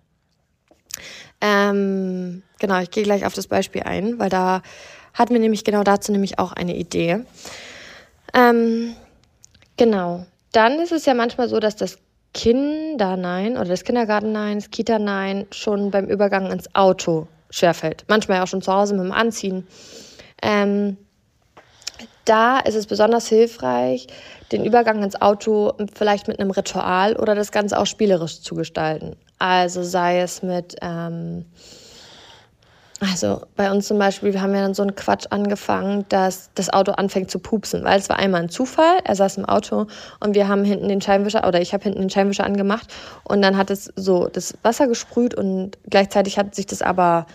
Ähm, 1.40 2.42
genau, 2.58 2.80
ich 2.80 2.90
gehe 2.90 3.02
gleich 3.02 3.24
auf 3.24 3.34
das 3.34 3.46
Beispiel 3.46 3.82
ein, 3.82 4.18
weil 4.18 4.28
da 4.28 4.62
hatten 5.14 5.32
wir 5.32 5.40
nämlich 5.40 5.64
genau 5.64 5.84
dazu 5.84 6.12
nämlich 6.12 6.38
auch 6.38 6.52
eine 6.52 6.76
Idee. 6.76 7.24
Ähm, 8.34 8.94
genau. 9.76 10.26
Dann 10.52 10.78
ist 10.80 10.92
es 10.92 11.06
ja 11.06 11.14
manchmal 11.14 11.48
so, 11.48 11.58
dass 11.60 11.76
das 11.76 11.98
Kindernein 12.34 13.56
oder 13.56 13.70
das 13.70 13.84
Kindergartennein, 13.84 14.58
das 14.58 14.70
Kita-Nein 14.70 15.46
schon 15.52 15.90
beim 15.90 16.06
Übergang 16.06 16.50
ins 16.50 16.74
Auto 16.74 17.28
schwerfällt. 17.48 18.04
Manchmal 18.08 18.42
auch 18.42 18.46
schon 18.46 18.60
zu 18.60 18.72
Hause 18.72 18.94
mit 18.94 19.04
dem 19.04 19.12
Anziehen. 19.12 19.66
Ähm, 20.42 20.98
da 22.24 22.58
ist 22.58 22.74
es 22.74 22.86
besonders 22.86 23.28
hilfreich, 23.28 24.06
den 24.50 24.64
Übergang 24.64 25.02
ins 25.02 25.20
Auto 25.20 25.72
vielleicht 25.94 26.26
mit 26.26 26.40
einem 26.40 26.50
Ritual 26.50 27.16
oder 27.16 27.34
das 27.34 27.52
Ganze 27.52 27.78
auch 27.78 27.86
spielerisch 27.86 28.40
zu 28.40 28.54
gestalten. 28.54 29.16
Also 29.38 29.82
sei 29.82 30.20
es 30.20 30.42
mit 30.42 30.76
ähm, 30.80 31.44
also 33.10 33.42
bei 33.56 33.70
uns 33.70 33.86
zum 33.86 33.98
Beispiel, 33.98 34.32
wir 34.32 34.40
haben 34.40 34.54
ja 34.54 34.62
dann 34.62 34.74
so 34.74 34.82
einen 34.82 34.94
Quatsch 34.94 35.26
angefangen, 35.30 36.04
dass 36.08 36.50
das 36.54 36.72
Auto 36.72 36.92
anfängt 36.92 37.30
zu 37.30 37.38
pupsen, 37.38 37.84
weil 37.84 37.98
es 37.98 38.08
war 38.08 38.18
einmal 38.18 38.42
ein 38.42 38.48
Zufall. 38.48 38.98
Er 39.04 39.14
saß 39.14 39.38
im 39.38 39.44
Auto 39.44 39.86
und 40.20 40.34
wir 40.34 40.48
haben 40.48 40.64
hinten 40.64 40.88
den 40.88 41.00
Scheinwischer 41.00 41.46
oder 41.46 41.60
ich 41.60 41.72
habe 41.72 41.84
hinten 41.84 42.00
den 42.00 42.10
Scheinwischer 42.10 42.44
angemacht 42.44 42.92
und 43.24 43.42
dann 43.42 43.56
hat 43.56 43.70
es 43.70 43.92
so 43.96 44.28
das 44.28 44.56
Wasser 44.62 44.86
gesprüht 44.86 45.34
und 45.34 45.78
gleichzeitig 45.88 46.38
hat 46.38 46.54
sich 46.54 46.66
das 46.66 46.82
aber 46.82 47.26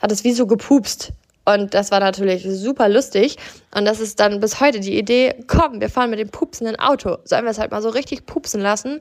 hat 0.00 0.12
es 0.12 0.24
wie 0.24 0.32
so 0.32 0.46
gepupst. 0.46 1.12
Und 1.46 1.74
das 1.74 1.90
war 1.90 2.00
natürlich 2.00 2.46
super 2.48 2.88
lustig. 2.88 3.36
Und 3.74 3.84
das 3.84 4.00
ist 4.00 4.18
dann 4.18 4.40
bis 4.40 4.60
heute 4.60 4.80
die 4.80 4.98
Idee, 4.98 5.34
komm, 5.46 5.80
wir 5.80 5.90
fahren 5.90 6.10
mit 6.10 6.18
dem 6.18 6.30
pupsenden 6.30 6.78
Auto. 6.78 7.18
Sollen 7.24 7.44
wir 7.44 7.50
es 7.50 7.58
halt 7.58 7.70
mal 7.70 7.82
so 7.82 7.90
richtig 7.90 8.24
pupsen 8.24 8.60
lassen? 8.60 9.00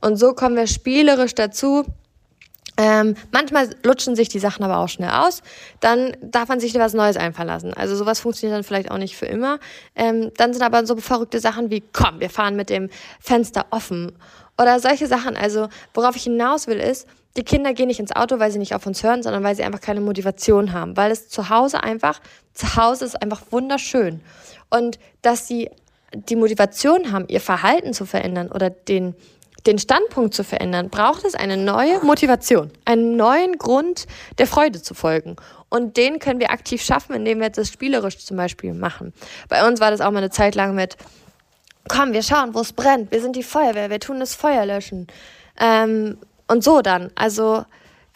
Und 0.00 0.16
so 0.16 0.32
kommen 0.32 0.56
wir 0.56 0.66
spielerisch 0.66 1.34
dazu, 1.34 1.84
ähm, 2.78 3.16
manchmal 3.32 3.68
lutschen 3.82 4.14
sich 4.14 4.28
die 4.28 4.38
Sachen 4.38 4.64
aber 4.64 4.78
auch 4.78 4.88
schnell 4.88 5.10
aus. 5.10 5.42
Dann 5.80 6.16
darf 6.22 6.48
man 6.48 6.60
sich 6.60 6.72
was 6.74 6.94
Neues 6.94 7.16
einfallen 7.16 7.48
lassen. 7.48 7.74
Also 7.74 7.96
sowas 7.96 8.20
funktioniert 8.20 8.56
dann 8.56 8.62
vielleicht 8.62 8.92
auch 8.92 8.98
nicht 8.98 9.16
für 9.16 9.26
immer. 9.26 9.58
Ähm, 9.96 10.30
dann 10.36 10.52
sind 10.52 10.62
aber 10.62 10.86
so 10.86 10.96
verrückte 10.96 11.40
Sachen 11.40 11.70
wie, 11.70 11.82
komm, 11.92 12.20
wir 12.20 12.30
fahren 12.30 12.54
mit 12.54 12.70
dem 12.70 12.88
Fenster 13.18 13.66
offen. 13.70 14.12
Oder 14.56 14.78
solche 14.78 15.08
Sachen. 15.08 15.36
Also 15.36 15.68
worauf 15.92 16.14
ich 16.14 16.22
hinaus 16.22 16.68
will 16.68 16.78
ist, 16.78 17.08
die 17.36 17.42
Kinder 17.42 17.74
gehen 17.74 17.88
nicht 17.88 17.98
ins 17.98 18.14
Auto, 18.14 18.38
weil 18.38 18.52
sie 18.52 18.60
nicht 18.60 18.76
auf 18.76 18.86
uns 18.86 19.02
hören, 19.02 19.24
sondern 19.24 19.42
weil 19.42 19.56
sie 19.56 19.64
einfach 19.64 19.80
keine 19.80 20.00
Motivation 20.00 20.72
haben. 20.72 20.96
Weil 20.96 21.10
es 21.10 21.28
zu 21.28 21.50
Hause 21.50 21.82
einfach, 21.82 22.20
zu 22.54 22.76
Hause 22.76 23.04
ist 23.04 23.20
einfach 23.20 23.42
wunderschön. 23.50 24.20
Und 24.70 25.00
dass 25.22 25.48
sie 25.48 25.68
die 26.14 26.36
Motivation 26.36 27.10
haben, 27.10 27.26
ihr 27.28 27.40
Verhalten 27.40 27.92
zu 27.92 28.06
verändern 28.06 28.52
oder 28.52 28.70
den 28.70 29.16
den 29.68 29.78
Standpunkt 29.78 30.34
zu 30.34 30.42
verändern, 30.44 30.88
braucht 30.88 31.24
es 31.24 31.34
eine 31.34 31.58
neue 31.58 32.02
Motivation, 32.02 32.70
einen 32.86 33.16
neuen 33.16 33.58
Grund 33.58 34.06
der 34.38 34.46
Freude 34.46 34.80
zu 34.82 34.94
folgen. 34.94 35.36
Und 35.68 35.98
den 35.98 36.18
können 36.18 36.40
wir 36.40 36.50
aktiv 36.50 36.82
schaffen, 36.82 37.14
indem 37.14 37.40
wir 37.40 37.50
das 37.50 37.68
spielerisch 37.68 38.18
zum 38.24 38.38
Beispiel 38.38 38.72
machen. 38.72 39.12
Bei 39.50 39.68
uns 39.68 39.80
war 39.80 39.90
das 39.90 40.00
auch 40.00 40.10
mal 40.10 40.18
eine 40.18 40.30
Zeit 40.30 40.54
lang 40.54 40.74
mit, 40.74 40.96
komm, 41.86 42.14
wir 42.14 42.22
schauen, 42.22 42.54
wo 42.54 42.60
es 42.60 42.72
brennt, 42.72 43.12
wir 43.12 43.20
sind 43.20 43.36
die 43.36 43.42
Feuerwehr, 43.42 43.90
wir 43.90 44.00
tun 44.00 44.20
das 44.20 44.34
Feuer 44.34 44.64
löschen. 44.64 45.06
Ähm, 45.60 46.16
und 46.46 46.64
so 46.64 46.80
dann. 46.80 47.10
Also 47.14 47.66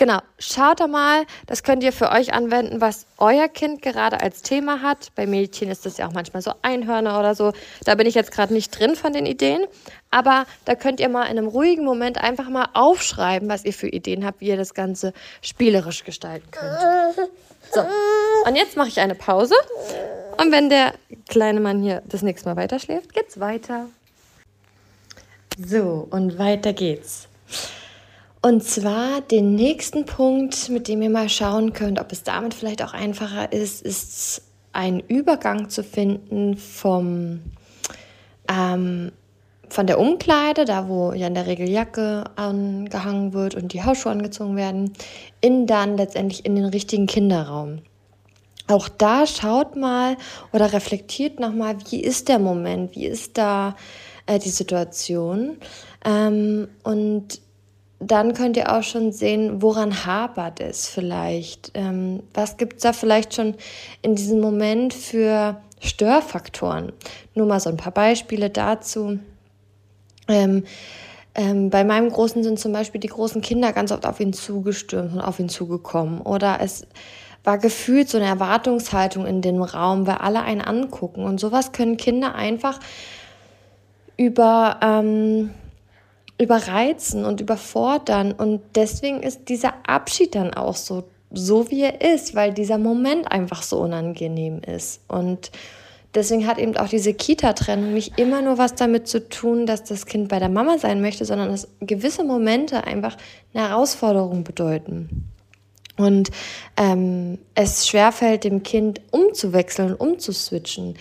Genau, 0.02 0.18
schaut 0.40 0.80
da 0.80 0.88
mal, 0.88 1.26
das 1.46 1.62
könnt 1.62 1.84
ihr 1.84 1.92
für 1.92 2.10
euch 2.10 2.34
anwenden, 2.34 2.80
was 2.80 3.06
euer 3.18 3.46
Kind 3.46 3.82
gerade 3.82 4.20
als 4.20 4.42
Thema 4.42 4.82
hat. 4.82 5.12
Bei 5.14 5.28
Mädchen 5.28 5.70
ist 5.70 5.86
das 5.86 5.96
ja 5.96 6.08
auch 6.08 6.12
manchmal 6.12 6.42
so 6.42 6.50
Einhörner 6.60 7.20
oder 7.20 7.36
so. 7.36 7.52
Da 7.84 7.94
bin 7.94 8.08
ich 8.08 8.16
jetzt 8.16 8.32
gerade 8.32 8.52
nicht 8.52 8.76
drin 8.76 8.96
von 8.96 9.12
den 9.12 9.26
Ideen. 9.26 9.64
Aber 10.10 10.46
da 10.64 10.74
könnt 10.74 10.98
ihr 10.98 11.08
mal 11.08 11.26
in 11.26 11.38
einem 11.38 11.46
ruhigen 11.46 11.84
Moment 11.84 12.18
einfach 12.18 12.48
mal 12.48 12.66
aufschreiben, 12.74 13.48
was 13.48 13.64
ihr 13.64 13.72
für 13.72 13.86
Ideen 13.86 14.26
habt, 14.26 14.40
wie 14.40 14.48
ihr 14.48 14.56
das 14.56 14.74
Ganze 14.74 15.12
spielerisch 15.40 16.02
gestalten 16.02 16.50
könnt. 16.50 17.30
So, 17.72 17.82
und 18.44 18.56
jetzt 18.56 18.76
mache 18.76 18.88
ich 18.88 18.98
eine 18.98 19.14
Pause. 19.14 19.54
Und 20.36 20.50
wenn 20.50 20.68
der 20.68 20.94
kleine 21.28 21.60
Mann 21.60 21.80
hier 21.80 22.02
das 22.08 22.22
nächste 22.22 22.48
Mal 22.48 22.56
weiter 22.56 22.80
schläft, 22.80 23.14
geht's 23.14 23.38
weiter. 23.38 23.86
So, 25.64 26.08
und 26.10 26.40
weiter 26.40 26.72
geht's. 26.72 27.28
Und 28.44 28.64
zwar 28.64 29.20
den 29.20 29.54
nächsten 29.54 30.04
Punkt, 30.04 30.68
mit 30.68 30.88
dem 30.88 31.00
ihr 31.00 31.10
mal 31.10 31.28
schauen 31.28 31.72
könnt, 31.72 32.00
ob 32.00 32.10
es 32.10 32.24
damit 32.24 32.54
vielleicht 32.54 32.82
auch 32.82 32.92
einfacher 32.92 33.52
ist, 33.52 33.82
ist 33.82 34.42
einen 34.72 34.98
Übergang 34.98 35.68
zu 35.70 35.84
finden 35.84 36.56
vom 36.56 37.40
ähm, 38.48 39.12
von 39.68 39.86
der 39.86 39.98
Umkleide, 39.98 40.66
da 40.66 40.88
wo 40.88 41.12
ja 41.12 41.26
in 41.28 41.34
der 41.34 41.46
Regel 41.46 41.68
Jacke 41.68 42.24
angehangen 42.36 43.32
wird 43.32 43.54
und 43.54 43.72
die 43.72 43.82
Hausschuhe 43.82 44.12
angezogen 44.12 44.54
werden, 44.54 44.92
in 45.40 45.66
dann 45.66 45.96
letztendlich 45.96 46.44
in 46.44 46.56
den 46.56 46.66
richtigen 46.66 47.06
Kinderraum. 47.06 47.78
Auch 48.68 48.88
da 48.88 49.26
schaut 49.26 49.76
mal 49.76 50.16
oder 50.52 50.72
reflektiert 50.72 51.40
nochmal, 51.40 51.76
wie 51.88 52.02
ist 52.02 52.28
der 52.28 52.38
Moment, 52.38 52.94
wie 52.96 53.06
ist 53.06 53.38
da 53.38 53.76
äh, 54.26 54.38
die 54.38 54.50
Situation. 54.50 55.56
Ähm, 56.04 56.68
und 56.82 57.40
dann 58.06 58.34
könnt 58.34 58.56
ihr 58.56 58.72
auch 58.72 58.82
schon 58.82 59.12
sehen, 59.12 59.62
woran 59.62 60.04
hapert 60.04 60.60
es 60.60 60.88
vielleicht. 60.88 61.72
Ähm, 61.74 62.22
was 62.34 62.56
gibt 62.56 62.76
es 62.76 62.82
da 62.82 62.92
vielleicht 62.92 63.34
schon 63.34 63.54
in 64.02 64.14
diesem 64.14 64.40
Moment 64.40 64.94
für 64.94 65.60
Störfaktoren? 65.80 66.92
Nur 67.34 67.46
mal 67.46 67.60
so 67.60 67.70
ein 67.70 67.76
paar 67.76 67.92
Beispiele 67.92 68.50
dazu. 68.50 69.18
Ähm, 70.28 70.64
ähm, 71.34 71.70
bei 71.70 71.84
meinem 71.84 72.10
Großen 72.10 72.42
sind 72.42 72.58
zum 72.58 72.72
Beispiel 72.72 73.00
die 73.00 73.08
großen 73.08 73.40
Kinder 73.40 73.72
ganz 73.72 73.90
oft 73.90 74.06
auf 74.06 74.20
ihn 74.20 74.32
zugestürmt 74.32 75.14
und 75.14 75.20
auf 75.20 75.38
ihn 75.38 75.48
zugekommen. 75.48 76.20
Oder 76.20 76.58
es 76.60 76.86
war 77.44 77.58
gefühlt 77.58 78.08
so 78.08 78.18
eine 78.18 78.26
Erwartungshaltung 78.26 79.26
in 79.26 79.40
dem 79.42 79.62
Raum, 79.62 80.06
weil 80.06 80.16
alle 80.16 80.42
einen 80.42 80.60
angucken. 80.60 81.24
Und 81.24 81.40
sowas 81.40 81.72
können 81.72 81.96
Kinder 81.96 82.34
einfach 82.34 82.78
über, 84.16 84.78
ähm, 84.82 85.50
überreizen 86.42 87.24
und 87.24 87.40
überfordern. 87.40 88.32
Und 88.32 88.60
deswegen 88.74 89.22
ist 89.22 89.48
dieser 89.48 89.74
Abschied 89.86 90.34
dann 90.34 90.54
auch 90.54 90.76
so, 90.76 91.04
so 91.32 91.70
wie 91.70 91.82
er 91.82 92.00
ist, 92.00 92.34
weil 92.34 92.52
dieser 92.52 92.78
Moment 92.78 93.30
einfach 93.30 93.62
so 93.62 93.78
unangenehm 93.80 94.60
ist. 94.60 95.00
Und 95.08 95.50
deswegen 96.14 96.46
hat 96.46 96.58
eben 96.58 96.76
auch 96.76 96.88
diese 96.88 97.14
Kita-Trennung 97.14 97.94
nicht 97.94 98.18
immer 98.18 98.42
nur 98.42 98.58
was 98.58 98.74
damit 98.74 99.08
zu 99.08 99.28
tun, 99.28 99.66
dass 99.66 99.84
das 99.84 100.06
Kind 100.06 100.28
bei 100.28 100.38
der 100.38 100.48
Mama 100.48 100.78
sein 100.78 101.00
möchte, 101.00 101.24
sondern 101.24 101.50
dass 101.50 101.68
gewisse 101.80 102.24
Momente 102.24 102.84
einfach 102.84 103.16
eine 103.54 103.68
Herausforderung 103.68 104.44
bedeuten. 104.44 105.28
Und 105.96 106.30
ähm, 106.76 107.38
es 107.54 107.86
schwerfällt 107.86 108.44
dem 108.44 108.62
Kind 108.62 109.00
umzuwechseln, 109.10 109.94
umzuswitchen. 109.94 110.96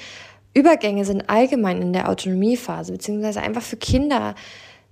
Übergänge 0.54 1.06
sind 1.06 1.30
allgemein 1.30 1.82
in 1.82 1.94
der 1.94 2.10
Autonomiephase, 2.10 2.92
beziehungsweise 2.92 3.42
einfach 3.42 3.62
für 3.62 3.78
Kinder 3.78 4.36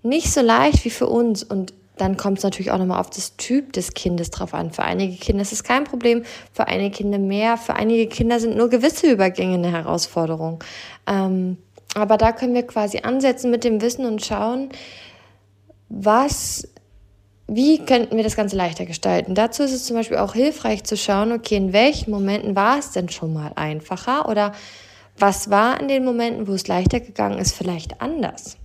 nicht 0.03 0.31
so 0.31 0.41
leicht 0.41 0.85
wie 0.85 0.89
für 0.89 1.07
uns. 1.07 1.43
Und 1.43 1.73
dann 1.97 2.17
kommt 2.17 2.38
es 2.39 2.43
natürlich 2.43 2.71
auch 2.71 2.77
nochmal 2.77 2.99
auf 2.99 3.09
das 3.09 3.35
Typ 3.38 3.73
des 3.73 3.93
Kindes 3.93 4.31
drauf 4.31 4.53
an. 4.53 4.71
Für 4.71 4.83
einige 4.83 5.15
Kinder 5.17 5.41
ist 5.41 5.51
es 5.51 5.63
kein 5.63 5.83
Problem, 5.83 6.23
für 6.53 6.67
einige 6.67 6.95
Kinder 6.95 7.19
mehr. 7.19 7.57
Für 7.57 7.75
einige 7.75 8.07
Kinder 8.07 8.39
sind 8.39 8.55
nur 8.55 8.69
gewisse 8.69 9.12
Übergänge 9.12 9.55
eine 9.55 9.71
Herausforderung. 9.71 10.63
Ähm, 11.07 11.57
aber 11.95 12.17
da 12.17 12.31
können 12.31 12.53
wir 12.53 12.65
quasi 12.65 12.99
ansetzen 12.99 13.51
mit 13.51 13.63
dem 13.63 13.81
Wissen 13.81 14.05
und 14.05 14.23
schauen, 14.23 14.69
was, 15.89 16.67
wie 17.47 17.83
könnten 17.83 18.15
wir 18.15 18.23
das 18.23 18.35
Ganze 18.35 18.55
leichter 18.55 18.85
gestalten. 18.85 19.33
Dazu 19.33 19.63
ist 19.63 19.73
es 19.73 19.85
zum 19.85 19.95
Beispiel 19.95 20.17
auch 20.17 20.33
hilfreich 20.33 20.83
zu 20.83 20.95
schauen, 20.95 21.31
okay, 21.31 21.57
in 21.57 21.73
welchen 21.73 22.12
Momenten 22.12 22.55
war 22.55 22.77
es 22.77 22.91
denn 22.91 23.09
schon 23.09 23.33
mal 23.33 23.51
einfacher 23.55 24.29
oder 24.29 24.53
was 25.17 25.49
war 25.49 25.79
in 25.81 25.88
den 25.88 26.05
Momenten, 26.05 26.47
wo 26.47 26.53
es 26.53 26.67
leichter 26.67 26.99
gegangen 26.99 27.39
ist, 27.39 27.55
vielleicht 27.55 28.01
anders. 28.01 28.57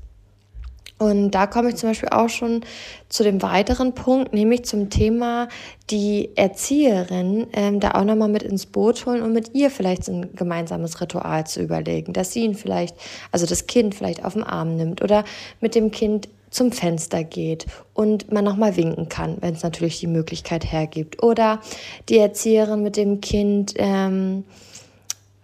Und 1.04 1.32
da 1.32 1.46
komme 1.46 1.68
ich 1.68 1.76
zum 1.76 1.90
Beispiel 1.90 2.08
auch 2.08 2.30
schon 2.30 2.62
zu 3.10 3.22
dem 3.24 3.42
weiteren 3.42 3.94
Punkt, 3.94 4.32
nämlich 4.32 4.64
zum 4.64 4.88
Thema 4.88 5.48
die 5.90 6.30
Erzieherin 6.34 7.46
ähm, 7.52 7.78
da 7.78 7.90
auch 7.90 8.04
nochmal 8.04 8.30
mit 8.30 8.42
ins 8.42 8.64
Boot 8.64 9.04
holen 9.04 9.20
und 9.20 9.34
mit 9.34 9.54
ihr 9.54 9.70
vielleicht 9.70 10.08
ein 10.08 10.34
gemeinsames 10.34 11.02
Ritual 11.02 11.46
zu 11.46 11.60
überlegen, 11.60 12.14
dass 12.14 12.32
sie 12.32 12.44
ihn 12.44 12.54
vielleicht, 12.54 12.96
also 13.32 13.44
das 13.44 13.66
Kind 13.66 13.94
vielleicht 13.94 14.24
auf 14.24 14.32
den 14.32 14.44
Arm 14.44 14.76
nimmt 14.76 15.02
oder 15.02 15.24
mit 15.60 15.74
dem 15.74 15.90
Kind 15.90 16.30
zum 16.48 16.72
Fenster 16.72 17.22
geht 17.22 17.66
und 17.92 18.32
man 18.32 18.44
nochmal 18.44 18.76
winken 18.76 19.10
kann, 19.10 19.36
wenn 19.40 19.54
es 19.54 19.62
natürlich 19.62 20.00
die 20.00 20.06
Möglichkeit 20.06 20.72
hergibt. 20.72 21.22
Oder 21.22 21.60
die 22.08 22.16
Erzieherin 22.16 22.82
mit 22.82 22.96
dem 22.96 23.20
Kind, 23.20 23.74
ähm, 23.76 24.44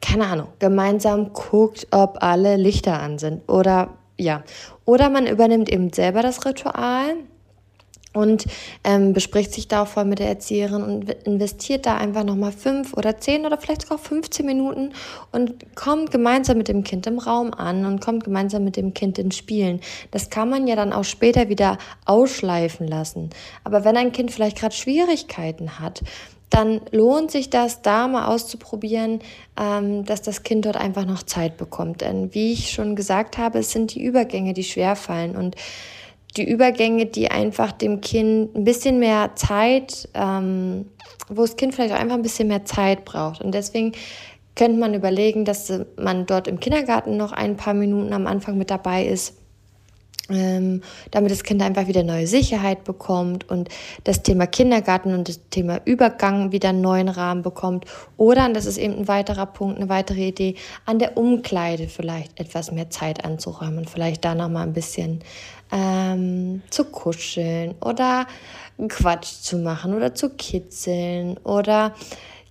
keine 0.00 0.26
Ahnung, 0.26 0.48
gemeinsam 0.58 1.34
guckt, 1.34 1.86
ob 1.90 2.22
alle 2.22 2.56
Lichter 2.56 2.98
an 2.98 3.18
sind 3.18 3.46
oder 3.46 3.90
ja. 4.20 4.42
Oder 4.84 5.10
man 5.10 5.26
übernimmt 5.26 5.68
eben 5.68 5.92
selber 5.92 6.22
das 6.22 6.44
Ritual 6.44 7.16
und 8.12 8.46
ähm, 8.82 9.12
bespricht 9.12 9.52
sich 9.52 9.68
da 9.68 9.82
auch 9.82 9.86
voll 9.86 10.04
mit 10.04 10.18
der 10.18 10.28
Erzieherin 10.28 10.82
und 10.82 11.10
investiert 11.24 11.86
da 11.86 11.96
einfach 11.96 12.24
nochmal 12.24 12.50
fünf 12.50 12.92
oder 12.94 13.18
zehn 13.18 13.46
oder 13.46 13.56
vielleicht 13.56 13.82
sogar 13.82 13.98
15 13.98 14.44
Minuten 14.44 14.92
und 15.30 15.76
kommt 15.76 16.10
gemeinsam 16.10 16.58
mit 16.58 16.66
dem 16.66 16.82
Kind 16.82 17.06
im 17.06 17.18
Raum 17.18 17.54
an 17.54 17.84
und 17.84 18.00
kommt 18.00 18.24
gemeinsam 18.24 18.64
mit 18.64 18.76
dem 18.76 18.94
Kind 18.94 19.18
ins 19.18 19.36
Spielen. 19.36 19.80
Das 20.10 20.28
kann 20.28 20.50
man 20.50 20.66
ja 20.66 20.74
dann 20.74 20.92
auch 20.92 21.04
später 21.04 21.48
wieder 21.48 21.78
ausschleifen 22.04 22.88
lassen. 22.88 23.30
Aber 23.62 23.84
wenn 23.84 23.96
ein 23.96 24.12
Kind 24.12 24.32
vielleicht 24.32 24.58
gerade 24.58 24.74
Schwierigkeiten 24.74 25.78
hat, 25.78 26.02
dann 26.50 26.80
lohnt 26.90 27.30
sich 27.30 27.48
das, 27.48 27.80
da 27.80 28.08
mal 28.08 28.26
auszuprobieren, 28.26 29.20
ähm, 29.58 30.04
dass 30.04 30.20
das 30.20 30.42
Kind 30.42 30.66
dort 30.66 30.76
einfach 30.76 31.06
noch 31.06 31.22
Zeit 31.22 31.56
bekommt. 31.56 32.00
Denn 32.00 32.34
wie 32.34 32.52
ich 32.52 32.72
schon 32.72 32.96
gesagt 32.96 33.38
habe, 33.38 33.60
es 33.60 33.70
sind 33.70 33.94
die 33.94 34.02
Übergänge, 34.02 34.52
die 34.52 34.64
schwer 34.64 34.96
fallen 34.96 35.36
und 35.36 35.54
die 36.36 36.48
Übergänge, 36.48 37.06
die 37.06 37.30
einfach 37.30 37.72
dem 37.72 38.00
Kind 38.00 38.54
ein 38.54 38.64
bisschen 38.64 38.98
mehr 38.98 39.32
Zeit, 39.36 40.08
ähm, 40.14 40.86
wo 41.28 41.42
das 41.42 41.56
Kind 41.56 41.74
vielleicht 41.74 41.94
auch 41.94 41.98
einfach 41.98 42.16
ein 42.16 42.22
bisschen 42.22 42.48
mehr 42.48 42.64
Zeit 42.64 43.04
braucht. 43.04 43.40
Und 43.40 43.52
deswegen 43.52 43.92
könnte 44.56 44.78
man 44.78 44.94
überlegen, 44.94 45.44
dass 45.44 45.72
man 45.96 46.26
dort 46.26 46.48
im 46.48 46.60
Kindergarten 46.60 47.16
noch 47.16 47.32
ein 47.32 47.56
paar 47.56 47.74
Minuten 47.74 48.12
am 48.12 48.26
Anfang 48.26 48.58
mit 48.58 48.70
dabei 48.70 49.06
ist 49.06 49.39
damit 50.30 51.30
das 51.30 51.42
Kind 51.42 51.62
einfach 51.62 51.86
wieder 51.86 52.02
neue 52.02 52.26
Sicherheit 52.26 52.84
bekommt 52.84 53.48
und 53.50 53.68
das 54.04 54.22
Thema 54.22 54.46
Kindergarten 54.46 55.12
und 55.14 55.28
das 55.28 55.40
Thema 55.50 55.80
Übergang 55.84 56.52
wieder 56.52 56.70
einen 56.70 56.80
neuen 56.80 57.08
Rahmen 57.08 57.42
bekommt. 57.42 57.84
Oder, 58.16 58.46
und 58.46 58.54
das 58.54 58.66
ist 58.66 58.78
eben 58.78 58.98
ein 58.98 59.08
weiterer 59.08 59.46
Punkt, 59.46 59.78
eine 59.78 59.88
weitere 59.88 60.28
Idee, 60.28 60.54
an 60.86 60.98
der 60.98 61.16
Umkleide 61.16 61.88
vielleicht 61.88 62.38
etwas 62.38 62.72
mehr 62.72 62.90
Zeit 62.90 63.24
anzuräumen 63.24 63.86
vielleicht 63.86 64.24
da 64.24 64.34
nochmal 64.34 64.66
ein 64.66 64.72
bisschen 64.72 65.20
ähm, 65.72 66.62
zu 66.70 66.84
kuscheln 66.84 67.74
oder 67.80 68.26
Quatsch 68.88 69.42
zu 69.42 69.58
machen 69.58 69.94
oder 69.94 70.14
zu 70.14 70.30
kitzeln 70.30 71.36
oder 71.38 71.94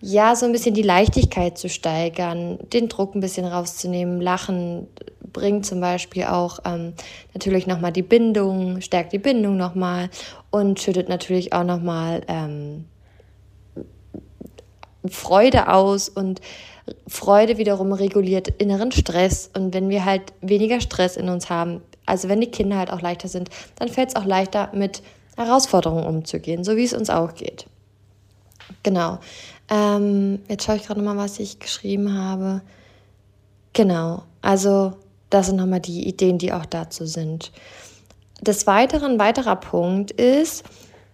ja, 0.02 0.36
so 0.36 0.46
ein 0.46 0.54
bisschen 0.54 0.74
die 0.74 0.82
Leichtigkeit 0.82 1.58
zu 1.58 1.68
steigern, 1.68 2.58
den 2.72 2.88
Druck 2.88 3.16
ein 3.16 3.20
bisschen 3.20 3.46
rauszunehmen, 3.46 4.22
Lachen 4.22 4.88
bringt 5.32 5.66
zum 5.66 5.80
Beispiel 5.82 6.26
auch 6.26 6.60
ähm, 6.66 6.94
natürlich 7.34 7.68
nochmal 7.68 7.92
die 7.92 8.02
Bindung, 8.04 8.82
stärkt 8.82 9.14
die 9.14 9.20
Bindung 9.20 9.58
nochmal 9.58 10.10
und 10.52 10.80
schüttet 10.80 11.10
natürlich 11.10 11.54
auch 11.54 11.64
nochmal 11.64 12.22
ähm, 12.28 12.86
Freude 15.08 15.72
aus 15.72 16.10
und 16.10 16.42
Freude 17.08 17.58
wiederum 17.58 17.94
reguliert 17.94 18.48
inneren 18.48 18.92
Stress. 18.92 19.50
Und 19.54 19.74
wenn 19.74 19.90
wir 19.90 20.06
halt 20.06 20.34
weniger 20.42 20.82
Stress 20.82 21.18
in 21.18 21.30
uns 21.30 21.50
haben, 21.50 21.82
also 22.06 22.28
wenn 22.30 22.42
die 22.42 22.52
Kinder 22.52 22.78
halt 22.78 22.92
auch 22.92 23.02
leichter 23.02 23.28
sind, 23.28 23.50
dann 23.76 23.88
fällt 23.88 24.10
es 24.10 24.16
auch 24.16 24.26
leichter 24.26 24.72
mit 24.74 25.02
Herausforderungen 25.38 26.06
umzugehen, 26.06 26.64
so 26.64 26.76
wie 26.76 26.84
es 26.84 26.94
uns 26.94 27.10
auch 27.10 27.36
geht. 27.36 27.66
Genau. 28.84 29.20
Ähm, 29.70 30.40
jetzt 30.50 30.66
schaue 30.66 30.78
ich 30.78 30.86
gerade 30.86 31.02
mal, 31.02 31.18
was 31.18 31.40
ich 31.40 31.60
geschrieben 31.60 32.18
habe. 32.18 32.62
Genau, 33.74 34.24
also 34.42 34.94
das 35.30 35.48
sind 35.48 35.58
nochmal 35.58 35.80
die 35.80 36.08
Ideen, 36.08 36.38
die 36.38 36.54
auch 36.54 36.66
dazu 36.66 37.06
sind. 37.06 37.52
Des 38.42 38.68
Weiteren, 38.68 39.20
weiterer 39.20 39.56
Punkt 39.58 40.12
ist, 40.12 40.64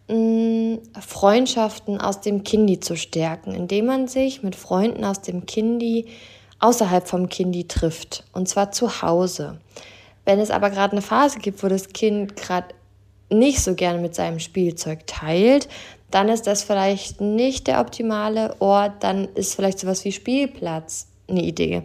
Freundschaften 0.07 1.99
aus 1.99 2.21
dem 2.21 2.43
Kindi 2.43 2.79
zu 2.79 2.95
stärken, 2.95 3.55
indem 3.55 3.87
man 3.87 4.07
sich 4.07 4.43
mit 4.43 4.55
Freunden 4.55 5.03
aus 5.03 5.21
dem 5.21 5.47
Kindi 5.47 6.05
außerhalb 6.59 7.07
vom 7.07 7.27
Kindi 7.27 7.67
trifft, 7.67 8.23
und 8.31 8.47
zwar 8.47 8.71
zu 8.71 9.01
Hause. 9.01 9.59
Wenn 10.23 10.39
es 10.39 10.51
aber 10.51 10.69
gerade 10.69 10.93
eine 10.93 11.01
Phase 11.01 11.39
gibt, 11.39 11.63
wo 11.63 11.67
das 11.67 11.89
Kind 11.89 12.35
gerade 12.35 12.67
nicht 13.31 13.61
so 13.61 13.73
gerne 13.73 13.99
mit 13.99 14.13
seinem 14.13 14.39
Spielzeug 14.39 15.07
teilt, 15.07 15.67
dann 16.11 16.29
ist 16.29 16.45
das 16.45 16.63
vielleicht 16.63 17.19
nicht 17.19 17.65
der 17.65 17.81
optimale 17.81 18.55
Ort, 18.61 19.03
dann 19.03 19.27
ist 19.33 19.55
vielleicht 19.55 19.79
sowas 19.79 20.05
wie 20.05 20.11
Spielplatz 20.11 21.07
eine 21.27 21.41
Idee. 21.41 21.81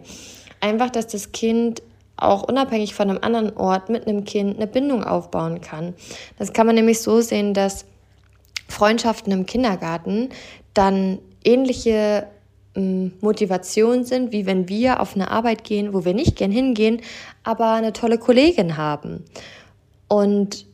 Einfach, 0.59 0.91
dass 0.91 1.07
das 1.07 1.31
Kind 1.31 1.81
auch 2.21 2.43
unabhängig 2.43 2.93
von 2.93 3.09
einem 3.09 3.19
anderen 3.21 3.55
Ort 3.57 3.89
mit 3.89 4.07
einem 4.07 4.23
Kind 4.25 4.57
eine 4.57 4.67
Bindung 4.67 5.03
aufbauen 5.03 5.61
kann. 5.61 5.93
Das 6.37 6.53
kann 6.53 6.65
man 6.65 6.75
nämlich 6.75 7.01
so 7.01 7.21
sehen, 7.21 7.53
dass 7.53 7.85
Freundschaften 8.67 9.33
im 9.33 9.45
Kindergarten 9.45 10.29
dann 10.73 11.19
ähnliche 11.43 12.27
ähm, 12.75 13.13
Motivation 13.21 14.03
sind, 14.03 14.31
wie 14.31 14.45
wenn 14.45 14.69
wir 14.69 15.01
auf 15.01 15.15
eine 15.15 15.31
Arbeit 15.31 15.63
gehen, 15.63 15.93
wo 15.93 16.05
wir 16.05 16.13
nicht 16.13 16.35
gern 16.35 16.51
hingehen, 16.51 17.01
aber 17.43 17.73
eine 17.73 17.93
tolle 17.93 18.17
Kollegin 18.17 18.77
haben. 18.77 19.25
Und 20.07 20.65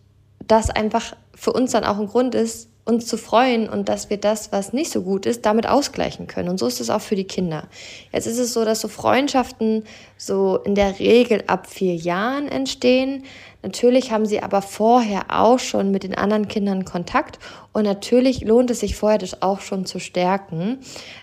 das 0.45 0.69
einfach 0.69 1.15
für 1.33 1.53
uns 1.53 1.71
dann 1.71 1.83
auch 1.83 1.99
ein 1.99 2.07
Grund 2.07 2.35
ist, 2.35 2.69
uns 2.87 3.05
zu 3.05 3.17
freuen 3.17 3.67
und 3.67 3.89
dass 3.89 4.09
wir 4.09 4.17
das, 4.17 4.51
was 4.51 4.71
nicht 4.71 4.91
so 4.91 5.01
gut 5.01 5.25
ist, 5.25 5.45
damit 5.45 5.67
ausgleichen 5.67 6.27
können. 6.27 6.49
Und 6.49 6.57
so 6.57 6.67
ist 6.67 6.79
es 6.79 6.89
auch 6.89 7.01
für 7.01 7.15
die 7.15 7.25
Kinder. 7.25 7.67
Jetzt 8.13 8.27
ist 8.27 8.39
es 8.39 8.53
so, 8.53 8.63
dass 8.63 8.79
so 8.79 8.87
Freundschaften 8.87 9.83
so 10.17 10.57
in 10.57 10.73
der 10.73 10.97
Regel 10.99 11.43
ab 11.47 11.67
vier 11.67 11.95
Jahren 11.95 12.47
entstehen. 12.47 13.23
Natürlich 13.61 14.11
haben 14.11 14.25
sie 14.25 14.41
aber 14.41 14.61
vorher 14.61 15.25
auch 15.29 15.59
schon 15.59 15.91
mit 15.91 16.03
den 16.03 16.15
anderen 16.15 16.47
Kindern 16.47 16.85
Kontakt 16.85 17.39
und 17.73 17.83
natürlich 17.83 18.41
lohnt 18.41 18.71
es 18.71 18.79
sich 18.79 18.95
vorher, 18.95 19.17
das 19.17 19.41
auch 19.41 19.59
schon 19.59 19.85
zu 19.85 19.99
stärken. 19.99 20.79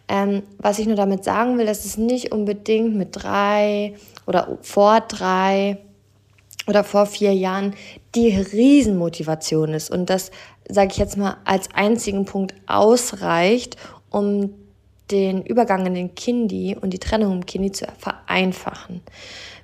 Ähm, 0.08 0.42
was 0.58 0.78
ich 0.78 0.86
nur 0.86 0.96
damit 0.96 1.24
sagen 1.24 1.56
will, 1.56 1.66
dass 1.66 1.84
es 1.84 1.96
nicht 1.96 2.32
unbedingt 2.32 2.94
mit 2.94 3.08
drei 3.12 3.94
oder 4.26 4.58
vor 4.60 5.00
drei 5.00 5.78
oder 6.66 6.84
vor 6.84 7.06
vier 7.06 7.34
Jahren 7.34 7.74
die 8.14 8.30
Riesenmotivation 8.30 9.74
ist 9.74 9.90
und 9.90 10.08
das, 10.08 10.30
sage 10.68 10.92
ich 10.92 10.98
jetzt 10.98 11.16
mal, 11.16 11.36
als 11.44 11.68
einzigen 11.74 12.24
Punkt 12.24 12.54
ausreicht, 12.66 13.76
um 14.10 14.54
den 15.10 15.42
Übergang 15.42 15.86
in 15.86 15.94
den 15.94 16.14
Kindi 16.14 16.76
und 16.80 16.90
die 16.90 16.98
Trennung 16.98 17.32
im 17.32 17.46
Kindi 17.46 17.72
zu 17.72 17.86
vereinfachen. 17.98 19.02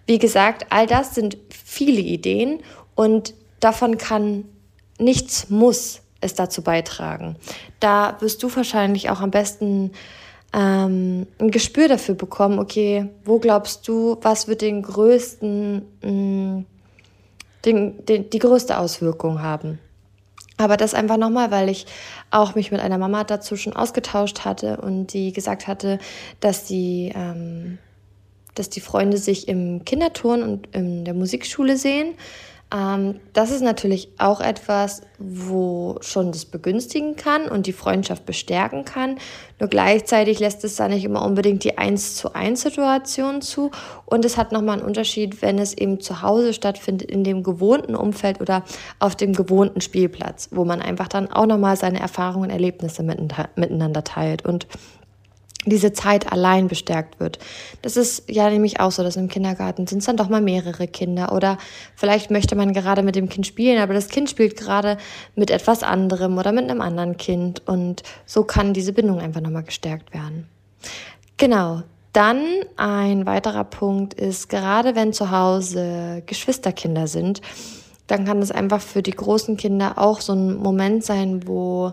Wie 0.07 0.19
gesagt, 0.19 0.67
all 0.71 0.87
das 0.87 1.15
sind 1.15 1.39
viele 1.49 2.01
Ideen 2.01 2.61
und 2.95 3.35
davon 3.61 3.97
kann 3.97 4.45
nichts 4.99 5.49
muss 5.49 6.03
es 6.21 6.35
dazu 6.35 6.63
beitragen. 6.63 7.37
Da 7.79 8.17
wirst 8.21 8.43
du 8.43 8.55
wahrscheinlich 8.55 9.09
auch 9.09 9.21
am 9.21 9.31
besten 9.31 9.93
ähm, 10.53 11.27
ein 11.39 11.51
Gespür 11.51 11.89
dafür 11.89 12.15
bekommen, 12.15 12.59
okay, 12.59 13.09
wo 13.25 13.39
glaubst 13.39 13.89
du, 13.89 14.19
was 14.21 14.49
wird 14.49 14.61
den 14.61 14.83
größten 14.83 15.83
mh, 16.03 16.11
mm, 16.11 16.67
den, 17.65 18.05
den, 18.07 18.31
die 18.31 18.39
größte 18.39 18.79
Auswirkung 18.79 19.43
haben. 19.43 19.79
Aber 20.61 20.77
das 20.77 20.93
einfach 20.93 21.17
nochmal, 21.17 21.51
weil 21.51 21.71
ich 21.71 21.87
auch 22.31 22.55
mich 22.55 22.71
mit 22.71 22.83
einer 22.83 22.99
Mama 22.99 23.25
dazu 23.25 23.57
schon 23.57 23.73
ausgetauscht 23.73 24.45
hatte 24.45 24.77
und 24.77 25.15
die 25.15 25.33
gesagt 25.33 25.67
hatte, 25.67 25.99
dass 26.41 26.67
die, 26.67 27.13
ähm, 27.15 27.79
dass 28.55 28.69
die 28.69 28.83
Freunde 28.83 29.17
sich 29.17 29.49
im 29.49 29.87
Kinderturn 29.87 30.43
und 30.43 30.67
in 30.75 31.07
der 31.07 31.15
Musikschule 31.15 31.79
sehen 31.79 32.15
ähm, 32.73 33.19
das 33.33 33.51
ist 33.51 33.63
natürlich 33.63 34.11
auch 34.19 34.41
etwas, 34.41 35.03
wo 35.19 35.99
schon 36.03 36.31
das 36.31 36.45
begünstigen 36.45 37.17
kann 37.17 37.49
und 37.49 37.67
die 37.67 37.73
Freundschaft 37.73 38.27
bestärken 38.27 38.85
kann. 38.85 39.19
Nur 39.59 39.69
gleichzeitig 39.69 40.39
lässt 40.39 40.65
es 40.65 40.77
da 40.77 40.87
nicht 40.87 41.05
immer 41.05 41.25
unbedingt 41.25 41.65
die 41.65 41.79
1 41.79 42.15
zu 42.15 42.33
1 42.35 42.61
Situation 42.61 43.43
zu. 43.43 43.73
Und 44.07 44.25
es 44.25 44.37
hat 44.37 44.53
nochmal 44.53 44.79
einen 44.79 44.87
Unterschied, 44.87 45.43
wenn 45.43 45.59
es 45.59 45.75
eben 45.75 46.01
zu 46.01 46.23
Hause 46.23 46.55
stattfindet, 46.55 47.11
in 47.11 47.25
dem 47.25 47.43
gewohnten 47.43 47.97
Umfeld 47.97 48.41
oder 48.41 48.63
auf 49.01 49.17
dem 49.17 49.33
gewohnten 49.33 49.81
Spielplatz, 49.81 50.49
wo 50.53 50.65
man 50.65 50.81
einfach 50.81 51.09
dann 51.09 51.31
auch 51.31 51.47
nochmal 51.47 51.77
seine 51.77 52.01
Erfahrungen 52.01 52.45
und 52.45 52.51
Erlebnisse 52.51 53.03
miteinander 53.03 54.05
teilt. 54.05 54.47
Und 54.47 54.67
diese 55.67 55.93
Zeit 55.93 56.33
allein 56.33 56.69
bestärkt 56.69 57.21
wird. 57.21 57.39
Das 57.83 57.97
ist 57.97 58.25
ja 58.29 58.49
nämlich 58.49 58.81
auch 58.81 58.93
so, 58.93 59.03
dass 59.03 59.17
im 59.17 59.29
Kindergarten 59.29 59.87
sind 59.87 59.99
es 59.99 60.07
dann 60.07 60.17
doch 60.17 60.29
mal 60.29 60.41
mehrere 60.41 60.89
Kinder 60.89 61.33
oder 61.33 61.59
vielleicht 61.95 62.31
möchte 62.31 62.57
man 62.57 62.73
gerade 62.73 63.03
mit 63.03 63.15
dem 63.15 63.29
Kind 63.29 63.47
spielen, 63.47 63.81
aber 63.81 63.93
das 63.93 64.09
Kind 64.09 64.31
spielt 64.31 64.57
gerade 64.57 64.97
mit 65.35 65.51
etwas 65.51 65.83
anderem 65.83 66.39
oder 66.39 66.53
mit 66.53 66.71
einem 66.71 66.81
anderen 66.81 67.19
Kind 67.19 67.67
und 67.69 68.03
so 68.25 68.45
kann 68.45 68.73
diese 68.73 68.93
Bindung 68.93 69.21
einfach 69.21 69.43
nochmal 69.43 69.65
gestärkt 69.65 70.15
werden. 70.15 70.49
Genau. 71.37 71.83
Dann 72.13 72.43
ein 72.77 73.25
weiterer 73.25 73.63
Punkt 73.63 74.15
ist, 74.15 74.49
gerade 74.49 74.97
wenn 74.97 75.13
zu 75.13 75.31
Hause 75.31 76.25
Geschwisterkinder 76.27 77.07
sind, 77.07 77.41
dann 78.09 78.25
kann 78.25 78.43
es 78.43 78.51
einfach 78.51 78.81
für 78.81 79.01
die 79.01 79.13
großen 79.13 79.57
Kinder 79.57 79.97
auch 79.97 80.21
so 80.21 80.33
ein 80.33 80.57
Moment 80.57 81.05
sein, 81.05 81.47
wo 81.47 81.93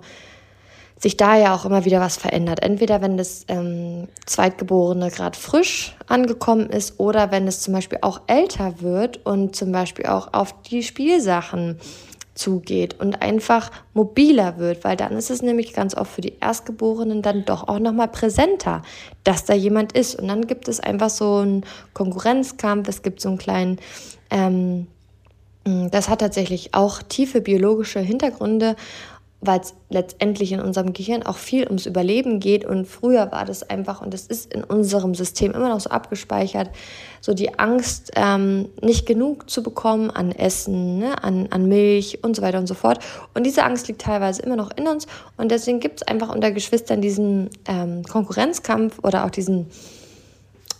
sich 0.99 1.15
da 1.15 1.37
ja 1.37 1.55
auch 1.55 1.65
immer 1.65 1.85
wieder 1.85 1.99
was 1.99 2.17
verändert. 2.17 2.63
Entweder 2.63 3.01
wenn 3.01 3.17
das 3.17 3.45
ähm, 3.47 4.07
Zweitgeborene 4.25 5.11
gerade 5.11 5.37
frisch 5.37 5.95
angekommen 6.07 6.69
ist 6.69 6.99
oder 6.99 7.31
wenn 7.31 7.47
es 7.47 7.61
zum 7.61 7.73
Beispiel 7.73 7.99
auch 8.01 8.21
älter 8.27 8.81
wird 8.81 9.25
und 9.25 9.55
zum 9.55 9.71
Beispiel 9.71 10.07
auch 10.07 10.33
auf 10.33 10.61
die 10.63 10.81
Spielsachen 10.81 11.79
zugeht 12.37 12.99
und 12.99 13.21
einfach 13.21 13.71
mobiler 13.93 14.57
wird, 14.57 14.83
weil 14.83 14.95
dann 14.95 15.13
ist 15.13 15.29
es 15.29 15.41
nämlich 15.41 15.73
ganz 15.73 15.95
oft 15.95 16.11
für 16.11 16.21
die 16.21 16.35
Erstgeborenen 16.39 17.21
dann 17.21 17.45
doch 17.45 17.67
auch 17.67 17.79
nochmal 17.79 18.07
präsenter, 18.07 18.83
dass 19.23 19.45
da 19.45 19.53
jemand 19.53 19.93
ist. 19.93 20.15
Und 20.15 20.27
dann 20.27 20.47
gibt 20.47 20.67
es 20.67 20.79
einfach 20.79 21.09
so 21.09 21.37
einen 21.37 21.65
Konkurrenzkampf, 21.93 22.87
es 22.87 23.01
gibt 23.01 23.21
so 23.21 23.29
einen 23.29 23.37
kleinen, 23.37 23.79
ähm, 24.29 24.87
das 25.63 26.07
hat 26.07 26.19
tatsächlich 26.19 26.73
auch 26.73 27.01
tiefe 27.01 27.41
biologische 27.41 27.99
Hintergründe 27.99 28.75
weil 29.47 29.61
es 29.61 29.73
letztendlich 29.89 30.51
in 30.51 30.59
unserem 30.59 30.93
Gehirn 30.93 31.23
auch 31.23 31.37
viel 31.37 31.65
ums 31.65 31.85
Überleben 31.85 32.39
geht. 32.39 32.65
Und 32.65 32.85
früher 32.85 33.31
war 33.31 33.45
das 33.45 33.67
einfach, 33.67 34.01
und 34.01 34.13
das 34.13 34.27
ist 34.27 34.53
in 34.53 34.63
unserem 34.63 35.15
System 35.15 35.53
immer 35.53 35.69
noch 35.69 35.79
so 35.79 35.89
abgespeichert, 35.89 36.69
so 37.21 37.33
die 37.33 37.57
Angst, 37.57 38.11
ähm, 38.15 38.69
nicht 38.81 39.05
genug 39.05 39.49
zu 39.49 39.63
bekommen 39.63 40.11
an 40.11 40.31
Essen, 40.31 40.99
ne, 40.99 41.23
an, 41.23 41.47
an 41.49 41.67
Milch 41.67 42.23
und 42.23 42.35
so 42.35 42.41
weiter 42.41 42.59
und 42.59 42.67
so 42.67 42.75
fort. 42.75 42.99
Und 43.33 43.45
diese 43.45 43.63
Angst 43.63 43.87
liegt 43.87 44.01
teilweise 44.01 44.41
immer 44.43 44.55
noch 44.55 44.71
in 44.75 44.87
uns. 44.87 45.07
Und 45.37 45.51
deswegen 45.51 45.79
gibt 45.79 46.01
es 46.01 46.07
einfach 46.07 46.33
unter 46.33 46.51
Geschwistern 46.51 47.01
diesen 47.01 47.49
ähm, 47.67 48.03
Konkurrenzkampf 48.03 48.99
oder 49.01 49.25
auch 49.25 49.31
diesen 49.31 49.67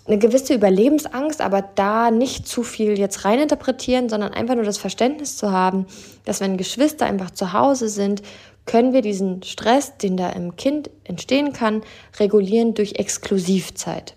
eine 0.08 0.18
gewisse 0.18 0.54
Überlebensangst, 0.54 1.42
aber 1.42 1.62
da 1.62 2.12
nicht 2.12 2.48
zu 2.48 2.64
viel 2.64 2.98
jetzt 2.98 3.26
reininterpretieren, 3.26 4.08
sondern 4.08 4.34
einfach 4.34 4.56
nur 4.56 4.64
das 4.64 4.78
Verständnis 4.78 5.36
zu 5.36 5.52
haben, 5.52 5.86
dass 6.24 6.40
wenn 6.40 6.58
Geschwister 6.58 7.06
einfach 7.06 7.32
zu 7.32 7.52
Hause 7.54 7.90
sind, 7.90 8.22
können 8.68 8.94
wir 8.94 9.02
diesen 9.02 9.42
Stress, 9.42 9.98
den 9.98 10.16
da 10.16 10.30
im 10.30 10.56
Kind 10.56 10.92
entstehen 11.04 11.54
kann, 11.54 11.82
regulieren 12.20 12.76
durch 12.76 12.94
Exklusivzeit. 12.96 14.16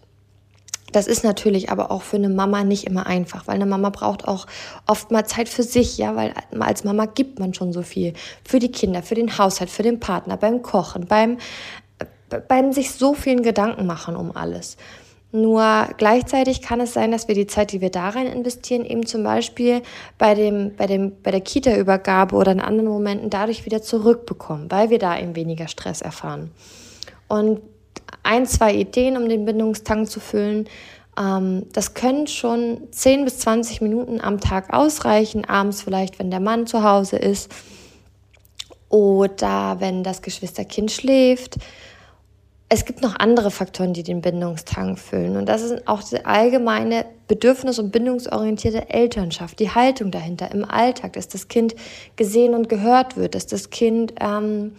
Das 0.92 1.07
ist 1.07 1.24
natürlich 1.24 1.70
aber 1.70 1.90
auch 1.90 2.03
für 2.03 2.16
eine 2.16 2.28
Mama 2.28 2.64
nicht 2.64 2.84
immer 2.84 3.07
einfach, 3.07 3.46
weil 3.46 3.55
eine 3.55 3.66
Mama 3.66 3.90
braucht 3.90 4.26
auch 4.26 4.46
oft 4.86 5.11
mal 5.11 5.24
Zeit 5.24 5.48
für 5.48 5.62
sich, 5.62 5.96
ja, 5.98 6.16
weil 6.16 6.34
als 6.59 6.84
Mama 6.84 7.07
gibt 7.07 7.38
man 7.38 7.55
schon 7.55 7.72
so 7.72 7.82
viel 7.82 8.12
für 8.44 8.59
die 8.59 8.72
Kinder, 8.72 9.03
für 9.03 9.14
den 9.14 9.38
Haushalt, 9.38 9.70
für 9.70 9.84
den 9.84 10.01
Partner, 10.01 10.36
beim 10.36 10.62
Kochen, 10.62 11.07
beim 11.07 11.38
beim 12.48 12.72
sich 12.72 12.92
so 12.92 13.14
vielen 13.14 13.42
Gedanken 13.42 13.86
machen 13.86 14.14
um 14.16 14.36
alles. 14.36 14.76
Nur 15.33 15.89
gleichzeitig 15.97 16.61
kann 16.61 16.81
es 16.81 16.93
sein, 16.93 17.12
dass 17.12 17.28
wir 17.28 17.37
die 17.37 17.47
Zeit, 17.47 17.70
die 17.70 17.81
wir 17.81 17.91
da 17.91 18.09
rein 18.09 18.26
investieren, 18.26 18.85
eben 18.85 19.07
zum 19.07 19.22
Beispiel 19.22 19.83
bei, 20.18 20.35
dem, 20.35 20.74
bei, 20.76 20.87
dem, 20.87 21.12
bei 21.22 21.31
der 21.31 21.41
Kita-Übergabe 21.41 22.35
oder 22.35 22.51
in 22.51 22.61
anderen 22.61 22.91
Momenten 22.91 23.31
dadurch 23.31 23.64
wieder 23.64 23.81
zurückbekommen, 23.81 24.70
weil 24.70 24.91
wir 24.91 24.99
da 24.99 25.18
eben 25.18 25.37
weniger 25.37 25.68
Stress 25.68 26.01
erfahren. 26.03 26.51
Und 27.28 27.61
ein, 28.24 28.45
zwei 28.47 28.74
Ideen, 28.74 29.16
um 29.16 29.28
den 29.28 29.45
Bindungstank 29.45 30.11
zu 30.11 30.18
füllen, 30.18 30.68
ähm, 31.16 31.66
das 31.72 31.95
können 31.95 32.26
schon 32.26 32.89
10 32.91 33.24
bis 33.24 33.39
20 33.39 33.81
Minuten 33.83 34.20
am 34.20 34.41
Tag 34.41 34.72
ausreichen, 34.72 35.45
abends 35.45 35.83
vielleicht, 35.83 36.18
wenn 36.18 36.33
der 36.33 36.41
Mann 36.41 36.66
zu 36.66 36.83
Hause 36.83 37.16
ist 37.16 37.53
oder 38.89 39.76
wenn 39.78 40.03
das 40.03 40.22
Geschwisterkind 40.22 40.91
schläft 40.91 41.57
es 42.73 42.85
gibt 42.85 43.03
noch 43.03 43.16
andere 43.18 43.51
Faktoren, 43.51 43.95
die 43.95 44.05
den 44.05 44.21
Bindungstank 44.21 44.97
füllen. 44.97 45.37
Und 45.37 45.47
das 45.47 45.62
ist 45.62 45.89
auch 45.89 46.05
die 46.05 46.25
allgemeine 46.25 47.05
bedürfnis- 47.27 47.81
und 47.81 47.91
bindungsorientierte 47.91 48.89
Elternschaft, 48.89 49.59
die 49.59 49.71
Haltung 49.71 50.12
dahinter 50.12 50.53
im 50.53 50.64
Alltag, 50.64 51.14
dass 51.14 51.27
das 51.27 51.49
Kind 51.49 51.75
gesehen 52.14 52.55
und 52.55 52.68
gehört 52.68 53.16
wird, 53.16 53.35
dass 53.35 53.49
das 53.49 53.71
Kind 53.71 54.14
ähm, 54.21 54.77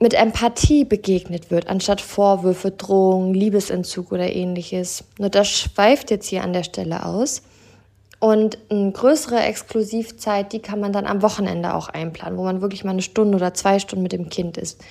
mit 0.00 0.14
Empathie 0.14 0.84
begegnet 0.84 1.52
wird, 1.52 1.68
anstatt 1.68 2.00
Vorwürfe, 2.00 2.72
Drohungen, 2.72 3.32
Liebesentzug 3.32 4.10
oder 4.10 4.28
ähnliches. 4.28 5.04
Nur 5.18 5.30
das 5.30 5.48
schweift 5.48 6.10
jetzt 6.10 6.26
hier 6.26 6.42
an 6.42 6.54
der 6.54 6.64
Stelle 6.64 7.06
aus. 7.06 7.42
Und 8.18 8.58
eine 8.70 8.90
größere 8.92 9.38
Exklusivzeit, 9.40 10.52
die 10.52 10.60
kann 10.60 10.80
man 10.80 10.92
dann 10.92 11.06
am 11.06 11.22
Wochenende 11.22 11.74
auch 11.74 11.88
einplanen, 11.88 12.38
wo 12.38 12.44
man 12.44 12.62
wirklich 12.62 12.82
mal 12.82 12.90
eine 12.90 13.02
Stunde 13.02 13.36
oder 13.36 13.54
zwei 13.54 13.78
Stunden 13.78 14.02
mit 14.02 14.12
dem 14.12 14.30
Kind 14.30 14.56
ist. 14.56 14.82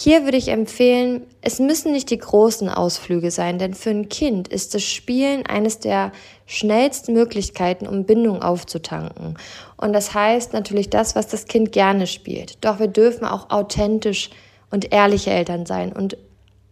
Hier 0.00 0.22
würde 0.22 0.36
ich 0.36 0.46
empfehlen, 0.46 1.26
es 1.40 1.58
müssen 1.58 1.90
nicht 1.90 2.10
die 2.10 2.18
großen 2.18 2.68
Ausflüge 2.68 3.32
sein, 3.32 3.58
denn 3.58 3.74
für 3.74 3.90
ein 3.90 4.08
Kind 4.08 4.46
ist 4.46 4.72
das 4.76 4.84
Spielen 4.84 5.44
eines 5.44 5.80
der 5.80 6.12
schnellsten 6.46 7.14
Möglichkeiten, 7.14 7.84
um 7.88 8.04
Bindung 8.04 8.40
aufzutanken. 8.40 9.36
Und 9.76 9.92
das 9.92 10.14
heißt 10.14 10.52
natürlich 10.52 10.88
das, 10.88 11.16
was 11.16 11.26
das 11.26 11.46
Kind 11.46 11.72
gerne 11.72 12.06
spielt. 12.06 12.64
Doch 12.64 12.78
wir 12.78 12.86
dürfen 12.86 13.24
auch 13.24 13.50
authentisch 13.50 14.30
und 14.70 14.92
ehrliche 14.92 15.30
Eltern 15.30 15.66
sein 15.66 15.92
und 15.92 16.16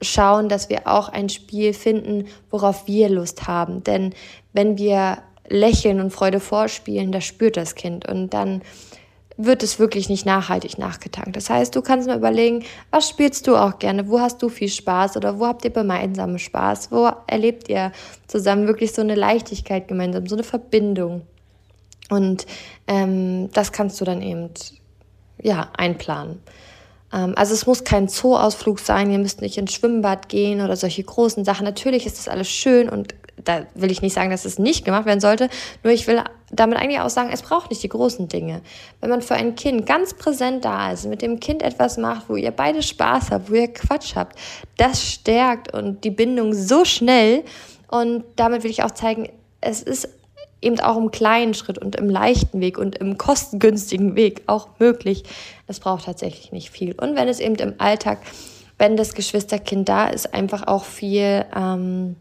schauen, 0.00 0.48
dass 0.48 0.68
wir 0.68 0.86
auch 0.86 1.08
ein 1.08 1.28
Spiel 1.28 1.74
finden, 1.74 2.28
worauf 2.52 2.86
wir 2.86 3.08
Lust 3.08 3.48
haben. 3.48 3.82
Denn 3.82 4.14
wenn 4.52 4.78
wir 4.78 5.18
lächeln 5.48 6.00
und 6.00 6.12
Freude 6.12 6.38
vorspielen, 6.38 7.10
das 7.10 7.24
spürt 7.24 7.56
das 7.56 7.74
Kind 7.74 8.08
und 8.08 8.30
dann 8.30 8.62
wird 9.36 9.62
es 9.62 9.78
wirklich 9.78 10.08
nicht 10.08 10.24
nachhaltig 10.24 10.78
nachgetankt. 10.78 11.36
Das 11.36 11.50
heißt, 11.50 11.74
du 11.76 11.82
kannst 11.82 12.08
mal 12.08 12.16
überlegen, 12.16 12.64
was 12.90 13.08
spielst 13.08 13.46
du 13.46 13.56
auch 13.56 13.78
gerne, 13.78 14.08
wo 14.08 14.20
hast 14.20 14.42
du 14.42 14.48
viel 14.48 14.68
Spaß 14.68 15.16
oder 15.16 15.38
wo 15.38 15.46
habt 15.46 15.64
ihr 15.64 15.70
gemeinsam 15.70 16.38
Spaß, 16.38 16.90
wo 16.90 17.10
erlebt 17.26 17.68
ihr 17.68 17.92
zusammen 18.26 18.66
wirklich 18.66 18.92
so 18.92 19.02
eine 19.02 19.14
Leichtigkeit 19.14 19.88
gemeinsam, 19.88 20.26
so 20.26 20.36
eine 20.36 20.44
Verbindung. 20.44 21.22
Und 22.08 22.46
ähm, 22.86 23.50
das 23.52 23.72
kannst 23.72 24.00
du 24.00 24.04
dann 24.04 24.22
eben 24.22 24.50
ja 25.42 25.70
einplanen. 25.76 26.40
Ähm, 27.12 27.34
also 27.36 27.52
es 27.52 27.66
muss 27.66 27.84
kein 27.84 28.08
Zooausflug 28.08 28.78
sein, 28.78 29.10
ihr 29.10 29.18
müsst 29.18 29.42
nicht 29.42 29.58
ins 29.58 29.74
Schwimmbad 29.74 30.28
gehen 30.28 30.60
oder 30.60 30.76
solche 30.76 31.02
großen 31.02 31.44
Sachen. 31.44 31.64
Natürlich 31.64 32.06
ist 32.06 32.18
das 32.18 32.28
alles 32.28 32.48
schön 32.48 32.88
und 32.88 33.14
da 33.44 33.66
will 33.74 33.90
ich 33.90 34.02
nicht 34.02 34.14
sagen, 34.14 34.30
dass 34.30 34.44
es 34.44 34.58
nicht 34.58 34.84
gemacht 34.84 35.04
werden 35.04 35.20
sollte, 35.20 35.50
nur 35.82 35.92
ich 35.92 36.06
will 36.06 36.22
damit 36.50 36.78
eigentlich 36.78 37.00
auch 37.00 37.10
sagen, 37.10 37.30
es 37.32 37.42
braucht 37.42 37.70
nicht 37.70 37.82
die 37.82 37.88
großen 37.88 38.28
Dinge. 38.28 38.62
Wenn 39.00 39.10
man 39.10 39.22
für 39.22 39.34
ein 39.34 39.56
Kind 39.56 39.86
ganz 39.86 40.14
präsent 40.14 40.64
da 40.64 40.92
ist, 40.92 41.06
mit 41.06 41.22
dem 41.22 41.40
Kind 41.40 41.62
etwas 41.62 41.96
macht, 41.98 42.28
wo 42.28 42.36
ihr 42.36 42.52
beide 42.52 42.82
Spaß 42.82 43.30
habt, 43.30 43.50
wo 43.50 43.54
ihr 43.54 43.72
Quatsch 43.72 44.14
habt, 44.14 44.38
das 44.76 45.02
stärkt 45.02 45.74
und 45.74 46.04
die 46.04 46.10
Bindung 46.10 46.54
so 46.54 46.84
schnell. 46.84 47.44
Und 47.88 48.24
damit 48.36 48.62
will 48.62 48.70
ich 48.70 48.82
auch 48.82 48.92
zeigen, 48.92 49.28
es 49.60 49.82
ist 49.82 50.08
eben 50.62 50.80
auch 50.80 50.96
im 50.96 51.10
kleinen 51.10 51.54
Schritt 51.54 51.78
und 51.78 51.96
im 51.96 52.08
leichten 52.08 52.60
Weg 52.60 52.78
und 52.78 52.96
im 52.96 53.18
kostengünstigen 53.18 54.16
Weg 54.16 54.42
auch 54.46 54.68
möglich. 54.78 55.24
Es 55.66 55.80
braucht 55.80 56.06
tatsächlich 56.06 56.52
nicht 56.52 56.70
viel. 56.70 56.92
Und 56.92 57.16
wenn 57.16 57.28
es 57.28 57.40
eben 57.40 57.56
im 57.56 57.74
Alltag, 57.78 58.18
wenn 58.78 58.96
das 58.96 59.14
Geschwisterkind 59.14 59.88
da 59.88 60.08
ist, 60.08 60.32
einfach 60.32 60.66
auch 60.66 60.84
viel 60.84 61.44
ähm, 61.54 62.16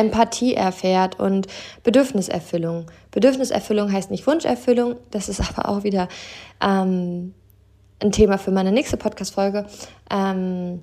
Empathie 0.00 0.54
erfährt 0.54 1.20
und 1.20 1.46
Bedürfniserfüllung. 1.82 2.86
Bedürfniserfüllung 3.10 3.92
heißt 3.92 4.10
nicht 4.10 4.26
Wunscherfüllung, 4.26 4.96
das 5.10 5.28
ist 5.28 5.40
aber 5.56 5.68
auch 5.68 5.84
wieder 5.84 6.08
ähm, 6.60 7.34
ein 8.02 8.12
Thema 8.12 8.38
für 8.38 8.50
meine 8.50 8.72
nächste 8.72 8.96
Podcast-Folge, 8.96 9.66
ähm, 10.10 10.80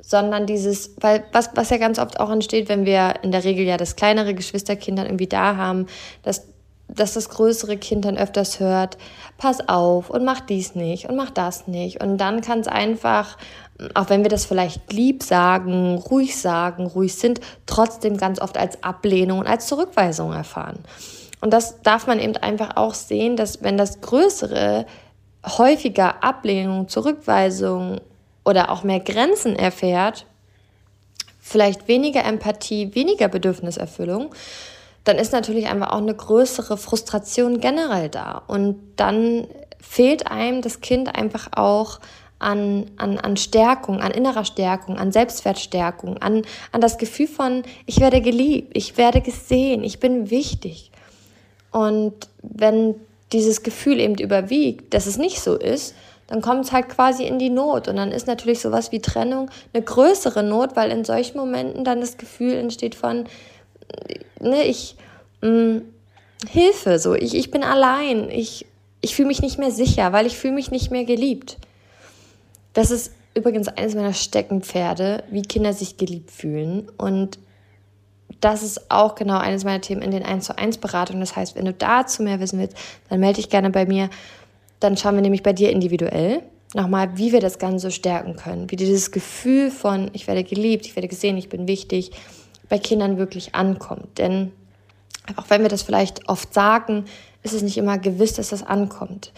sondern 0.00 0.46
dieses, 0.46 0.94
weil 1.00 1.24
was, 1.32 1.50
was 1.54 1.70
ja 1.70 1.78
ganz 1.78 1.98
oft 1.98 2.20
auch 2.20 2.30
entsteht, 2.30 2.68
wenn 2.68 2.84
wir 2.84 3.14
in 3.22 3.32
der 3.32 3.44
Regel 3.44 3.64
ja 3.64 3.76
das 3.76 3.96
kleinere 3.96 4.34
Geschwisterkind 4.34 4.98
dann 4.98 5.06
irgendwie 5.06 5.26
da 5.26 5.56
haben, 5.56 5.86
dass, 6.22 6.46
dass 6.88 7.14
das 7.14 7.30
größere 7.30 7.78
Kind 7.78 8.04
dann 8.04 8.18
öfters 8.18 8.60
hört, 8.60 8.98
pass 9.38 9.66
auf 9.68 10.10
und 10.10 10.24
mach 10.24 10.40
dies 10.40 10.74
nicht 10.74 11.08
und 11.08 11.16
mach 11.16 11.30
das 11.30 11.66
nicht. 11.66 12.02
Und 12.02 12.18
dann 12.18 12.42
kann 12.42 12.60
es 12.60 12.68
einfach, 12.68 13.38
auch 13.94 14.08
wenn 14.08 14.22
wir 14.22 14.28
das 14.28 14.44
vielleicht 14.44 14.92
lieb 14.92 15.22
sagen, 15.22 15.96
ruhig 15.96 16.38
sagen, 16.38 16.86
ruhig 16.86 17.14
sind, 17.14 17.40
trotzdem 17.66 18.16
ganz 18.16 18.40
oft 18.40 18.56
als 18.56 18.82
Ablehnung 18.84 19.40
und 19.40 19.46
als 19.46 19.66
Zurückweisung 19.66 20.32
erfahren. 20.32 20.78
Und 21.40 21.52
das 21.52 21.82
darf 21.82 22.06
man 22.06 22.20
eben 22.20 22.36
einfach 22.36 22.76
auch 22.76 22.94
sehen, 22.94 23.36
dass 23.36 23.62
wenn 23.62 23.76
das 23.76 24.00
Größere 24.00 24.86
häufiger 25.44 26.22
Ablehnung, 26.22 26.88
Zurückweisung 26.88 28.00
oder 28.44 28.70
auch 28.70 28.82
mehr 28.82 29.00
Grenzen 29.00 29.56
erfährt, 29.56 30.26
vielleicht 31.40 31.88
weniger 31.88 32.24
Empathie, 32.24 32.94
weniger 32.94 33.28
Bedürfniserfüllung, 33.28 34.34
dann 35.04 35.18
ist 35.18 35.32
natürlich 35.32 35.68
einfach 35.68 35.90
auch 35.92 35.98
eine 35.98 36.14
größere 36.14 36.78
Frustration 36.78 37.60
generell 37.60 38.08
da. 38.08 38.42
Und 38.46 38.78
dann 38.96 39.46
fehlt 39.78 40.30
einem 40.30 40.62
das 40.62 40.80
Kind 40.80 41.14
einfach 41.14 41.48
auch 41.54 42.00
an, 42.44 42.90
an, 42.96 43.18
an 43.18 43.36
Stärkung, 43.36 44.00
an 44.00 44.12
innerer 44.12 44.44
Stärkung, 44.44 44.98
an 44.98 45.12
Selbstwertstärkung, 45.12 46.18
an, 46.18 46.42
an 46.72 46.80
das 46.80 46.98
Gefühl 46.98 47.26
von, 47.26 47.62
ich 47.86 48.00
werde 48.00 48.20
geliebt, 48.20 48.76
ich 48.76 48.96
werde 48.96 49.20
gesehen, 49.20 49.82
ich 49.82 49.98
bin 49.98 50.30
wichtig. 50.30 50.90
Und 51.70 52.14
wenn 52.42 52.94
dieses 53.32 53.62
Gefühl 53.62 53.98
eben 53.98 54.14
überwiegt, 54.16 54.94
dass 54.94 55.06
es 55.06 55.16
nicht 55.16 55.40
so 55.40 55.56
ist, 55.56 55.94
dann 56.26 56.40
kommt 56.40 56.66
es 56.66 56.72
halt 56.72 56.88
quasi 56.88 57.24
in 57.24 57.38
die 57.38 57.50
Not. 57.50 57.88
Und 57.88 57.96
dann 57.96 58.12
ist 58.12 58.26
natürlich 58.26 58.60
sowas 58.60 58.92
wie 58.92 59.00
Trennung 59.00 59.50
eine 59.72 59.82
größere 59.82 60.42
Not, 60.42 60.76
weil 60.76 60.90
in 60.90 61.04
solchen 61.04 61.38
Momenten 61.38 61.84
dann 61.84 62.00
das 62.00 62.16
Gefühl 62.18 62.54
entsteht 62.54 62.94
von, 62.94 63.24
ne, 64.40 64.64
ich, 64.64 64.96
mh, 65.40 65.50
mm, 65.50 65.82
Hilfe, 66.50 66.98
so, 66.98 67.14
ich, 67.14 67.34
ich 67.34 67.50
bin 67.50 67.64
allein, 67.64 68.30
ich, 68.30 68.66
ich 69.00 69.14
fühle 69.14 69.28
mich 69.28 69.40
nicht 69.40 69.58
mehr 69.58 69.70
sicher, 69.70 70.12
weil 70.12 70.26
ich 70.26 70.36
fühle 70.36 70.52
mich 70.52 70.70
nicht 70.70 70.90
mehr 70.90 71.04
geliebt. 71.04 71.56
Das 72.74 72.90
ist 72.90 73.12
übrigens 73.34 73.68
eines 73.68 73.94
meiner 73.94 74.12
Steckenpferde, 74.12 75.24
wie 75.30 75.42
Kinder 75.42 75.72
sich 75.72 75.96
geliebt 75.96 76.30
fühlen. 76.30 76.88
Und 76.98 77.38
das 78.40 78.62
ist 78.62 78.90
auch 78.90 79.14
genau 79.14 79.38
eines 79.38 79.64
meiner 79.64 79.80
Themen 79.80 80.02
in 80.02 80.10
den 80.10 80.22
1 80.22 80.44
zu 80.44 80.58
1 80.58 80.78
Beratungen. 80.78 81.20
Das 81.20 81.34
heißt, 81.34 81.56
wenn 81.56 81.64
du 81.64 81.72
dazu 81.72 82.22
mehr 82.22 82.40
wissen 82.40 82.58
willst, 82.58 82.76
dann 83.08 83.20
melde 83.20 83.36
dich 83.36 83.48
gerne 83.48 83.70
bei 83.70 83.86
mir. 83.86 84.10
Dann 84.80 84.96
schauen 84.96 85.14
wir 85.14 85.22
nämlich 85.22 85.42
bei 85.42 85.52
dir 85.52 85.70
individuell 85.70 86.42
nochmal, 86.74 87.16
wie 87.16 87.32
wir 87.32 87.40
das 87.40 87.58
Ganze 87.58 87.90
stärken 87.90 88.36
können. 88.36 88.70
Wie 88.70 88.76
dieses 88.76 89.10
Gefühl 89.10 89.70
von, 89.70 90.10
ich 90.12 90.26
werde 90.26 90.44
geliebt, 90.44 90.86
ich 90.86 90.96
werde 90.96 91.08
gesehen, 91.08 91.36
ich 91.36 91.48
bin 91.48 91.68
wichtig, 91.68 92.10
bei 92.68 92.78
Kindern 92.78 93.18
wirklich 93.18 93.54
ankommt. 93.54 94.18
Denn 94.18 94.52
auch 95.36 95.48
wenn 95.48 95.62
wir 95.62 95.68
das 95.68 95.82
vielleicht 95.82 96.28
oft 96.28 96.52
sagen, 96.52 97.04
ist 97.42 97.54
es 97.54 97.62
nicht 97.62 97.78
immer 97.78 97.98
gewiss, 97.98 98.34
dass 98.34 98.48
das 98.50 98.62
ankommt. 98.62 99.32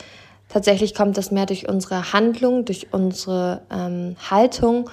Tatsächlich 0.48 0.94
kommt 0.94 1.16
das 1.16 1.30
mehr 1.30 1.46
durch 1.46 1.68
unsere 1.68 2.12
Handlung, 2.12 2.64
durch 2.64 2.88
unsere 2.92 3.62
ähm, 3.70 4.16
Haltung 4.30 4.88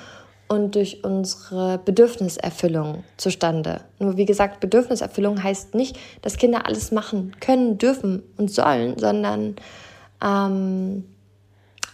und 0.48 0.76
durch 0.76 1.04
unsere 1.04 1.80
Bedürfniserfüllung 1.80 3.04
zustande. 3.18 3.82
Nur 4.00 4.18
wie 4.18 4.26
gesagt, 4.26 4.60
Bedürfniserfüllung 4.60 5.42
heißt 5.42 5.74
nicht, 5.76 5.98
dass 6.22 6.38
Kinder 6.38 6.66
alles 6.66 6.92
machen 6.92 7.36
können, 7.40 7.78
dürfen 7.78 8.24
und 8.38 8.52
sollen, 8.52 8.98
sondern 8.98 9.56
ähm, 10.24 11.06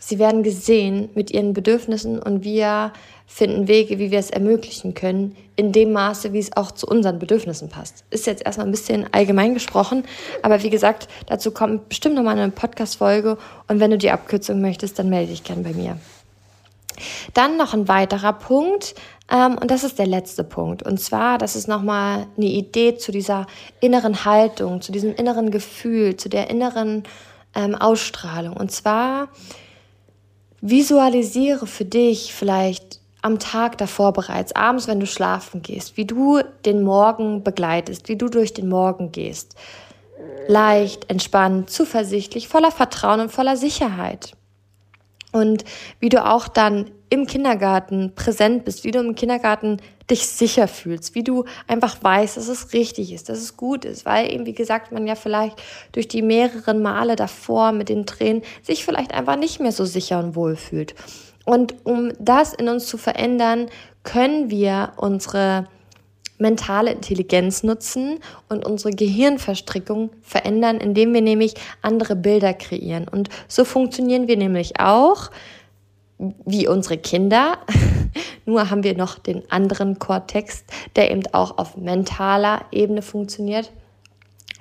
sie 0.10 0.20
werden 0.20 0.44
gesehen 0.44 1.10
mit 1.14 1.32
ihren 1.32 1.54
Bedürfnissen 1.54 2.20
und 2.20 2.44
wir 2.44 2.92
finden 3.28 3.68
Wege, 3.68 4.00
wie 4.00 4.10
wir 4.10 4.18
es 4.18 4.32
ermöglichen 4.32 4.96
können, 4.96 5.38
in 5.56 5.72
dem 5.72 5.94
Maße, 5.94 6.34
wie 6.34 6.40
es 6.40 6.58
auch 6.58 6.72
zu 6.72 6.88
unseren 6.88 7.20
Bedürfnissen 7.20 7.70
passt. 7.70 8.04
Ist 8.10 8.26
jetzt 8.26 8.44
erstmal 8.44 8.68
ein 8.68 8.72
bisschen 8.72 9.06
allgemein 9.14 9.54
gesprochen, 9.54 10.04
aber 10.42 10.64
wie 10.64 10.72
gesagt, 10.72 11.08
dazu 11.28 11.52
kommt 11.52 11.90
bestimmt 11.90 12.16
nochmal 12.16 12.40
eine 12.40 12.52
Podcast-Folge 12.52 13.38
und 13.68 13.80
wenn 13.80 13.92
du 13.92 13.98
die 13.98 14.10
Abkürzung 14.10 14.60
möchtest, 14.62 14.98
dann 14.98 15.10
melde 15.10 15.32
dich 15.32 15.44
gern 15.44 15.64
bei 15.64 15.74
mir. 15.74 15.98
Dann 17.34 17.56
noch 17.56 17.74
ein 17.74 17.88
weiterer 17.88 18.34
Punkt, 18.34 18.96
ähm, 19.32 19.58
und 19.58 19.70
das 19.70 19.84
ist 19.84 20.00
der 20.00 20.08
letzte 20.08 20.44
Punkt. 20.44 20.84
Und 20.84 21.00
zwar, 21.00 21.38
das 21.38 21.56
ist 21.56 21.68
nochmal 21.68 22.26
eine 22.36 22.48
Idee 22.48 22.98
zu 22.98 23.12
dieser 23.12 23.48
inneren 23.80 24.26
Haltung, 24.26 24.82
zu 24.82 24.92
diesem 24.92 25.14
inneren 25.16 25.52
Gefühl, 25.52 26.18
zu 26.18 26.30
der 26.30 26.50
inneren 26.50 27.04
ähm, 27.56 27.76
Ausstrahlung. 27.76 28.58
Und 28.58 28.72
zwar 28.72 29.30
visualisiere 30.62 31.68
für 31.68 31.86
dich 31.86 32.34
vielleicht 32.34 33.00
am 33.22 33.40
Tag 33.40 33.78
davor 33.78 34.14
bereits, 34.14 34.56
abends, 34.56 34.88
wenn 34.88 35.00
du 35.00 35.06
schlafen 35.06 35.62
gehst, 35.62 35.98
wie 35.98 36.06
du 36.06 36.42
den 36.66 36.84
Morgen 36.84 37.44
begleitest, 37.44 38.08
wie 38.08 38.16
du 38.16 38.30
durch 38.30 38.54
den 38.54 38.70
Morgen 38.70 39.12
gehst. 39.12 39.56
Leicht, 40.48 41.10
entspannt, 41.10 41.70
zuversichtlich, 41.70 42.48
voller 42.48 42.72
Vertrauen 42.72 43.20
und 43.20 43.32
voller 43.32 43.58
Sicherheit 43.58 44.34
und 45.32 45.64
wie 46.00 46.10
du 46.10 46.26
auch 46.26 46.48
dann 46.48 46.90
im 47.10 47.26
Kindergarten 47.26 48.14
präsent 48.16 48.66
bist, 48.66 48.84
wie 48.84 48.92
du 48.92 49.00
im 49.00 49.16
Kindergarten 49.16 49.78
dich 50.10 50.28
sicher 50.28 50.68
fühlst, 50.68 51.16
wie 51.16 51.24
du 51.24 51.46
einfach 51.68 52.04
weißt, 52.04 52.38
dass 52.38 52.48
es 52.48 52.74
richtig 52.74 53.12
ist, 53.14 53.30
dass 53.30 53.40
es 53.40 53.58
gut 53.58 53.86
ist, 53.86 54.06
weil 54.06 54.32
eben, 54.32 54.46
wie 54.46 54.54
gesagt, 54.54 54.92
man 54.92 55.08
ja 55.08 55.16
vielleicht 55.16 55.62
durch 55.92 56.08
die 56.08 56.22
mehreren 56.22 56.82
Male 56.82 57.16
davor 57.16 57.72
mit 57.72 57.90
den 57.90 58.06
Tränen 58.06 58.44
sich 58.62 58.86
vielleicht 58.86 59.14
einfach 59.14 59.36
nicht 59.36 59.60
mehr 59.60 59.72
so 59.72 59.86
sicher 59.86 60.20
und 60.20 60.36
wohl 60.36 60.56
fühlt. 60.56 60.96
Und 61.46 61.76
um 61.84 62.12
das 62.20 62.54
in 62.54 62.70
uns 62.70 62.88
zu 62.88 62.98
verändern, 62.98 63.68
können 64.04 64.50
wir 64.50 64.94
unsere 64.98 65.68
mentale 66.40 66.92
Intelligenz 66.92 67.64
nutzen 67.64 68.20
und 68.48 68.66
unsere 68.66 68.92
Gehirnverstrickung 68.92 70.10
verändern, 70.22 70.78
indem 70.78 71.14
wir 71.14 71.22
nämlich 71.22 71.56
andere 71.82 72.16
Bilder 72.16 72.54
kreieren. 72.54 73.08
Und 73.08 73.30
so 73.48 73.66
funktionieren 73.66 74.28
wir 74.28 74.38
nämlich 74.38 74.80
auch 74.80 75.30
wie 76.46 76.68
unsere 76.68 76.98
Kinder. 76.98 77.58
Nur 78.46 78.70
haben 78.70 78.84
wir 78.84 78.96
noch 78.96 79.20
den 79.20 79.50
anderen 79.52 80.00
Kortex, 80.00 80.64
der 80.96 81.12
eben 81.12 81.24
auch 81.32 81.58
auf 81.58 81.78
mentaler 81.78 82.66
Ebene 82.72 83.02
funktioniert. 83.02 83.72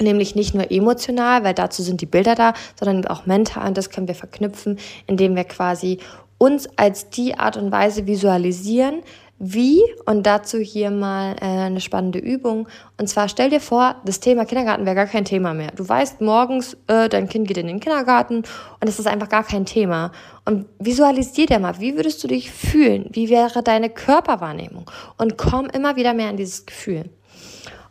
Nämlich 0.01 0.37
nicht 0.37 0.55
nur 0.55 0.71
emotional, 0.71 1.43
weil 1.43 1.55
dazu 1.55 1.83
sind 1.83 2.01
die 2.01 2.07
Bilder 2.07 2.37
da, 2.37 2.55
sondern 2.79 3.05
auch 3.09 3.27
mental. 3.27 3.67
Und 3.67 3.77
das 3.77 3.91
können 3.91 4.07
wir 4.07 4.15
verknüpfen, 4.15 4.79
indem 5.09 5.35
wir 5.35 5.43
quasi 5.43 5.99
uns 6.39 6.69
als 6.77 7.11
die 7.11 7.37
Art 7.37 7.57
und 7.57 7.73
Weise 7.73 8.07
visualisieren, 8.07 9.03
wie, 9.41 9.82
und 10.05 10.26
dazu 10.26 10.59
hier 10.59 10.91
mal 10.91 11.36
äh, 11.41 11.45
eine 11.45 11.80
spannende 11.80 12.18
Übung. 12.18 12.68
Und 12.99 13.09
zwar 13.09 13.28
stell 13.28 13.51
dir 13.51 13.61
vor, 13.61 13.95
das 14.05 14.18
Thema 14.18 14.45
Kindergarten 14.45 14.84
wäre 14.84 14.97
gar 14.97 15.07
kein 15.07 15.24
Thema 15.24 15.55
mehr. 15.55 15.70
Du 15.76 15.89
weißt 15.89 16.20
morgens, 16.20 16.76
äh, 16.89 17.09
dein 17.09 17.28
Kind 17.28 17.47
geht 17.47 17.59
in 17.59 17.68
den 17.68 17.78
Kindergarten 17.78 18.39
und 18.39 18.89
es 18.89 18.99
ist 18.99 19.07
einfach 19.07 19.28
gar 19.28 19.45
kein 19.45 19.64
Thema. 19.64 20.11
Und 20.45 20.66
visualisier 20.80 21.47
dir 21.47 21.61
mal, 21.61 21.78
wie 21.78 21.95
würdest 21.95 22.22
du 22.24 22.28
dich 22.28 22.51
fühlen? 22.51 23.07
Wie 23.12 23.28
wäre 23.28 23.62
deine 23.62 23.91
Körperwahrnehmung? 23.91 24.91
Und 25.18 25.39
komm 25.39 25.66
immer 25.66 25.95
wieder 25.95 26.14
mehr 26.14 26.30
an 26.30 26.36
dieses 26.36 26.66
Gefühl. 26.66 27.05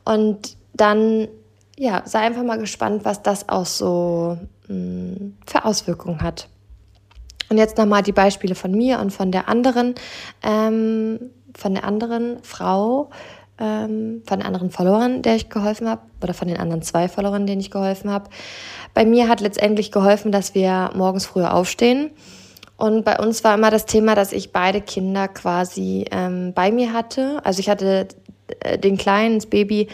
Und 0.04 0.58
dann, 0.74 1.30
ja, 1.78 2.02
sei 2.06 2.20
einfach 2.20 2.44
mal 2.44 2.60
gespannt, 2.60 3.06
was 3.06 3.24
das 3.24 3.48
auch 3.48 3.66
so 3.66 4.38
mh, 4.68 4.76
hm, 4.76 5.38
für 5.46 5.64
Auswirkungen 5.64 6.22
hat. 6.22 6.50
Und 7.50 7.58
jetzt 7.58 7.78
nochmal 7.78 8.04
die 8.04 8.12
Beispiele 8.12 8.56
von 8.56 8.72
mir 8.72 9.00
und 9.00 9.12
von 9.12 9.32
der 9.32 9.48
anderen, 9.48 9.96
ähm, 10.44 11.20
von 11.58 11.74
der 11.74 11.84
anderen 11.84 12.38
Frau, 12.44 13.10
ähm, 13.60 14.22
von 14.26 14.42
anderen 14.42 14.70
Followern, 14.70 15.22
der 15.24 15.36
ich 15.36 15.50
geholfen 15.50 15.90
habe, 15.90 16.02
oder 16.22 16.34
von 16.34 16.48
den 16.48 16.58
anderen 16.58 16.84
zwei 16.84 17.10
Followern, 17.10 17.48
denen 17.48 17.60
ich 17.60 17.72
geholfen 17.72 18.12
habe. 18.12 18.30
Bei 18.94 19.06
mir 19.06 19.28
hat 19.28 19.42
letztendlich 19.42 19.92
geholfen, 19.92 20.32
dass 20.32 20.56
wir 20.56 20.92
morgens 20.96 21.26
früher 21.26 21.54
aufstehen. 21.54 22.12
Und 22.78 23.04
bei 23.04 23.18
uns 23.18 23.44
war 23.44 23.56
immer 23.56 23.72
das 23.72 23.86
Thema, 23.86 24.14
dass 24.14 24.32
ich 24.32 24.52
beide 24.52 24.82
Kinder 24.82 25.28
quasi 25.28 26.06
ähm, 26.12 26.54
bei 26.54 26.72
mir 26.72 26.94
hatte. 26.94 27.42
Also 27.44 27.60
ich 27.60 27.70
hatte 27.70 28.08
äh, 28.60 28.78
den 28.78 28.98
Kleinen, 28.98 29.40
das 29.40 29.48
Baby, 29.48 29.88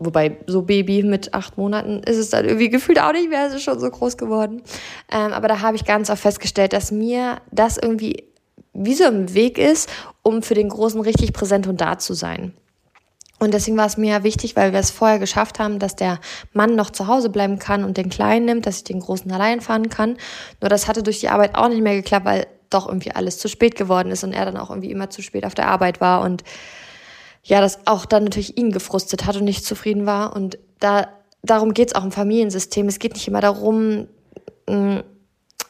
Wobei, 0.00 0.38
so 0.46 0.62
Baby 0.62 1.02
mit 1.04 1.34
acht 1.34 1.56
Monaten 1.56 2.02
ist 2.02 2.18
es 2.18 2.30
dann 2.30 2.44
irgendwie 2.44 2.68
gefühlt 2.68 3.00
auch 3.00 3.12
nicht 3.12 3.30
mehr, 3.30 3.46
es 3.46 3.54
ist 3.54 3.62
schon 3.62 3.78
so 3.78 3.88
groß 3.88 4.16
geworden. 4.16 4.62
Ähm, 5.10 5.32
aber 5.32 5.46
da 5.46 5.60
habe 5.60 5.76
ich 5.76 5.84
ganz 5.84 6.10
oft 6.10 6.20
festgestellt, 6.20 6.72
dass 6.72 6.90
mir 6.90 7.38
das 7.52 7.78
irgendwie 7.78 8.24
wie 8.74 8.94
so 8.94 9.04
im 9.04 9.32
Weg 9.34 9.58
ist, 9.58 9.88
um 10.22 10.42
für 10.42 10.54
den 10.54 10.68
Großen 10.68 11.00
richtig 11.00 11.32
präsent 11.32 11.66
und 11.66 11.80
da 11.80 11.98
zu 11.98 12.14
sein. 12.14 12.52
Und 13.40 13.52
deswegen 13.52 13.76
war 13.76 13.86
es 13.86 13.96
mir 13.96 14.22
wichtig, 14.22 14.56
weil 14.56 14.72
wir 14.72 14.80
es 14.80 14.90
vorher 14.90 15.18
geschafft 15.18 15.58
haben, 15.58 15.78
dass 15.78 15.96
der 15.96 16.20
Mann 16.52 16.76
noch 16.76 16.90
zu 16.90 17.08
Hause 17.08 17.30
bleiben 17.30 17.58
kann 17.58 17.84
und 17.84 17.96
den 17.96 18.08
Kleinen 18.08 18.46
nimmt, 18.46 18.66
dass 18.66 18.78
ich 18.78 18.84
den 18.84 19.00
Großen 19.00 19.30
allein 19.30 19.60
fahren 19.60 19.90
kann. 19.90 20.16
Nur 20.60 20.68
das 20.68 20.88
hatte 20.88 21.02
durch 21.02 21.20
die 21.20 21.28
Arbeit 21.28 21.54
auch 21.54 21.68
nicht 21.68 21.82
mehr 21.82 21.96
geklappt, 21.96 22.26
weil 22.26 22.46
doch 22.70 22.88
irgendwie 22.88 23.12
alles 23.12 23.38
zu 23.38 23.48
spät 23.48 23.76
geworden 23.76 24.10
ist 24.10 24.24
und 24.24 24.32
er 24.32 24.44
dann 24.44 24.56
auch 24.56 24.70
irgendwie 24.70 24.90
immer 24.90 25.10
zu 25.10 25.22
spät 25.22 25.44
auf 25.44 25.54
der 25.54 25.68
Arbeit 25.68 26.00
war 26.00 26.22
und 26.22 26.42
ja, 27.42 27.60
das 27.60 27.86
auch 27.86 28.06
dann 28.06 28.24
natürlich 28.24 28.56
ihn 28.56 28.72
gefrustet 28.72 29.26
hat 29.26 29.36
und 29.36 29.44
nicht 29.44 29.66
zufrieden 29.66 30.06
war. 30.06 30.34
Und 30.34 30.58
da 30.80 31.08
darum 31.42 31.74
geht 31.74 31.88
es 31.88 31.94
auch 31.94 32.04
im 32.04 32.12
Familiensystem. 32.12 32.88
Es 32.88 32.98
geht 32.98 33.12
nicht 33.12 33.28
immer 33.28 33.42
darum, 33.42 34.08
mm, 34.66 35.00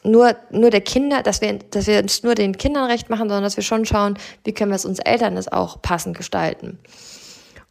nur, 0.04 0.36
nur 0.50 0.70
der 0.70 0.82
Kinder, 0.82 1.22
dass 1.22 1.40
wir, 1.40 1.58
dass 1.70 1.86
wir 1.86 1.98
uns 1.98 2.22
nur 2.22 2.34
den 2.34 2.56
Kindern 2.56 2.90
recht 2.90 3.10
machen, 3.10 3.28
sondern 3.28 3.42
dass 3.42 3.56
wir 3.56 3.64
schon 3.64 3.84
schauen, 3.84 4.18
wie 4.44 4.52
können 4.52 4.70
wir 4.70 4.76
es 4.76 4.84
uns 4.84 4.98
Eltern 4.98 5.36
es 5.36 5.50
auch 5.50 5.80
passend 5.82 6.16
gestalten. 6.16 6.78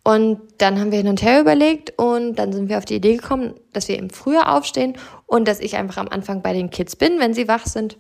Und 0.03 0.41
dann 0.57 0.79
haben 0.79 0.91
wir 0.91 0.97
hin 0.97 1.07
und 1.07 1.21
her 1.21 1.39
überlegt 1.39 1.93
und 1.97 2.35
dann 2.35 2.51
sind 2.51 2.67
wir 2.67 2.77
auf 2.77 2.85
die 2.85 2.95
Idee 2.95 3.15
gekommen, 3.15 3.53
dass 3.71 3.87
wir 3.87 3.97
eben 3.97 4.09
früher 4.09 4.53
aufstehen 4.53 4.97
und 5.27 5.47
dass 5.47 5.61
ich 5.61 5.77
einfach 5.77 5.97
am 5.97 6.09
Anfang 6.09 6.41
bei 6.41 6.51
den 6.51 6.69
Kids 6.69 6.97
bin, 6.97 7.19
wenn 7.19 7.33
sie 7.33 7.47
wach 7.47 7.65
sind. 7.65 7.97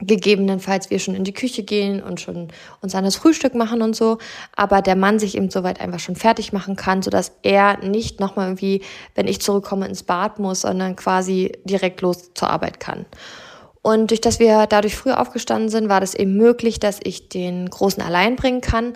Gegebenenfalls 0.00 0.90
wir 0.90 0.98
schon 0.98 1.14
in 1.14 1.24
die 1.24 1.34
Küche 1.34 1.62
gehen 1.62 2.02
und 2.02 2.20
schon 2.20 2.48
uns 2.80 2.94
an 2.94 3.04
das 3.04 3.16
Frühstück 3.16 3.54
machen 3.54 3.82
und 3.82 3.94
so, 3.94 4.18
aber 4.56 4.82
der 4.82 4.96
Mann 4.96 5.18
sich 5.18 5.36
eben 5.36 5.50
soweit 5.50 5.80
einfach 5.80 6.00
schon 6.00 6.16
fertig 6.16 6.52
machen 6.52 6.76
kann, 6.76 7.02
sodass 7.02 7.32
er 7.42 7.78
nicht 7.84 8.20
nochmal 8.20 8.46
irgendwie, 8.46 8.82
wenn 9.14 9.28
ich 9.28 9.40
zurückkomme, 9.40 9.86
ins 9.86 10.02
Bad 10.02 10.38
muss, 10.38 10.62
sondern 10.62 10.96
quasi 10.96 11.52
direkt 11.64 12.00
los 12.00 12.32
zur 12.34 12.50
Arbeit 12.50 12.80
kann. 12.80 13.06
Und 13.82 14.10
durch 14.10 14.20
dass 14.20 14.38
wir 14.38 14.66
dadurch 14.66 14.96
früh 14.96 15.10
aufgestanden 15.10 15.70
sind, 15.70 15.88
war 15.88 16.00
das 16.00 16.14
eben 16.14 16.36
möglich, 16.36 16.80
dass 16.80 17.00
ich 17.02 17.28
den 17.28 17.68
Großen 17.68 18.02
allein 18.02 18.36
bringen 18.36 18.60
kann 18.60 18.92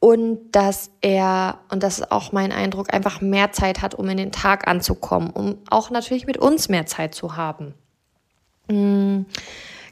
und 0.00 0.52
dass 0.52 0.90
er, 1.00 1.60
und 1.70 1.82
das 1.82 2.00
ist 2.00 2.12
auch 2.12 2.30
mein 2.32 2.52
Eindruck, 2.52 2.92
einfach 2.92 3.20
mehr 3.20 3.52
Zeit 3.52 3.80
hat, 3.80 3.94
um 3.94 4.08
in 4.08 4.18
den 4.18 4.32
Tag 4.32 4.68
anzukommen, 4.68 5.30
um 5.30 5.58
auch 5.70 5.90
natürlich 5.90 6.26
mit 6.26 6.36
uns 6.36 6.68
mehr 6.68 6.84
Zeit 6.86 7.14
zu 7.14 7.36
haben. 7.36 7.74
Mhm. 8.68 9.26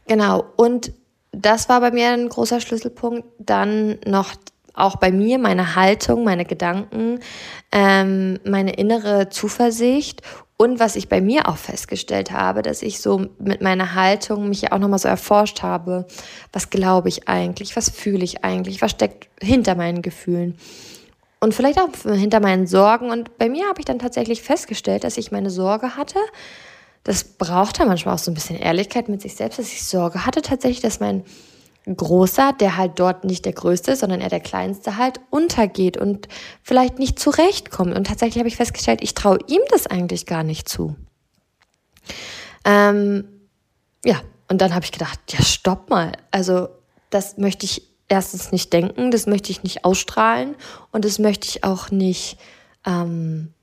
Genau, 0.06 0.44
und 0.56 0.92
das 1.32 1.68
war 1.68 1.80
bei 1.80 1.90
mir 1.90 2.10
ein 2.10 2.28
großer 2.28 2.60
Schlüsselpunkt. 2.60 3.26
Dann 3.38 3.98
noch 4.06 4.34
auch 4.74 4.96
bei 4.96 5.12
mir 5.12 5.38
meine 5.38 5.74
Haltung, 5.76 6.24
meine 6.24 6.44
Gedanken, 6.44 7.20
ähm, 7.72 8.38
meine 8.44 8.74
innere 8.74 9.28
Zuversicht 9.28 10.22
und 10.56 10.78
was 10.78 10.96
ich 10.96 11.08
bei 11.08 11.20
mir 11.20 11.48
auch 11.48 11.56
festgestellt 11.56 12.30
habe, 12.30 12.62
dass 12.62 12.82
ich 12.82 13.00
so 13.00 13.26
mit 13.38 13.60
meiner 13.60 13.94
Haltung 13.94 14.48
mich 14.48 14.62
ja 14.62 14.72
auch 14.72 14.78
nochmal 14.78 14.98
so 14.98 15.08
erforscht 15.08 15.62
habe, 15.62 16.06
was 16.52 16.70
glaube 16.70 17.08
ich 17.08 17.28
eigentlich, 17.28 17.76
was 17.76 17.90
fühle 17.90 18.24
ich 18.24 18.44
eigentlich, 18.44 18.80
was 18.80 18.92
steckt 18.92 19.28
hinter 19.40 19.74
meinen 19.74 20.02
Gefühlen 20.02 20.56
und 21.40 21.52
vielleicht 21.52 21.80
auch 21.80 21.88
hinter 22.04 22.38
meinen 22.38 22.68
Sorgen. 22.68 23.10
Und 23.10 23.36
bei 23.38 23.48
mir 23.48 23.66
habe 23.68 23.80
ich 23.80 23.84
dann 23.84 23.98
tatsächlich 23.98 24.42
festgestellt, 24.42 25.02
dass 25.02 25.18
ich 25.18 25.32
meine 25.32 25.50
Sorge 25.50 25.96
hatte. 25.96 26.20
Das 27.04 27.24
braucht 27.24 27.78
ja 27.78 27.84
manchmal 27.84 28.14
auch 28.14 28.18
so 28.18 28.30
ein 28.30 28.34
bisschen 28.34 28.56
Ehrlichkeit 28.56 29.08
mit 29.08 29.22
sich 29.22 29.34
selbst, 29.34 29.58
dass 29.58 29.72
ich 29.72 29.84
Sorge 29.84 30.24
hatte 30.24 30.42
tatsächlich, 30.42 30.80
dass 30.80 31.00
mein 31.00 31.24
Großer, 31.84 32.52
der 32.52 32.76
halt 32.76 33.00
dort 33.00 33.24
nicht 33.24 33.44
der 33.44 33.54
Größte 33.54 33.92
ist, 33.92 34.00
sondern 34.00 34.20
er 34.20 34.28
der 34.28 34.40
Kleinste 34.40 34.96
halt 34.96 35.20
untergeht 35.30 35.96
und 35.96 36.28
vielleicht 36.62 37.00
nicht 37.00 37.18
zurechtkommt. 37.18 37.96
Und 37.96 38.06
tatsächlich 38.06 38.38
habe 38.38 38.48
ich 38.48 38.56
festgestellt, 38.56 39.00
ich 39.02 39.14
traue 39.14 39.38
ihm 39.48 39.60
das 39.70 39.88
eigentlich 39.88 40.26
gar 40.26 40.44
nicht 40.44 40.68
zu. 40.68 40.94
Ähm, 42.64 43.24
ja, 44.04 44.20
und 44.48 44.60
dann 44.60 44.74
habe 44.74 44.84
ich 44.84 44.92
gedacht, 44.92 45.18
ja, 45.30 45.42
stopp 45.42 45.90
mal. 45.90 46.12
Also 46.30 46.68
das 47.10 47.36
möchte 47.36 47.66
ich 47.66 47.82
erstens 48.08 48.52
nicht 48.52 48.72
denken, 48.72 49.10
das 49.10 49.26
möchte 49.26 49.50
ich 49.50 49.64
nicht 49.64 49.84
ausstrahlen 49.84 50.54
und 50.92 51.04
das 51.04 51.18
möchte 51.18 51.48
ich 51.48 51.64
auch 51.64 51.90
nicht 51.90 52.38
ähm, 52.86 53.54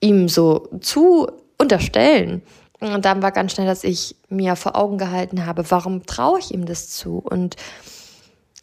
ihm 0.00 0.28
so 0.28 0.68
zu 0.80 1.28
unterstellen. 1.60 2.42
Und 2.80 3.04
dann 3.04 3.22
war 3.22 3.30
ganz 3.30 3.52
schnell, 3.52 3.66
dass 3.66 3.84
ich 3.84 4.16
mir 4.28 4.56
vor 4.56 4.74
Augen 4.74 4.96
gehalten 4.96 5.44
habe, 5.46 5.70
warum 5.70 6.06
traue 6.06 6.38
ich 6.38 6.52
ihm 6.52 6.64
das 6.64 6.88
zu? 6.88 7.18
Und 7.18 7.56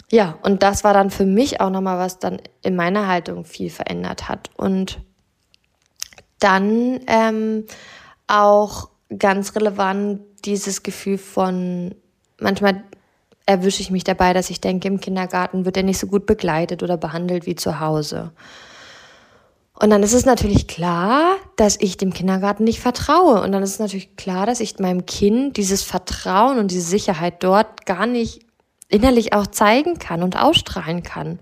ja, 0.10 0.38
und 0.42 0.64
das 0.64 0.84
war 0.84 0.94
dann 0.94 1.12
für 1.12 1.26
mich 1.26 1.62
auch 1.62 1.70
nochmal, 1.70 2.00
was 2.00 2.18
dann 2.18 2.42
in 2.64 2.76
meiner 2.76 3.08
Haltung 3.08 3.46
viel 3.46 3.70
verändert 3.70 4.28
hat. 4.28 4.50
Und 4.56 5.00
dann 6.40 7.02
ähm, 7.08 7.66
auch 8.26 8.90
ganz 9.18 9.56
relevant 9.56 10.22
dieses 10.46 10.82
Gefühl 10.82 11.18
von, 11.18 11.94
manchmal 12.40 12.84
erwische 13.46 13.82
ich 13.82 13.92
mich 13.92 14.04
dabei, 14.04 14.34
dass 14.34 14.50
ich 14.50 14.62
denke, 14.62 14.88
im 14.88 15.00
Kindergarten 15.00 15.66
wird 15.66 15.78
er 15.78 15.84
nicht 15.84 16.00
so 16.00 16.08
gut 16.08 16.26
begleitet 16.26 16.84
oder 16.84 16.98
behandelt 16.98 17.46
wie 17.46 17.56
zu 17.56 17.80
Hause. 17.80 18.32
Und 19.80 19.92
dann 19.92 20.02
ist 20.02 20.14
es 20.14 20.26
natürlich 20.26 20.68
klar, 20.68 21.36
dass 21.56 21.78
ich 21.80 21.98
dem 21.98 22.12
Kindergarten 22.12 22.64
nicht 22.64 22.80
vertraue. 22.80 23.42
Und 23.42 23.52
dann 23.52 23.62
ist 23.62 23.74
es 23.74 23.80
natürlich 23.80 24.16
klar, 24.16 24.48
dass 24.48 24.60
ich 24.60 24.80
meinem 24.80 25.06
Kind 25.06 25.56
dieses 25.58 25.84
Vertrauen 25.84 26.58
und 26.58 26.72
diese 26.72 26.88
Sicherheit 26.88 27.44
dort 27.44 27.86
gar 27.86 28.08
nicht 28.08 28.42
innerlich 28.90 29.34
auch 29.34 29.46
zeigen 29.46 30.00
kann 30.00 30.24
und 30.24 30.36
ausstrahlen 30.36 31.04
kann. 31.04 31.40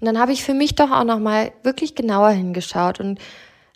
Und 0.00 0.06
dann 0.06 0.18
habe 0.18 0.32
ich 0.32 0.44
für 0.44 0.54
mich 0.54 0.76
doch 0.76 0.90
auch 0.90 1.04
nochmal 1.04 1.52
wirklich 1.62 1.94
genauer 1.94 2.30
hingeschaut 2.30 3.00
und 3.00 3.18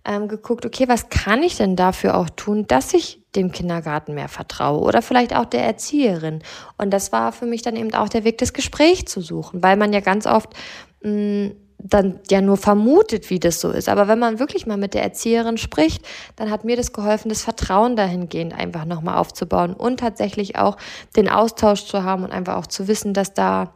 ähm, 0.05 0.27
geguckt, 0.27 0.65
okay, 0.65 0.89
was 0.89 1.11
kann 1.11 1.43
ich 1.43 1.57
denn 1.57 1.77
dafür 1.77 2.17
auch 2.17 2.31
tun, 2.31 2.67
dass 2.67 2.95
ich 2.95 3.21
dem 3.37 3.53
Kindergarten 3.53 4.15
mehr 4.15 4.29
vertraue 4.29 4.81
oder 4.81 5.03
vielleicht 5.03 5.35
auch 5.35 5.45
der 5.45 5.65
Erzieherin. 5.65 6.43
Und 6.79 6.91
das 6.91 7.13
war 7.13 7.33
für 7.33 7.47
mich 7.47 7.63
dann 7.63 7.77
eben 7.77 7.95
auch 7.95 8.09
der 8.09 8.25
Weg, 8.25 8.39
das 8.39 8.53
Gespräch 8.53 9.07
zu 9.07 9.21
suchen, 9.21 9.63
weil 9.63 9.77
man 9.77 9.93
ja 9.93 10.01
ganz 10.01 10.27
oft 10.27 10.55
mh, 11.03 11.11
mm, 11.11 11.57
dann 11.83 12.21
ja 12.31 12.41
nur 12.41 12.57
vermutet, 12.57 13.31
wie 13.31 13.41
das 13.41 13.61
so 13.61 13.71
ist. 13.71 13.89
Aber 13.89 14.09
wenn 14.09 14.19
man 14.19 14.39
wirklich 14.39 14.67
mal 14.67 14.77
mit 14.77 14.95
der 14.95 15.03
Erzieherin 15.03 15.59
spricht, 15.59 16.05
dann 16.37 16.51
hat 16.51 16.65
mir 16.65 16.77
das 16.77 16.93
geholfen, 16.93 17.29
das 17.29 17.43
Vertrauen 17.43 17.97
dahingehend 17.97 18.55
einfach 18.55 18.85
nochmal 18.85 19.17
aufzubauen 19.17 19.75
und 19.75 20.01
tatsächlich 20.01 20.57
auch 20.57 20.77
den 21.17 21.29
Austausch 21.29 21.85
zu 21.85 22.05
haben 22.05 22.25
und 22.25 22.33
einfach 22.33 22.57
auch 22.57 22.67
zu 22.67 22.89
wissen, 22.89 23.15
dass 23.15 23.35
da 23.35 23.73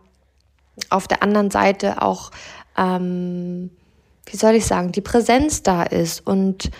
auf 0.91 1.09
der 1.09 1.23
anderen 1.23 1.51
Seite 1.51 2.03
auch, 2.03 2.31
ähm, 2.77 3.71
wie 4.27 4.37
soll 4.37 4.55
ich 4.55 4.67
sagen, 4.67 4.93
die 4.93 5.01
Präsenz 5.01 5.63
da 5.63 5.83
ist 5.83 6.27
und 6.27 6.71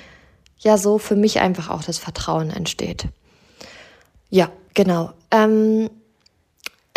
ja, 0.59 0.79
so 0.79 0.99
für 0.99 1.17
mich 1.17 1.41
einfach 1.41 1.71
auch 1.71 1.83
das 1.83 1.99
Vertrauen 1.99 2.51
entsteht. 2.51 3.09
Ja, 4.31 4.51
genau. 4.75 5.13
Ähm, 5.31 5.91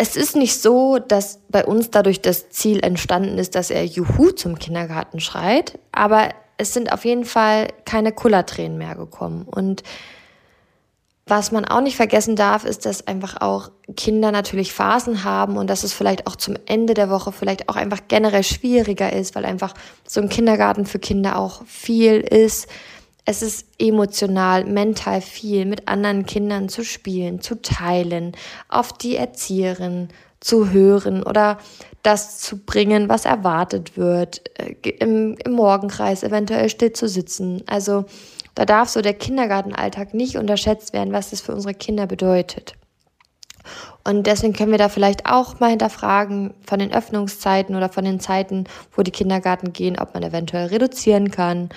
es 0.00 0.16
ist 0.16 0.34
nicht 0.34 0.62
so, 0.62 0.98
dass 0.98 1.40
bei 1.50 1.62
uns 1.62 1.90
dadurch 1.90 2.22
das 2.22 2.48
Ziel 2.48 2.82
entstanden 2.82 3.36
ist, 3.36 3.54
dass 3.54 3.70
er 3.70 3.84
Juhu 3.84 4.30
zum 4.30 4.58
Kindergarten 4.58 5.20
schreit, 5.20 5.78
aber 5.92 6.30
es 6.56 6.72
sind 6.72 6.90
auf 6.90 7.04
jeden 7.04 7.26
Fall 7.26 7.68
keine 7.84 8.10
Kullertränen 8.10 8.78
mehr 8.78 8.94
gekommen. 8.94 9.42
Und 9.44 9.82
was 11.26 11.52
man 11.52 11.66
auch 11.66 11.82
nicht 11.82 11.96
vergessen 11.96 12.34
darf, 12.34 12.64
ist, 12.64 12.86
dass 12.86 13.06
einfach 13.06 13.42
auch 13.42 13.72
Kinder 13.94 14.32
natürlich 14.32 14.72
Phasen 14.72 15.22
haben 15.22 15.58
und 15.58 15.68
dass 15.68 15.84
es 15.84 15.92
vielleicht 15.92 16.26
auch 16.26 16.36
zum 16.36 16.56
Ende 16.64 16.94
der 16.94 17.10
Woche 17.10 17.30
vielleicht 17.30 17.68
auch 17.68 17.76
einfach 17.76 18.00
generell 18.08 18.42
schwieriger 18.42 19.12
ist, 19.12 19.34
weil 19.34 19.44
einfach 19.44 19.74
so 20.08 20.22
ein 20.22 20.30
Kindergarten 20.30 20.86
für 20.86 20.98
Kinder 20.98 21.38
auch 21.38 21.62
viel 21.66 22.20
ist 22.20 22.68
es 23.24 23.42
ist 23.42 23.66
emotional, 23.78 24.64
mental 24.64 25.20
viel 25.20 25.64
mit 25.66 25.88
anderen 25.88 26.26
Kindern 26.26 26.68
zu 26.68 26.84
spielen, 26.84 27.40
zu 27.40 27.60
teilen, 27.60 28.32
auf 28.68 28.92
die 28.92 29.16
Erzieherin 29.16 30.08
zu 30.40 30.70
hören 30.70 31.22
oder 31.22 31.58
das 32.02 32.38
zu 32.38 32.58
bringen, 32.64 33.08
was 33.08 33.26
erwartet 33.26 33.96
wird, 33.96 34.42
äh, 34.58 34.72
im, 34.90 35.36
im 35.44 35.52
Morgenkreis 35.52 36.22
eventuell 36.22 36.70
still 36.70 36.92
zu 36.92 37.08
sitzen. 37.08 37.62
Also 37.66 38.06
da 38.54 38.64
darf 38.64 38.88
so 38.88 39.02
der 39.02 39.14
Kindergartenalltag 39.14 40.14
nicht 40.14 40.36
unterschätzt 40.36 40.92
werden, 40.92 41.12
was 41.12 41.30
das 41.30 41.42
für 41.42 41.52
unsere 41.52 41.74
Kinder 41.74 42.06
bedeutet. 42.06 42.74
Und 44.02 44.26
deswegen 44.26 44.54
können 44.54 44.70
wir 44.70 44.78
da 44.78 44.88
vielleicht 44.88 45.26
auch 45.26 45.60
mal 45.60 45.68
hinterfragen 45.68 46.54
von 46.66 46.78
den 46.78 46.92
Öffnungszeiten 46.92 47.76
oder 47.76 47.90
von 47.90 48.06
den 48.06 48.18
Zeiten, 48.18 48.64
wo 48.96 49.02
die 49.02 49.10
Kindergarten 49.10 49.74
gehen, 49.74 49.98
ob 49.98 50.14
man 50.14 50.22
eventuell 50.22 50.68
reduzieren 50.68 51.30
kann 51.30 51.68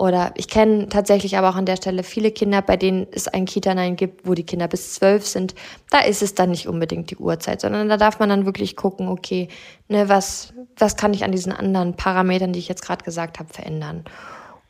oder 0.00 0.32
ich 0.34 0.48
kenne 0.48 0.88
tatsächlich 0.88 1.36
aber 1.36 1.50
auch 1.50 1.56
an 1.56 1.66
der 1.66 1.76
Stelle 1.76 2.02
viele 2.04 2.30
Kinder, 2.30 2.62
bei 2.62 2.78
denen 2.78 3.06
es 3.12 3.28
ein 3.28 3.44
Kita-Nein 3.44 3.96
gibt, 3.96 4.26
wo 4.26 4.32
die 4.32 4.46
Kinder 4.46 4.66
bis 4.66 4.94
zwölf 4.94 5.26
sind. 5.26 5.54
Da 5.90 5.98
ist 5.98 6.22
es 6.22 6.34
dann 6.34 6.52
nicht 6.52 6.66
unbedingt 6.66 7.10
die 7.10 7.18
Uhrzeit, 7.18 7.60
sondern 7.60 7.90
da 7.90 7.98
darf 7.98 8.18
man 8.18 8.30
dann 8.30 8.46
wirklich 8.46 8.76
gucken, 8.76 9.08
okay, 9.08 9.48
ne, 9.88 10.08
was, 10.08 10.54
was 10.78 10.96
kann 10.96 11.12
ich 11.12 11.22
an 11.22 11.32
diesen 11.32 11.52
anderen 11.52 11.96
Parametern, 11.96 12.54
die 12.54 12.60
ich 12.60 12.68
jetzt 12.68 12.80
gerade 12.80 13.04
gesagt 13.04 13.38
habe, 13.38 13.52
verändern. 13.52 14.04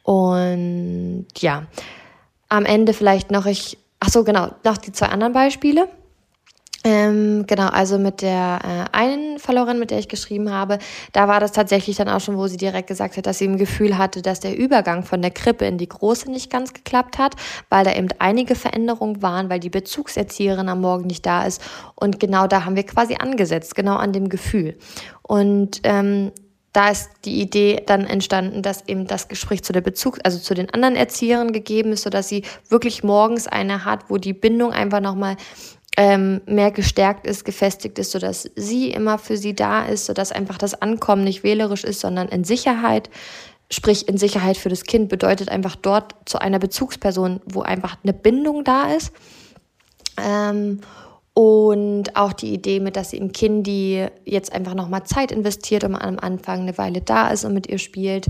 Und 0.03 1.27
ja, 1.39 1.69
am 2.49 2.65
Ende 2.65 2.93
vielleicht 2.93 3.31
noch 3.31 3.47
ich, 3.47 3.79
ach 4.01 4.09
so, 4.09 4.25
genau, 4.25 4.49
noch 4.65 4.79
die 4.79 4.91
zwei 4.91 5.11
anderen 5.11 5.33
Beispiele. 5.33 5.87
Ähm, 6.83 7.45
genau, 7.47 7.69
also 7.69 7.99
mit 7.99 8.23
der 8.23 8.59
äh, 8.65 8.97
einen 8.97 9.39
Followerin, 9.39 9.79
mit 9.79 9.91
der 9.91 9.99
ich 9.99 10.09
geschrieben 10.09 10.51
habe, 10.51 10.79
da 11.13 11.29
war 11.29 11.39
das 11.39 11.53
tatsächlich 11.53 11.97
dann 11.97 12.09
auch 12.09 12.21
schon, 12.21 12.39
wo 12.39 12.47
sie 12.47 12.57
direkt 12.57 12.89
gesagt 12.89 13.19
hat, 13.19 13.27
dass 13.27 13.37
sie 13.37 13.45
im 13.45 13.59
Gefühl 13.59 13.99
hatte, 13.99 14.23
dass 14.23 14.41
der 14.41 14.57
Übergang 14.57 15.03
von 15.05 15.21
der 15.21 15.31
Krippe 15.31 15.67
in 15.67 15.77
die 15.77 15.89
Große 15.89 16.31
nicht 16.31 16.51
ganz 16.51 16.73
geklappt 16.73 17.19
hat, 17.19 17.37
weil 17.69 17.85
da 17.85 17.95
eben 17.95 18.09
einige 18.19 18.55
Veränderungen 18.55 19.21
waren, 19.21 19.51
weil 19.51 19.61
die 19.61 19.69
Bezugserzieherin 19.69 20.71
am 20.71 20.81
Morgen 20.81 21.07
nicht 21.07 21.27
da 21.27 21.45
ist. 21.45 21.61
Und 21.97 22.19
genau 22.19 22.47
da 22.47 22.65
haben 22.65 22.77
wir 22.77 22.87
quasi 22.87 23.17
angesetzt, 23.17 23.75
genau 23.75 23.97
an 23.97 24.15
dem 24.15 24.31
Gefühl. 24.31 24.79
Und 25.23 25.81
ähm, 25.85 26.33
da 26.73 26.91
ist 26.91 27.11
die 27.25 27.41
Idee 27.41 27.83
dann 27.85 28.07
entstanden, 28.07 28.63
dass 28.63 28.87
eben 28.87 29.07
das 29.07 29.27
Gespräch 29.27 29.65
zu 29.65 29.73
der 29.73 29.81
Bezug, 29.81 30.19
also 30.23 30.39
zu 30.39 30.55
den 30.55 30.71
anderen 30.73 30.95
Erzieherinnen 30.95 31.53
gegeben 31.53 31.93
ist, 31.93 32.03
sodass 32.03 32.29
sie 32.29 32.45
wirklich 32.69 33.03
morgens 33.03 33.49
eine 33.49 33.85
hat, 33.85 34.09
wo 34.09 34.19
die 34.19 34.33
Bindung 34.33 34.73
einfach 34.73 35.01
nochmal 35.01 35.37
ähm, 35.97 36.41
mehr 36.47 36.71
gestärkt 36.71 37.27
ist, 37.27 37.45
gefestigt 37.45 37.99
ist, 37.99 38.13
sodass 38.13 38.51
sie 38.57 38.91
immer 38.91 39.19
für 39.19 39.37
sie 39.37 39.55
da 39.55 39.85
ist, 39.85 40.07
sodass 40.07 40.33
einfach 40.33 40.59
das 40.59 40.81
Ankommen 40.81 41.25
nicht 41.25 41.43
wählerisch 41.43 41.85
ist, 41.85 42.01
sondern 42.01 42.29
in 42.29 42.45
Sicherheit. 42.45 43.11
Sprich, 43.73 44.09
in 44.09 44.19
Sicherheit 44.19 44.57
für 44.57 44.69
das 44.69 44.85
Kind 44.85 45.09
bedeutet 45.09 45.49
einfach 45.49 45.77
dort 45.77 46.15
zu 46.25 46.41
einer 46.41 46.59
Bezugsperson, 46.59 47.41
wo 47.47 47.63
einfach 47.63 47.97
eine 48.03 48.13
Bindung 48.13 48.65
da 48.65 48.93
ist. 48.93 49.13
Ähm, 50.17 50.81
und 51.35 52.17
auch 52.17 52.33
die 52.33 52.53
Idee 52.53 52.81
mit, 52.81 52.97
dass 52.97 53.11
sie 53.11 53.17
im 53.17 53.33
Kindi 53.33 54.07
jetzt 54.25 54.53
einfach 54.53 54.75
nochmal 54.75 55.05
Zeit 55.05 55.31
investiert 55.33 55.85
und 55.85 55.95
am 55.95 56.19
Anfang 56.19 56.61
eine 56.61 56.77
Weile 56.79 57.01
da 57.01 57.29
ist 57.29 57.45
und 57.45 57.55
mit 57.55 57.69
ihr 57.69 57.79
spielt. 57.79 58.27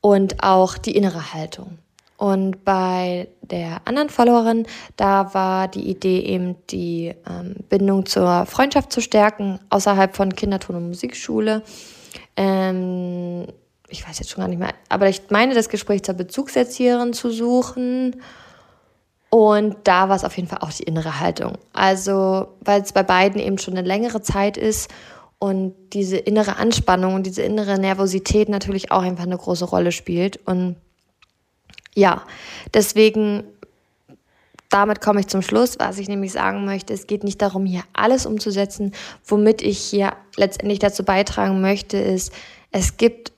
Und 0.00 0.42
auch 0.42 0.76
die 0.78 0.96
innere 0.96 1.32
Haltung. 1.32 1.78
Und 2.16 2.64
bei 2.64 3.28
der 3.42 3.82
anderen 3.84 4.08
Followerin, 4.08 4.66
da 4.96 5.34
war 5.34 5.68
die 5.68 5.88
Idee 5.90 6.20
eben, 6.20 6.56
die 6.70 7.14
ähm, 7.28 7.56
Bindung 7.68 8.06
zur 8.06 8.46
Freundschaft 8.46 8.92
zu 8.92 9.00
stärken, 9.00 9.58
außerhalb 9.68 10.16
von 10.16 10.34
Kinderton- 10.34 10.76
und 10.76 10.88
Musikschule. 10.88 11.62
Ähm, 12.36 13.46
ich 13.88 14.06
weiß 14.06 14.18
jetzt 14.18 14.30
schon 14.30 14.40
gar 14.40 14.48
nicht 14.48 14.58
mehr, 14.58 14.74
aber 14.88 15.08
ich 15.08 15.22
meine, 15.30 15.54
das 15.54 15.68
Gespräch 15.68 16.02
zur 16.02 16.14
Bezugserzieherin 16.14 17.12
zu 17.12 17.30
suchen. 17.30 18.16
Und 19.28 19.76
da 19.84 20.08
war 20.08 20.16
es 20.16 20.24
auf 20.24 20.36
jeden 20.36 20.48
Fall 20.48 20.60
auch 20.62 20.72
die 20.72 20.84
innere 20.84 21.20
Haltung. 21.20 21.58
Also, 21.72 22.48
weil 22.60 22.80
es 22.80 22.92
bei 22.92 23.02
beiden 23.02 23.40
eben 23.40 23.58
schon 23.58 23.76
eine 23.76 23.86
längere 23.86 24.22
Zeit 24.22 24.56
ist 24.56 24.90
und 25.38 25.74
diese 25.92 26.16
innere 26.16 26.56
Anspannung 26.56 27.14
und 27.14 27.26
diese 27.26 27.42
innere 27.42 27.78
Nervosität 27.78 28.48
natürlich 28.48 28.90
auch 28.92 29.02
einfach 29.02 29.24
eine 29.24 29.36
große 29.36 29.66
Rolle 29.66 29.92
spielt. 29.92 30.38
Und 30.46 30.76
ja, 31.96 32.22
deswegen, 32.74 33.44
damit 34.68 35.00
komme 35.00 35.20
ich 35.20 35.28
zum 35.28 35.40
Schluss. 35.40 35.78
Was 35.78 35.98
ich 35.98 36.08
nämlich 36.08 36.30
sagen 36.30 36.66
möchte, 36.66 36.92
es 36.92 37.06
geht 37.06 37.24
nicht 37.24 37.40
darum, 37.40 37.64
hier 37.64 37.84
alles 37.94 38.26
umzusetzen. 38.26 38.92
Womit 39.24 39.62
ich 39.62 39.78
hier 39.78 40.12
letztendlich 40.36 40.78
dazu 40.78 41.04
beitragen 41.04 41.62
möchte, 41.62 41.96
ist, 41.96 42.32
es 42.70 42.98
gibt 42.98 43.32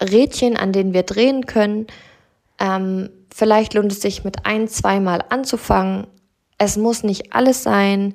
Rädchen, 0.00 0.56
an 0.56 0.72
denen 0.72 0.94
wir 0.94 1.02
drehen 1.02 1.46
können. 1.46 1.88
Ähm, 2.60 3.10
vielleicht 3.34 3.74
lohnt 3.74 3.90
es 3.90 4.00
sich 4.00 4.22
mit 4.22 4.46
ein, 4.46 4.68
zweimal 4.68 5.24
anzufangen. 5.28 6.06
Es 6.58 6.76
muss 6.76 7.02
nicht 7.02 7.32
alles 7.34 7.64
sein. 7.64 8.14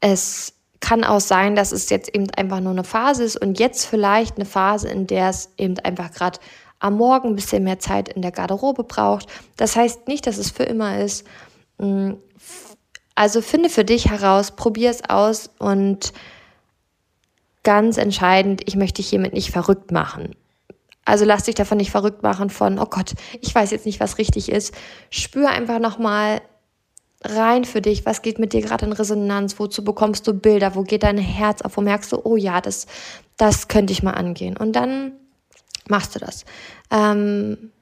Es 0.00 0.52
kann 0.80 1.02
auch 1.02 1.20
sein, 1.20 1.56
dass 1.56 1.72
es 1.72 1.88
jetzt 1.88 2.14
eben 2.14 2.30
einfach 2.36 2.60
nur 2.60 2.72
eine 2.72 2.84
Phase 2.84 3.24
ist 3.24 3.40
und 3.40 3.58
jetzt 3.58 3.86
vielleicht 3.86 4.36
eine 4.36 4.44
Phase, 4.44 4.88
in 4.88 5.06
der 5.06 5.30
es 5.30 5.50
eben 5.56 5.78
einfach 5.78 6.12
gerade 6.12 6.38
am 6.80 6.96
Morgen 6.96 7.28
ein 7.28 7.36
bisschen 7.36 7.64
mehr 7.64 7.78
Zeit 7.78 8.08
in 8.08 8.22
der 8.22 8.32
Garderobe 8.32 8.84
braucht. 8.84 9.26
Das 9.56 9.76
heißt 9.76 10.08
nicht, 10.08 10.26
dass 10.26 10.38
es 10.38 10.50
für 10.50 10.64
immer 10.64 10.98
ist. 10.98 11.26
Mm, 11.78 12.12
also 13.14 13.40
finde 13.40 13.68
für 13.68 13.84
dich 13.84 14.08
heraus, 14.08 14.52
probier 14.52 14.90
es 14.90 15.08
aus 15.08 15.50
und 15.58 16.12
ganz 17.64 17.98
entscheidend, 17.98 18.62
ich 18.66 18.76
möchte 18.76 19.02
dich 19.02 19.10
hiermit 19.10 19.32
nicht 19.32 19.50
verrückt 19.50 19.90
machen. 19.90 20.36
Also 21.04 21.24
lass 21.24 21.44
dich 21.44 21.54
davon 21.54 21.78
nicht 21.78 21.90
verrückt 21.90 22.22
machen 22.22 22.50
von, 22.50 22.78
oh 22.78 22.86
Gott, 22.86 23.14
ich 23.40 23.54
weiß 23.54 23.70
jetzt 23.70 23.86
nicht, 23.86 23.98
was 23.98 24.18
richtig 24.18 24.50
ist. 24.50 24.74
Spür 25.10 25.48
einfach 25.48 25.78
nochmal 25.78 26.42
rein 27.24 27.64
für 27.64 27.80
dich, 27.80 28.06
was 28.06 28.22
geht 28.22 28.38
mit 28.38 28.52
dir 28.52 28.60
gerade 28.60 28.86
in 28.86 28.92
Resonanz, 28.92 29.58
wozu 29.58 29.82
bekommst 29.82 30.26
du 30.26 30.34
Bilder, 30.34 30.74
wo 30.74 30.82
geht 30.82 31.02
dein 31.02 31.18
Herz 31.18 31.62
auf, 31.62 31.76
wo 31.76 31.80
merkst 31.80 32.12
du, 32.12 32.20
oh 32.24 32.36
ja, 32.36 32.60
das, 32.60 32.86
das 33.36 33.68
könnte 33.68 33.92
ich 33.92 34.02
mal 34.02 34.12
angehen. 34.12 34.56
Und 34.56 34.74
dann 34.74 35.12
machst 35.90 36.14
du 36.14 36.18
das. 36.18 36.44
Ähm, 36.90 37.72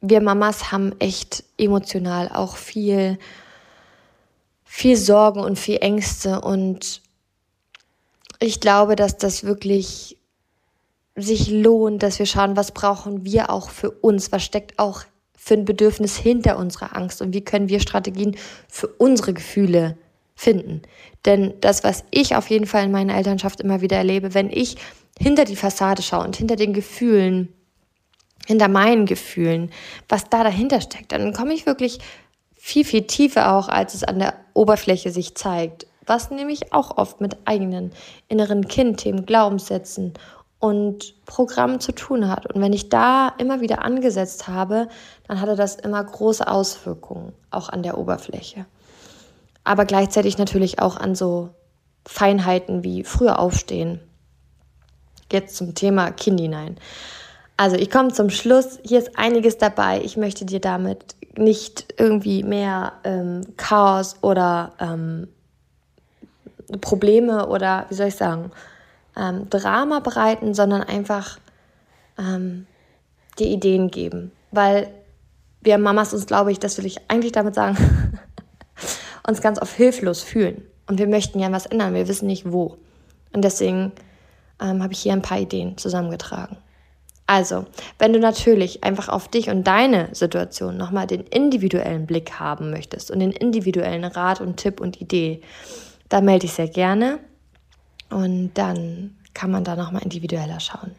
wir 0.00 0.20
Mamas 0.20 0.72
haben 0.72 0.98
echt 0.98 1.44
emotional 1.58 2.30
auch 2.30 2.56
viel, 2.56 3.18
viel 4.64 4.96
Sorgen 4.96 5.40
und 5.40 5.58
viel 5.58 5.78
Ängste 5.80 6.40
und 6.40 7.02
ich 8.38 8.60
glaube, 8.60 8.96
dass 8.96 9.18
das 9.18 9.44
wirklich 9.44 10.16
sich 11.14 11.50
lohnt, 11.50 12.02
dass 12.02 12.18
wir 12.18 12.26
schauen, 12.26 12.56
was 12.56 12.72
brauchen 12.72 13.24
wir 13.24 13.50
auch 13.50 13.68
für 13.68 13.90
uns, 13.90 14.32
was 14.32 14.42
steckt 14.42 14.78
auch 14.78 15.04
für 15.36 15.54
ein 15.54 15.64
Bedürfnis 15.64 16.16
hinter 16.16 16.56
unserer 16.56 16.96
Angst 16.96 17.20
und 17.20 17.34
wie 17.34 17.42
können 17.42 17.68
wir 17.68 17.80
Strategien 17.80 18.36
für 18.68 18.86
unsere 18.86 19.34
Gefühle 19.34 19.96
finden. 20.34 20.82
Denn 21.26 21.54
das, 21.60 21.84
was 21.84 22.04
ich 22.10 22.36
auf 22.36 22.48
jeden 22.48 22.66
Fall 22.66 22.84
in 22.84 22.90
meiner 22.90 23.16
Elternschaft 23.16 23.60
immer 23.60 23.82
wieder 23.82 23.96
erlebe, 23.96 24.32
wenn 24.32 24.50
ich 24.50 24.76
hinter 25.20 25.44
die 25.44 25.56
Fassade 25.56 26.02
schaue 26.02 26.24
und 26.24 26.36
hinter 26.36 26.56
den 26.56 26.72
Gefühlen, 26.72 27.52
hinter 28.46 28.68
meinen 28.68 29.04
Gefühlen, 29.04 29.70
was 30.08 30.24
da 30.30 30.42
dahinter 30.42 30.80
steckt, 30.80 31.12
dann 31.12 31.34
komme 31.34 31.52
ich 31.52 31.66
wirklich 31.66 31.98
viel, 32.54 32.84
viel 32.84 33.02
tiefer 33.06 33.52
auch, 33.52 33.68
als 33.68 33.94
es 33.94 34.02
an 34.02 34.18
der 34.18 34.34
Oberfläche 34.54 35.10
sich 35.10 35.34
zeigt. 35.34 35.86
Was 36.06 36.30
nämlich 36.30 36.72
auch 36.72 36.96
oft 36.96 37.20
mit 37.20 37.36
eigenen 37.44 37.92
inneren 38.28 38.66
Kindthemen, 38.66 39.26
Glaubenssätzen 39.26 40.14
und 40.58 41.14
Programmen 41.26 41.80
zu 41.80 41.92
tun 41.92 42.28
hat. 42.28 42.52
Und 42.52 42.60
wenn 42.60 42.72
ich 42.72 42.88
da 42.88 43.32
immer 43.38 43.60
wieder 43.60 43.84
angesetzt 43.84 44.48
habe, 44.48 44.88
dann 45.28 45.40
hatte 45.40 45.54
das 45.54 45.76
immer 45.76 46.02
große 46.02 46.48
Auswirkungen, 46.48 47.32
auch 47.50 47.68
an 47.68 47.82
der 47.82 47.98
Oberfläche. 47.98 48.64
Aber 49.64 49.84
gleichzeitig 49.84 50.38
natürlich 50.38 50.80
auch 50.80 50.96
an 50.96 51.14
so 51.14 51.50
Feinheiten 52.06 52.82
wie 52.82 53.04
früher 53.04 53.38
aufstehen, 53.38 54.00
jetzt 55.32 55.56
zum 55.56 55.74
Thema 55.74 56.10
Kindinein. 56.10 56.76
Also 57.56 57.76
ich 57.76 57.90
komme 57.90 58.12
zum 58.12 58.30
Schluss. 58.30 58.78
Hier 58.82 58.98
ist 58.98 59.18
einiges 59.18 59.58
dabei. 59.58 60.00
Ich 60.02 60.16
möchte 60.16 60.46
dir 60.46 60.60
damit 60.60 61.14
nicht 61.36 61.92
irgendwie 61.98 62.42
mehr 62.42 62.94
ähm, 63.04 63.42
Chaos 63.56 64.16
oder 64.22 64.72
ähm, 64.80 65.28
Probleme 66.80 67.48
oder 67.48 67.86
wie 67.88 67.94
soll 67.94 68.08
ich 68.08 68.16
sagen, 68.16 68.50
ähm, 69.16 69.48
Drama 69.50 70.00
bereiten, 70.00 70.54
sondern 70.54 70.82
einfach 70.82 71.38
ähm, 72.18 72.66
die 73.38 73.52
Ideen 73.52 73.90
geben. 73.90 74.32
Weil 74.52 74.88
wir 75.60 75.78
Mamas 75.78 76.14
uns, 76.14 76.26
glaube 76.26 76.52
ich, 76.52 76.58
das 76.58 76.78
will 76.78 76.86
ich 76.86 77.10
eigentlich 77.10 77.32
damit 77.32 77.54
sagen, 77.54 77.76
uns 79.26 79.42
ganz 79.42 79.60
oft 79.60 79.74
hilflos 79.74 80.22
fühlen. 80.22 80.62
Und 80.86 80.98
wir 80.98 81.06
möchten 81.06 81.38
ja 81.38 81.52
was 81.52 81.66
ändern, 81.66 81.94
wir 81.94 82.08
wissen 82.08 82.26
nicht 82.26 82.50
wo. 82.50 82.76
Und 83.32 83.44
deswegen 83.44 83.92
ähm, 84.60 84.82
habe 84.82 84.92
ich 84.92 85.00
hier 85.00 85.12
ein 85.12 85.22
paar 85.22 85.40
Ideen 85.40 85.76
zusammengetragen. 85.78 86.56
Also, 87.26 87.66
wenn 87.98 88.12
du 88.12 88.18
natürlich 88.18 88.82
einfach 88.82 89.08
auf 89.08 89.28
dich 89.28 89.50
und 89.50 89.64
deine 89.64 90.12
Situation 90.14 90.76
nochmal 90.76 91.06
den 91.06 91.20
individuellen 91.20 92.04
Blick 92.04 92.40
haben 92.40 92.70
möchtest 92.70 93.10
und 93.10 93.20
den 93.20 93.30
individuellen 93.30 94.04
Rat 94.04 94.40
und 94.40 94.56
Tipp 94.56 94.80
und 94.80 95.00
Idee, 95.00 95.40
dann 96.08 96.24
melde 96.24 96.40
dich 96.40 96.54
sehr 96.54 96.66
gerne 96.66 97.20
und 98.10 98.50
dann 98.54 99.16
kann 99.32 99.52
man 99.52 99.62
da 99.62 99.76
nochmal 99.76 100.02
individueller 100.02 100.58
schauen. 100.58 100.90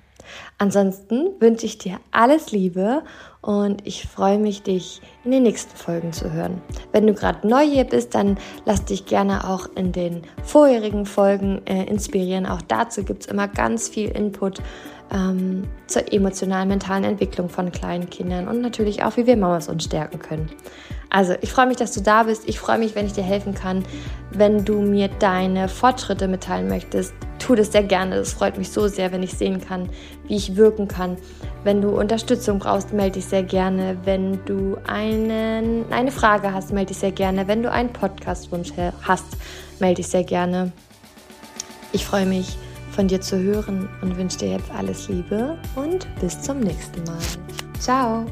Ansonsten 0.58 1.30
wünsche 1.40 1.66
ich 1.66 1.78
dir 1.78 2.00
alles 2.12 2.52
Liebe 2.52 3.04
und 3.42 3.86
ich 3.88 4.08
freue 4.08 4.38
mich, 4.38 4.64
dich 4.64 5.02
in 5.24 5.32
den 5.32 5.44
nächsten 5.44 5.76
Folgen 5.76 6.14
zu 6.14 6.32
hören. 6.32 6.62
Wenn 6.92 7.08
du 7.08 7.14
gerade 7.14 7.48
neu 7.48 7.66
hier 7.66 7.86
bist, 7.86 8.14
dann 8.14 8.38
lass 8.66 8.86
dich 8.86 9.06
gerne 9.06 9.50
auch 9.50 9.68
in 9.76 9.92
den 9.92 10.22
vorherigen 10.44 11.06
Folgen 11.06 11.66
äh, 11.66 11.86
inspirieren. 11.86 12.46
Auch 12.46 12.62
dazu 12.62 13.04
gibt 13.04 13.24
es 13.24 13.28
immer 13.28 13.48
ganz 13.48 13.90
viel 13.90 14.10
Input 14.10 14.62
ähm, 15.12 15.64
zur 15.88 16.12
emotionalen, 16.14 16.70
mentalen 16.70 17.04
Entwicklung 17.04 17.50
von 17.50 17.72
kleinen 17.72 18.10
Kindern 18.10 18.48
und 18.48 18.62
natürlich 18.62 19.04
auch, 19.04 19.18
wie 19.18 19.26
wir 19.26 19.38
Mamas 19.38 19.68
uns 19.68 19.84
stärken 19.86 20.20
können. 20.20 20.50
Also, 21.14 21.36
ich 21.42 21.52
freue 21.52 21.68
mich, 21.68 21.76
dass 21.76 21.92
du 21.92 22.02
da 22.02 22.24
bist. 22.24 22.48
Ich 22.48 22.58
freue 22.58 22.78
mich, 22.78 22.96
wenn 22.96 23.06
ich 23.06 23.12
dir 23.12 23.24
helfen 23.24 23.54
kann. 23.54 23.84
Wenn 24.32 24.64
du 24.64 24.80
mir 24.80 25.10
deine 25.10 25.68
Fortschritte 25.68 26.30
mitteilen 26.30 26.70
möchtest, 26.70 27.14
tu 27.38 27.54
das 27.54 27.74
sehr 27.74 27.84
gerne. 27.84 28.16
Das 28.16 28.32
freut 28.32 28.58
mich 28.58 28.72
so 28.72 28.88
sehr, 28.88 29.12
wenn 29.12 29.22
ich 29.22 29.34
sehen 29.34 29.60
kann, 29.60 29.90
wie 30.28 30.38
ich 30.38 30.56
wirken 30.56 30.88
kann. 30.88 31.18
Wenn 31.66 31.82
du 31.82 31.90
Unterstützung 31.90 32.60
brauchst, 32.60 32.94
melde 32.94 33.16
dich 33.20 33.26
sehr 33.26 33.44
gerne. 33.44 33.98
Wenn 34.06 34.44
du 34.46 34.78
einen, 34.88 35.84
eine 35.92 36.12
Frage 36.12 36.54
hast, 36.54 36.72
melde 36.72 36.88
dich 36.88 37.00
sehr 37.00 37.12
gerne. 37.12 37.46
Wenn 37.46 37.62
du 37.62 37.70
einen 37.70 37.92
Podcastwunsch 37.92 38.72
hast, 39.02 39.26
melde 39.82 39.96
dich 39.96 40.08
sehr 40.08 40.24
gerne. 40.24 40.72
Ich 41.92 42.06
freue 42.06 42.26
mich, 42.26 42.58
von 42.92 43.10
dir 43.10 43.20
zu 43.20 43.38
hören 43.38 43.90
und 44.02 44.16
wünsche 44.18 44.38
dir 44.38 44.52
jetzt 44.52 44.72
alles 44.72 45.10
Liebe 45.10 45.58
und 45.76 46.08
bis 46.22 46.42
zum 46.42 46.62
nächsten 46.62 47.04
Mal. 47.04 47.20
Ciao! 47.80 48.26